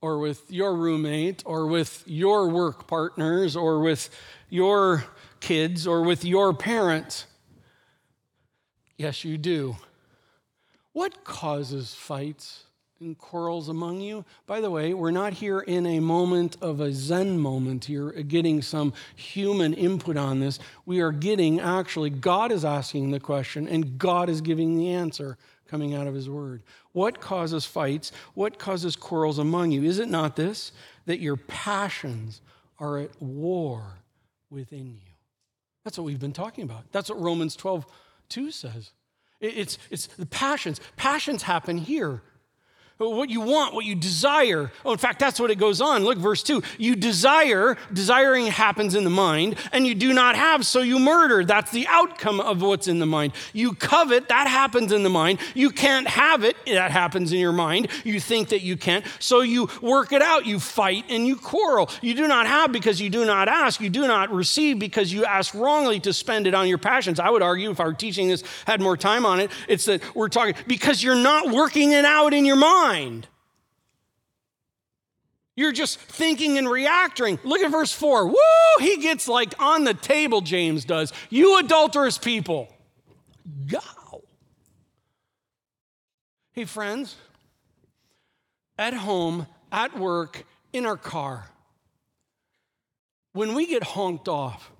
or 0.00 0.18
with 0.18 0.50
your 0.50 0.74
roommate 0.74 1.42
or 1.44 1.66
with 1.66 2.04
your 2.06 2.48
work 2.48 2.86
partners 2.86 3.56
or 3.56 3.80
with 3.80 4.10
your 4.48 5.04
kids 5.40 5.86
or 5.86 6.02
with 6.02 6.24
your 6.24 6.52
parents. 6.54 7.26
Yes, 8.96 9.24
you 9.24 9.38
do. 9.38 9.76
What 10.92 11.24
causes 11.24 11.94
fights 11.94 12.64
and 13.00 13.16
quarrels 13.16 13.68
among 13.68 14.00
you? 14.00 14.24
By 14.46 14.60
the 14.60 14.70
way, 14.70 14.94
we're 14.94 15.12
not 15.12 15.34
here 15.34 15.60
in 15.60 15.86
a 15.86 16.00
moment 16.00 16.56
of 16.60 16.80
a 16.80 16.92
Zen 16.92 17.38
moment 17.38 17.84
here, 17.84 18.12
uh, 18.16 18.22
getting 18.26 18.62
some 18.62 18.92
human 19.14 19.74
input 19.74 20.16
on 20.16 20.40
this. 20.40 20.58
We 20.84 21.00
are 21.00 21.12
getting 21.12 21.60
actually, 21.60 22.10
God 22.10 22.50
is 22.50 22.64
asking 22.64 23.10
the 23.12 23.20
question 23.20 23.68
and 23.68 23.98
God 23.98 24.28
is 24.28 24.40
giving 24.40 24.76
the 24.76 24.90
answer 24.90 25.36
coming 25.68 25.94
out 25.94 26.06
of 26.06 26.14
His 26.14 26.28
Word. 26.28 26.62
What 26.92 27.20
causes 27.20 27.64
fights? 27.64 28.10
What 28.34 28.58
causes 28.58 28.96
quarrels 28.96 29.38
among 29.38 29.70
you? 29.70 29.84
Is 29.84 29.98
it 29.98 30.08
not 30.08 30.34
this, 30.34 30.72
that 31.06 31.20
your 31.20 31.36
passions 31.36 32.40
are 32.78 32.98
at 32.98 33.22
war 33.22 33.98
within 34.50 34.86
you? 34.88 35.12
That's 35.84 35.96
what 35.96 36.04
we've 36.04 36.18
been 36.18 36.32
talking 36.32 36.64
about. 36.64 36.90
That's 36.92 37.08
what 37.08 37.20
Romans 37.20 37.54
12, 37.54 37.86
2 38.28 38.50
says. 38.50 38.90
It's, 39.40 39.78
it's 39.90 40.06
the 40.06 40.26
passions. 40.26 40.80
Passions 40.96 41.44
happen 41.44 41.78
here 41.78 42.22
what 43.06 43.30
you 43.30 43.40
want, 43.40 43.74
what 43.74 43.84
you 43.84 43.94
desire. 43.94 44.72
Oh, 44.84 44.90
in 44.92 44.98
fact, 44.98 45.20
that's 45.20 45.38
what 45.38 45.52
it 45.52 45.56
goes 45.56 45.80
on. 45.80 46.02
Look, 46.02 46.18
verse 46.18 46.42
2. 46.42 46.62
You 46.78 46.96
desire, 46.96 47.76
desiring 47.92 48.46
happens 48.48 48.96
in 48.96 49.04
the 49.04 49.10
mind, 49.10 49.56
and 49.72 49.86
you 49.86 49.94
do 49.94 50.12
not 50.12 50.34
have, 50.34 50.66
so 50.66 50.80
you 50.80 50.98
murder. 50.98 51.44
That's 51.44 51.70
the 51.70 51.86
outcome 51.86 52.40
of 52.40 52.60
what's 52.60 52.88
in 52.88 52.98
the 52.98 53.06
mind. 53.06 53.34
You 53.52 53.74
covet, 53.74 54.28
that 54.28 54.48
happens 54.48 54.90
in 54.90 55.04
the 55.04 55.10
mind. 55.10 55.38
You 55.54 55.70
can't 55.70 56.08
have 56.08 56.42
it, 56.42 56.56
that 56.66 56.90
happens 56.90 57.32
in 57.32 57.38
your 57.38 57.52
mind. 57.52 57.88
You 58.04 58.18
think 58.18 58.48
that 58.48 58.62
you 58.62 58.76
can't, 58.76 59.04
so 59.20 59.42
you 59.42 59.68
work 59.80 60.12
it 60.12 60.22
out. 60.22 60.46
You 60.46 60.58
fight 60.58 61.04
and 61.08 61.24
you 61.24 61.36
quarrel. 61.36 61.90
You 62.02 62.14
do 62.14 62.26
not 62.26 62.48
have 62.48 62.72
because 62.72 63.00
you 63.00 63.10
do 63.10 63.24
not 63.24 63.48
ask. 63.48 63.80
You 63.80 63.90
do 63.90 64.08
not 64.08 64.32
receive 64.32 64.80
because 64.80 65.12
you 65.12 65.24
ask 65.24 65.54
wrongly 65.54 66.00
to 66.00 66.12
spend 66.12 66.48
it 66.48 66.54
on 66.54 66.66
your 66.66 66.78
passions. 66.78 67.20
I 67.20 67.30
would 67.30 67.42
argue, 67.42 67.70
if 67.70 67.78
our 67.78 67.92
teaching 67.92 68.26
this 68.26 68.42
had 68.66 68.80
more 68.80 68.96
time 68.96 69.24
on 69.24 69.38
it, 69.38 69.52
it's 69.68 69.84
that 69.84 70.02
we're 70.16 70.28
talking 70.28 70.54
because 70.66 71.00
you're 71.00 71.14
not 71.14 71.50
working 71.50 71.92
it 71.92 72.04
out 72.04 72.34
in 72.34 72.44
your 72.44 72.56
mind 72.56 72.87
mind. 72.88 73.28
You're 75.56 75.72
just 75.72 75.98
thinking 75.98 76.56
and 76.56 76.70
reacting. 76.70 77.38
Look 77.42 77.60
at 77.62 77.70
verse 77.70 77.92
4. 77.92 78.28
Woo! 78.28 78.36
He 78.78 78.98
gets 78.98 79.26
like 79.26 79.54
on 79.60 79.84
the 79.84 79.94
table, 79.94 80.40
James 80.40 80.84
does. 80.84 81.12
You 81.30 81.58
adulterous 81.58 82.16
people. 82.16 82.72
Go. 83.66 83.80
Hey, 86.52 86.64
friends, 86.64 87.16
at 88.78 88.94
home, 88.94 89.46
at 89.72 89.98
work, 89.98 90.44
in 90.72 90.86
our 90.86 90.96
car, 90.96 91.46
when 93.32 93.54
we 93.54 93.66
get 93.66 93.82
honked 93.82 94.28
off, 94.28 94.70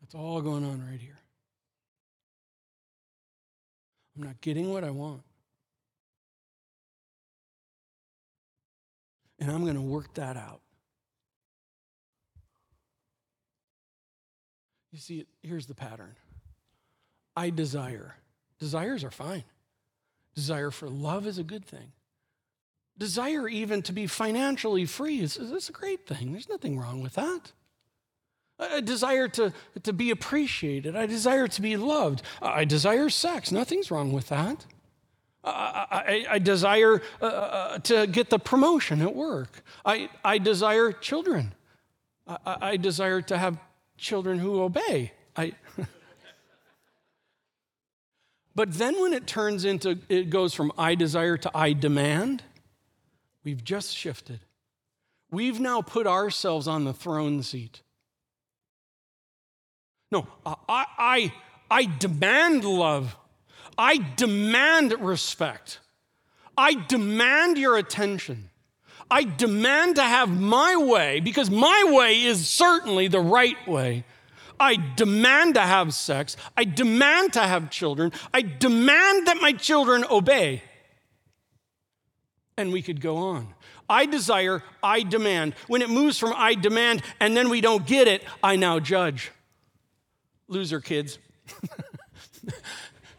that's 0.00 0.14
all 0.14 0.40
going 0.40 0.64
on 0.64 0.84
right 0.88 1.00
here. 1.00 1.15
I'm 4.16 4.24
not 4.24 4.40
getting 4.40 4.72
what 4.72 4.84
I 4.84 4.90
want. 4.90 5.22
And 9.38 9.50
I'm 9.50 9.62
going 9.62 9.74
to 9.74 9.82
work 9.82 10.14
that 10.14 10.36
out. 10.36 10.60
You 14.92 14.98
see, 14.98 15.26
here's 15.42 15.66
the 15.66 15.74
pattern 15.74 16.16
I 17.36 17.50
desire. 17.50 18.16
Desires 18.58 19.04
are 19.04 19.10
fine. 19.10 19.44
Desire 20.34 20.70
for 20.70 20.88
love 20.88 21.26
is 21.26 21.36
a 21.38 21.42
good 21.42 21.66
thing. 21.66 21.92
Desire 22.96 23.46
even 23.46 23.82
to 23.82 23.92
be 23.92 24.06
financially 24.06 24.86
free 24.86 25.20
is, 25.20 25.36
is 25.36 25.68
a 25.68 25.72
great 25.72 26.06
thing. 26.06 26.32
There's 26.32 26.48
nothing 26.48 26.78
wrong 26.78 27.02
with 27.02 27.14
that. 27.14 27.52
I 28.58 28.80
desire 28.80 29.28
to, 29.28 29.52
to 29.82 29.92
be 29.92 30.10
appreciated. 30.10 30.96
I 30.96 31.06
desire 31.06 31.46
to 31.46 31.62
be 31.62 31.76
loved. 31.76 32.22
I 32.40 32.64
desire 32.64 33.10
sex. 33.10 33.52
Nothing's 33.52 33.90
wrong 33.90 34.12
with 34.12 34.28
that. 34.28 34.64
I, 35.44 35.86
I, 35.90 36.26
I 36.34 36.38
desire 36.38 37.02
uh, 37.20 37.26
uh, 37.26 37.78
to 37.80 38.06
get 38.06 38.30
the 38.30 38.38
promotion 38.38 39.02
at 39.02 39.14
work. 39.14 39.62
I, 39.84 40.08
I 40.24 40.38
desire 40.38 40.90
children. 40.90 41.54
I, 42.26 42.56
I 42.60 42.76
desire 42.76 43.22
to 43.22 43.38
have 43.38 43.58
children 43.96 44.38
who 44.38 44.62
obey. 44.62 45.12
I, 45.36 45.52
but 48.54 48.72
then 48.72 49.00
when 49.00 49.12
it 49.12 49.26
turns 49.26 49.64
into, 49.64 49.98
it 50.08 50.30
goes 50.30 50.54
from 50.54 50.72
I 50.76 50.94
desire 50.94 51.36
to 51.36 51.50
I 51.54 51.74
demand, 51.74 52.42
we've 53.44 53.62
just 53.62 53.94
shifted. 53.94 54.40
We've 55.30 55.60
now 55.60 55.82
put 55.82 56.06
ourselves 56.06 56.66
on 56.66 56.84
the 56.84 56.92
throne 56.92 57.42
seat. 57.42 57.82
No, 60.12 60.26
I, 60.44 60.54
I, 60.68 61.32
I 61.70 61.84
demand 61.84 62.64
love. 62.64 63.16
I 63.76 63.98
demand 64.16 64.92
respect. 65.00 65.80
I 66.56 66.74
demand 66.74 67.58
your 67.58 67.76
attention. 67.76 68.50
I 69.10 69.24
demand 69.24 69.96
to 69.96 70.02
have 70.02 70.28
my 70.28 70.76
way 70.76 71.20
because 71.20 71.50
my 71.50 71.84
way 71.88 72.22
is 72.22 72.48
certainly 72.48 73.08
the 73.08 73.20
right 73.20 73.68
way. 73.68 74.04
I 74.58 74.76
demand 74.96 75.54
to 75.54 75.60
have 75.60 75.92
sex. 75.92 76.36
I 76.56 76.64
demand 76.64 77.34
to 77.34 77.40
have 77.40 77.70
children. 77.70 78.12
I 78.32 78.42
demand 78.42 79.26
that 79.26 79.38
my 79.40 79.52
children 79.52 80.04
obey. 80.10 80.62
And 82.56 82.72
we 82.72 82.80
could 82.80 83.00
go 83.00 83.18
on. 83.18 83.54
I 83.88 84.06
desire, 84.06 84.62
I 84.82 85.02
demand. 85.02 85.54
When 85.68 85.82
it 85.82 85.90
moves 85.90 86.18
from 86.18 86.32
I 86.34 86.54
demand 86.54 87.02
and 87.20 87.36
then 87.36 87.50
we 87.50 87.60
don't 87.60 87.86
get 87.86 88.08
it, 88.08 88.24
I 88.42 88.56
now 88.56 88.80
judge. 88.80 89.30
Loser 90.48 90.80
kids. 90.80 91.18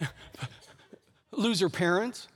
Loser 1.31 1.69
parents. 1.69 2.27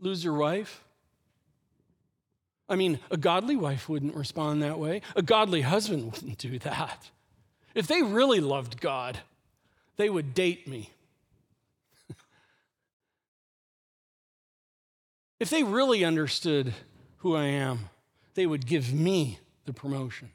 Loser 0.00 0.32
wife. 0.32 0.84
I 2.68 2.76
mean, 2.76 3.00
a 3.10 3.16
godly 3.16 3.56
wife 3.56 3.88
wouldn't 3.88 4.14
respond 4.14 4.62
that 4.62 4.78
way. 4.78 5.00
A 5.16 5.22
godly 5.22 5.62
husband 5.62 6.04
wouldn't 6.12 6.38
do 6.38 6.58
that. 6.60 7.10
If 7.74 7.86
they 7.86 8.02
really 8.02 8.40
loved 8.40 8.80
God, 8.80 9.18
they 9.96 10.10
would 10.10 10.34
date 10.34 10.68
me. 10.68 10.90
if 15.40 15.50
they 15.50 15.62
really 15.62 16.04
understood 16.04 16.74
who 17.18 17.34
I 17.34 17.44
am, 17.44 17.90
they 18.34 18.46
would 18.46 18.66
give 18.66 18.92
me 18.92 19.38
the 19.68 19.72
promotion. 19.72 20.30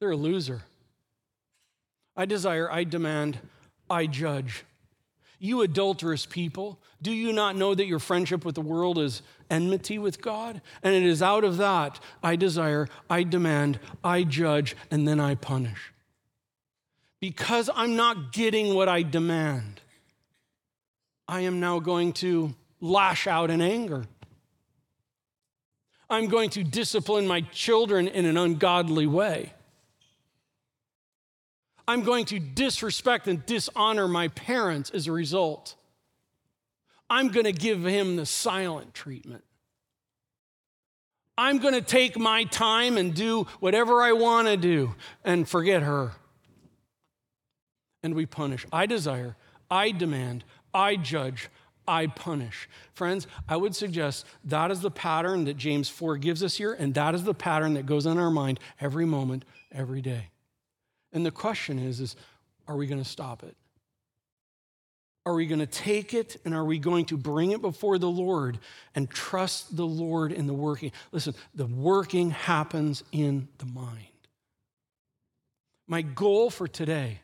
They're 0.00 0.10
a 0.10 0.16
loser. 0.16 0.62
I 2.16 2.26
desire, 2.26 2.70
I 2.70 2.84
demand, 2.84 3.38
I 3.88 4.06
judge. 4.06 4.64
You 5.38 5.62
adulterous 5.62 6.26
people, 6.26 6.80
do 7.00 7.12
you 7.12 7.32
not 7.32 7.56
know 7.56 7.74
that 7.74 7.86
your 7.86 8.00
friendship 8.00 8.44
with 8.44 8.56
the 8.56 8.60
world 8.60 8.98
is 8.98 9.22
enmity 9.48 9.98
with 9.98 10.20
God? 10.20 10.60
And 10.82 10.94
it 10.94 11.04
is 11.04 11.22
out 11.22 11.44
of 11.44 11.56
that 11.58 12.00
I 12.22 12.34
desire, 12.36 12.88
I 13.08 13.22
demand, 13.22 13.78
I 14.02 14.24
judge, 14.24 14.76
and 14.90 15.06
then 15.06 15.20
I 15.20 15.36
punish. 15.36 15.92
Because 17.20 17.70
I'm 17.74 17.94
not 17.94 18.32
getting 18.32 18.74
what 18.74 18.88
I 18.88 19.02
demand, 19.02 19.80
I 21.28 21.42
am 21.42 21.60
now 21.60 21.78
going 21.78 22.12
to 22.14 22.54
lash 22.80 23.26
out 23.26 23.50
in 23.50 23.60
anger. 23.60 24.04
I'm 26.08 26.28
going 26.28 26.50
to 26.50 26.64
discipline 26.64 27.26
my 27.26 27.40
children 27.40 28.08
in 28.08 28.26
an 28.26 28.36
ungodly 28.36 29.06
way. 29.06 29.52
I'm 31.86 32.02
going 32.02 32.24
to 32.26 32.38
disrespect 32.38 33.28
and 33.28 33.44
dishonor 33.44 34.08
my 34.08 34.28
parents 34.28 34.90
as 34.90 35.06
a 35.06 35.12
result. 35.12 35.74
I'm 37.10 37.28
going 37.28 37.44
to 37.44 37.52
give 37.52 37.84
him 37.84 38.16
the 38.16 38.26
silent 38.26 38.94
treatment. 38.94 39.44
I'm 41.36 41.58
going 41.58 41.74
to 41.74 41.82
take 41.82 42.18
my 42.18 42.44
time 42.44 42.96
and 42.96 43.12
do 43.12 43.46
whatever 43.60 44.02
I 44.02 44.12
want 44.12 44.48
to 44.48 44.56
do 44.56 44.94
and 45.24 45.48
forget 45.48 45.82
her. 45.82 46.12
And 48.02 48.14
we 48.14 48.24
punish. 48.24 48.66
I 48.72 48.86
desire, 48.86 49.36
I 49.70 49.90
demand, 49.90 50.44
I 50.72 50.96
judge, 50.96 51.50
I 51.86 52.06
punish. 52.06 52.68
Friends, 52.92 53.26
I 53.48 53.56
would 53.56 53.74
suggest 53.74 54.26
that 54.44 54.70
is 54.70 54.80
the 54.80 54.90
pattern 54.90 55.44
that 55.44 55.56
James 55.56 55.88
4 55.88 56.16
gives 56.16 56.42
us 56.42 56.56
here, 56.56 56.72
and 56.72 56.94
that 56.94 57.14
is 57.14 57.24
the 57.24 57.34
pattern 57.34 57.74
that 57.74 57.86
goes 57.86 58.06
on 58.06 58.18
our 58.18 58.30
mind 58.30 58.60
every 58.80 59.06
moment, 59.06 59.44
every 59.72 60.00
day. 60.00 60.30
And 61.12 61.24
the 61.24 61.30
question 61.30 61.78
is, 61.78 62.00
is 62.00 62.16
are 62.66 62.76
we 62.76 62.86
going 62.86 63.02
to 63.02 63.08
stop 63.08 63.42
it? 63.42 63.56
Are 65.26 65.34
we 65.34 65.46
going 65.46 65.60
to 65.60 65.66
take 65.66 66.12
it 66.12 66.36
and 66.44 66.54
are 66.54 66.64
we 66.64 66.78
going 66.78 67.06
to 67.06 67.16
bring 67.16 67.52
it 67.52 67.62
before 67.62 67.98
the 67.98 68.10
Lord 68.10 68.58
and 68.94 69.08
trust 69.08 69.74
the 69.74 69.86
Lord 69.86 70.32
in 70.32 70.46
the 70.46 70.52
working? 70.52 70.92
Listen, 71.12 71.34
the 71.54 71.66
working 71.66 72.30
happens 72.30 73.02
in 73.10 73.48
the 73.58 73.64
mind. 73.64 74.08
My 75.86 76.02
goal 76.02 76.50
for 76.50 76.68
today 76.68 77.20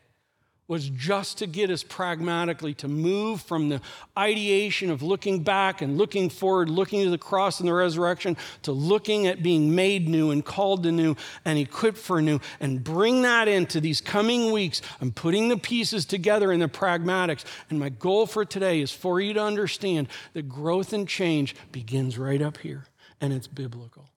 was 0.71 0.87
just 0.87 1.39
to 1.39 1.47
get 1.47 1.69
us 1.69 1.83
pragmatically 1.83 2.73
to 2.73 2.87
move 2.87 3.41
from 3.41 3.67
the 3.67 3.81
ideation 4.17 4.89
of 4.89 5.03
looking 5.03 5.43
back 5.43 5.81
and 5.81 5.97
looking 5.97 6.29
forward, 6.29 6.69
looking 6.69 7.03
to 7.03 7.09
the 7.09 7.17
cross 7.17 7.59
and 7.59 7.67
the 7.67 7.73
resurrection, 7.73 8.37
to 8.61 8.71
looking 8.71 9.27
at 9.27 9.43
being 9.43 9.75
made 9.75 10.07
new 10.07 10.31
and 10.31 10.45
called 10.45 10.83
to 10.83 10.89
new 10.93 11.13
and 11.43 11.59
equipped 11.59 11.97
for 11.97 12.21
new, 12.21 12.39
and 12.61 12.85
bring 12.85 13.23
that 13.23 13.49
into 13.49 13.81
these 13.81 13.99
coming 13.99 14.53
weeks. 14.53 14.81
I'm 15.01 15.11
putting 15.11 15.49
the 15.49 15.57
pieces 15.57 16.05
together 16.05 16.53
in 16.53 16.61
the 16.61 16.69
pragmatics. 16.69 17.43
And 17.69 17.77
my 17.77 17.89
goal 17.89 18.25
for 18.25 18.45
today 18.45 18.79
is 18.79 18.93
for 18.93 19.19
you 19.19 19.33
to 19.33 19.43
understand 19.43 20.07
that 20.31 20.47
growth 20.47 20.93
and 20.93 21.05
change 21.05 21.53
begins 21.73 22.17
right 22.17 22.41
up 22.41 22.55
here, 22.55 22.85
and 23.19 23.33
it's 23.33 23.47
biblical. 23.47 24.09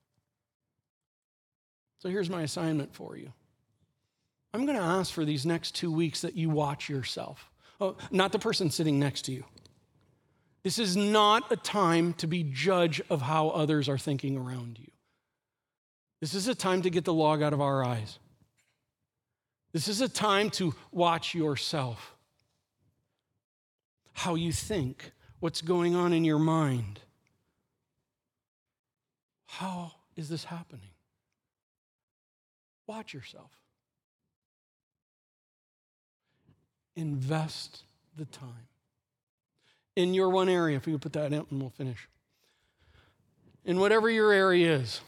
So 1.98 2.10
here's 2.10 2.30
my 2.30 2.42
assignment 2.42 2.94
for 2.94 3.16
you. 3.16 3.32
I'm 4.54 4.66
going 4.66 4.78
to 4.78 4.84
ask 4.84 5.12
for 5.12 5.24
these 5.24 5.44
next 5.44 5.74
two 5.74 5.90
weeks 5.90 6.20
that 6.20 6.36
you 6.36 6.48
watch 6.48 6.88
yourself, 6.88 7.50
oh, 7.80 7.96
not 8.12 8.30
the 8.30 8.38
person 8.38 8.70
sitting 8.70 9.00
next 9.00 9.22
to 9.22 9.32
you. 9.32 9.44
This 10.62 10.78
is 10.78 10.96
not 10.96 11.50
a 11.50 11.56
time 11.56 12.12
to 12.14 12.28
be 12.28 12.44
judge 12.44 13.02
of 13.10 13.20
how 13.20 13.48
others 13.48 13.88
are 13.88 13.98
thinking 13.98 14.36
around 14.36 14.78
you. 14.78 14.92
This 16.20 16.34
is 16.34 16.46
a 16.46 16.54
time 16.54 16.82
to 16.82 16.90
get 16.90 17.04
the 17.04 17.12
log 17.12 17.42
out 17.42 17.52
of 17.52 17.60
our 17.60 17.84
eyes. 17.84 18.20
This 19.72 19.88
is 19.88 20.00
a 20.00 20.08
time 20.08 20.50
to 20.50 20.72
watch 20.92 21.34
yourself. 21.34 22.14
How 24.12 24.36
you 24.36 24.52
think, 24.52 25.10
what's 25.40 25.62
going 25.62 25.96
on 25.96 26.12
in 26.12 26.24
your 26.24 26.38
mind. 26.38 27.00
How 29.46 29.90
is 30.14 30.28
this 30.28 30.44
happening? 30.44 30.90
Watch 32.86 33.12
yourself. 33.12 33.50
Invest 36.96 37.82
the 38.16 38.24
time. 38.26 38.68
In 39.96 40.14
your 40.14 40.28
one 40.30 40.48
area, 40.48 40.76
if 40.76 40.86
you 40.86 40.98
put 40.98 41.12
that 41.12 41.26
in 41.26 41.34
and 41.34 41.60
we'll 41.60 41.70
finish. 41.70 42.08
In 43.64 43.78
whatever 43.78 44.10
your 44.10 44.32
area 44.32 44.74
is, 44.74 45.00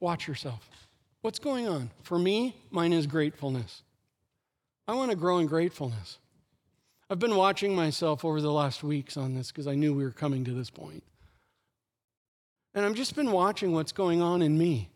watch 0.00 0.26
yourself. 0.26 0.68
What's 1.20 1.38
going 1.38 1.68
on? 1.68 1.90
For 2.02 2.18
me, 2.18 2.56
mine 2.70 2.92
is 2.92 3.06
gratefulness. 3.06 3.82
I 4.88 4.94
want 4.94 5.10
to 5.10 5.16
grow 5.16 5.38
in 5.38 5.46
gratefulness. 5.46 6.18
I've 7.08 7.18
been 7.18 7.36
watching 7.36 7.76
myself 7.76 8.24
over 8.24 8.40
the 8.40 8.52
last 8.52 8.82
weeks 8.82 9.16
on 9.16 9.34
this 9.34 9.52
because 9.52 9.66
I 9.66 9.74
knew 9.74 9.94
we 9.94 10.02
were 10.02 10.10
coming 10.10 10.44
to 10.44 10.52
this 10.52 10.70
point. 10.70 11.04
And 12.74 12.84
I've 12.84 12.94
just 12.94 13.14
been 13.14 13.30
watching 13.30 13.72
what's 13.72 13.92
going 13.92 14.22
on 14.22 14.42
in 14.42 14.56
me. 14.56 14.88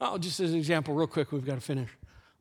Oh, 0.00 0.18
just 0.18 0.38
as 0.40 0.52
an 0.52 0.58
example, 0.58 0.94
real 0.94 1.06
quick, 1.06 1.32
we've 1.32 1.44
got 1.44 1.56
to 1.56 1.60
finish. 1.60 1.88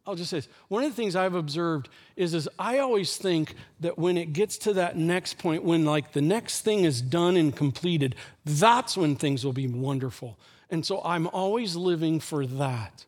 I'll 0.07 0.15
just 0.15 0.29
say 0.29 0.37
this. 0.37 0.47
One 0.69 0.83
of 0.83 0.89
the 0.89 0.95
things 0.95 1.17
I've 1.17 1.35
observed 1.35 1.89
is, 2.15 2.33
is 2.33 2.47
I 2.57 2.79
always 2.79 3.17
think 3.17 3.55
that 3.81 3.99
when 3.99 4.17
it 4.17 4.31
gets 4.31 4.57
to 4.59 4.73
that 4.73 4.95
next 4.95 5.37
point, 5.37 5.63
when 5.63 5.83
like 5.83 6.13
the 6.13 6.21
next 6.21 6.61
thing 6.61 6.85
is 6.85 7.01
done 7.01 7.35
and 7.35 7.53
completed, 7.53 8.15
that's 8.45 8.95
when 8.95 9.17
things 9.17 9.43
will 9.43 9.53
be 9.53 9.67
wonderful. 9.67 10.39
And 10.69 10.85
so 10.85 11.01
I'm 11.03 11.27
always 11.27 11.75
living 11.75 12.21
for 12.21 12.45
that. 12.47 13.05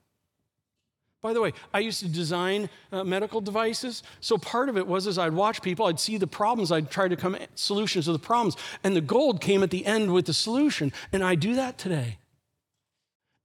By 1.21 1.33
the 1.33 1.41
way, 1.41 1.53
I 1.73 1.79
used 1.79 2.01
to 2.01 2.09
design 2.09 2.69
uh, 2.91 3.03
medical 3.03 3.39
devices. 3.41 4.03
So 4.19 4.37
part 4.37 4.67
of 4.69 4.77
it 4.77 4.87
was 4.87 5.07
as 5.07 5.17
I'd 5.17 5.33
watch 5.33 5.61
people, 5.61 5.85
I'd 5.85 5.99
see 5.99 6.17
the 6.17 6.27
problems, 6.27 6.71
I'd 6.71 6.91
try 6.91 7.07
to 7.07 7.15
come 7.15 7.35
at 7.35 7.57
solutions 7.57 8.05
to 8.05 8.13
the 8.13 8.19
problems, 8.19 8.55
and 8.83 8.95
the 8.95 9.01
gold 9.01 9.41
came 9.41 9.63
at 9.63 9.69
the 9.69 9.85
end 9.85 10.13
with 10.13 10.25
the 10.25 10.33
solution. 10.33 10.93
And 11.11 11.23
I 11.23 11.35
do 11.35 11.55
that 11.55 11.77
today. 11.77 12.17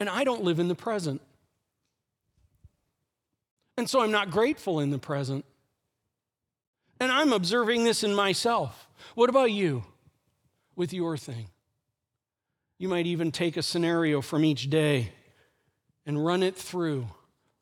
And 0.00 0.08
I 0.08 0.24
don't 0.24 0.42
live 0.42 0.58
in 0.58 0.68
the 0.68 0.74
present. 0.74 1.20
And 3.76 3.88
so 3.88 4.00
I'm 4.00 4.12
not 4.12 4.30
grateful 4.30 4.80
in 4.80 4.90
the 4.90 4.98
present. 4.98 5.44
And 7.00 7.10
I'm 7.10 7.32
observing 7.32 7.84
this 7.84 8.04
in 8.04 8.14
myself. 8.14 8.88
What 9.14 9.30
about 9.30 9.50
you 9.50 9.84
with 10.76 10.92
your 10.92 11.16
thing? 11.16 11.48
You 12.78 12.88
might 12.88 13.06
even 13.06 13.32
take 13.32 13.56
a 13.56 13.62
scenario 13.62 14.20
from 14.20 14.44
each 14.44 14.70
day 14.70 15.12
and 16.06 16.24
run 16.24 16.42
it 16.42 16.56
through. 16.56 17.06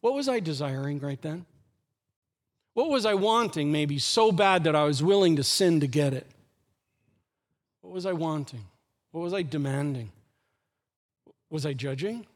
What 0.01 0.15
was 0.15 0.29
I 0.29 0.41
desiring 0.41 0.99
right 0.99 1.21
then? 1.23 1.47
What 2.75 2.89
was 2.89 3.05
I 3.05 3.15
wanting, 3.15 3.71
maybe 3.71 3.99
so 3.99 4.33
bad 4.33 4.65
that 4.65 4.75
I 4.75 4.85
was 4.85 5.03
willing 5.03 5.37
to 5.37 5.45
sin 5.45 5.81
to 5.81 5.87
get 5.87 6.15
it? 6.15 6.27
What 7.83 7.93
was 7.93 8.07
I 8.07 8.13
wanting? 8.13 8.65
What 9.11 9.21
was 9.21 9.35
I 9.35 9.43
demanding? 9.43 10.11
Was 11.51 11.67
I 11.67 11.75
judging? 11.75 12.27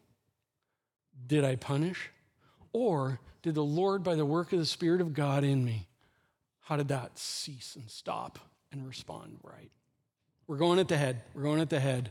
Did 1.26 1.44
I 1.44 1.56
punish? 1.56 2.10
Or 2.72 3.18
did 3.46 3.54
the 3.54 3.62
Lord, 3.62 4.02
by 4.02 4.16
the 4.16 4.26
work 4.26 4.52
of 4.52 4.58
the 4.58 4.66
Spirit 4.66 5.00
of 5.00 5.14
God 5.14 5.44
in 5.44 5.64
me, 5.64 5.86
how 6.62 6.76
did 6.76 6.88
that 6.88 7.16
cease 7.16 7.76
and 7.76 7.88
stop 7.88 8.40
and 8.72 8.84
respond 8.84 9.38
right? 9.44 9.70
We're 10.48 10.56
going 10.56 10.80
at 10.80 10.88
the 10.88 10.96
head. 10.96 11.22
We're 11.32 11.44
going 11.44 11.60
at 11.60 11.70
the 11.70 11.78
head. 11.78 12.10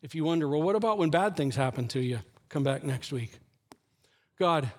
If 0.00 0.14
you 0.14 0.22
wonder, 0.22 0.48
well, 0.48 0.62
what 0.62 0.76
about 0.76 0.98
when 0.98 1.10
bad 1.10 1.36
things 1.36 1.56
happen 1.56 1.88
to 1.88 2.00
you? 2.00 2.20
Come 2.48 2.62
back 2.62 2.84
next 2.84 3.10
week. 3.10 3.32
God, 4.38 4.70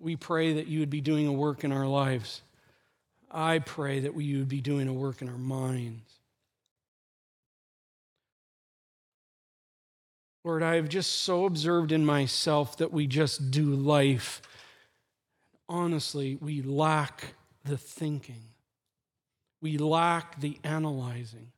we 0.00 0.16
pray 0.16 0.54
that 0.54 0.66
you 0.66 0.80
would 0.80 0.90
be 0.90 1.00
doing 1.00 1.28
a 1.28 1.32
work 1.32 1.62
in 1.62 1.70
our 1.70 1.86
lives. 1.86 2.42
I 3.30 3.60
pray 3.60 4.00
that 4.00 4.20
you 4.20 4.38
would 4.38 4.48
be 4.48 4.60
doing 4.60 4.88
a 4.88 4.92
work 4.92 5.22
in 5.22 5.28
our 5.28 5.38
minds. 5.38 6.10
Lord, 10.42 10.64
I 10.64 10.74
have 10.74 10.88
just 10.88 11.22
so 11.22 11.44
observed 11.44 11.92
in 11.92 12.04
myself 12.04 12.76
that 12.78 12.92
we 12.92 13.06
just 13.06 13.52
do 13.52 13.66
life 13.66 14.42
honestly, 15.68 16.36
we 16.40 16.62
lack 16.62 17.34
the 17.64 17.76
thinking. 17.76 18.42
We 19.60 19.78
lack 19.78 20.40
the 20.40 20.58
analyzing 20.62 21.52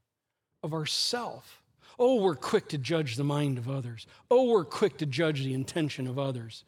of 0.62 0.72
ourself. 0.72 1.62
Oh, 1.98 2.20
we're 2.20 2.34
quick 2.34 2.68
to 2.68 2.78
judge 2.78 3.16
the 3.16 3.24
mind 3.24 3.58
of 3.58 3.68
others. 3.68 4.06
Oh, 4.30 4.50
we're 4.50 4.64
quick 4.64 4.98
to 4.98 5.06
judge 5.06 5.42
the 5.42 5.54
intention 5.54 6.06
of 6.06 6.18
others. 6.18 6.64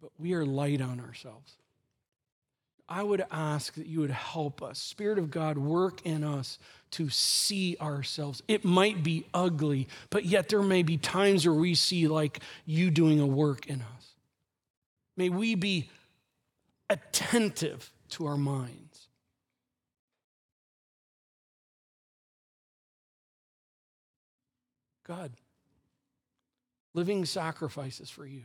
But 0.00 0.10
we 0.18 0.34
are 0.34 0.44
light 0.44 0.80
on 0.80 1.00
ourselves. 1.00 1.54
I 2.88 3.02
would 3.02 3.24
ask 3.30 3.74
that 3.74 3.86
you 3.86 4.00
would 4.00 4.10
help 4.10 4.62
us, 4.62 4.78
Spirit 4.78 5.18
of 5.18 5.30
God, 5.30 5.58
work 5.58 6.00
in 6.06 6.24
us 6.24 6.58
to 6.92 7.10
see 7.10 7.76
ourselves. 7.80 8.42
It 8.48 8.64
might 8.64 9.02
be 9.02 9.26
ugly, 9.34 9.88
but 10.08 10.24
yet 10.24 10.48
there 10.48 10.62
may 10.62 10.82
be 10.82 10.96
times 10.96 11.46
where 11.46 11.54
we 11.54 11.74
see 11.74 12.08
like 12.08 12.40
you 12.64 12.90
doing 12.90 13.20
a 13.20 13.26
work 13.26 13.66
in 13.66 13.82
us. 13.82 14.07
May 15.18 15.30
we 15.30 15.56
be 15.56 15.90
attentive 16.88 17.92
to 18.10 18.26
our 18.26 18.36
minds. 18.36 19.08
God, 25.04 25.32
living 26.94 27.24
sacrifices 27.24 28.08
for 28.10 28.24
you. 28.24 28.44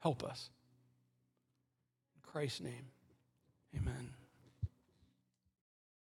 Help 0.00 0.22
us. 0.22 0.50
In 2.14 2.30
Christ's 2.30 2.60
name. 2.60 2.90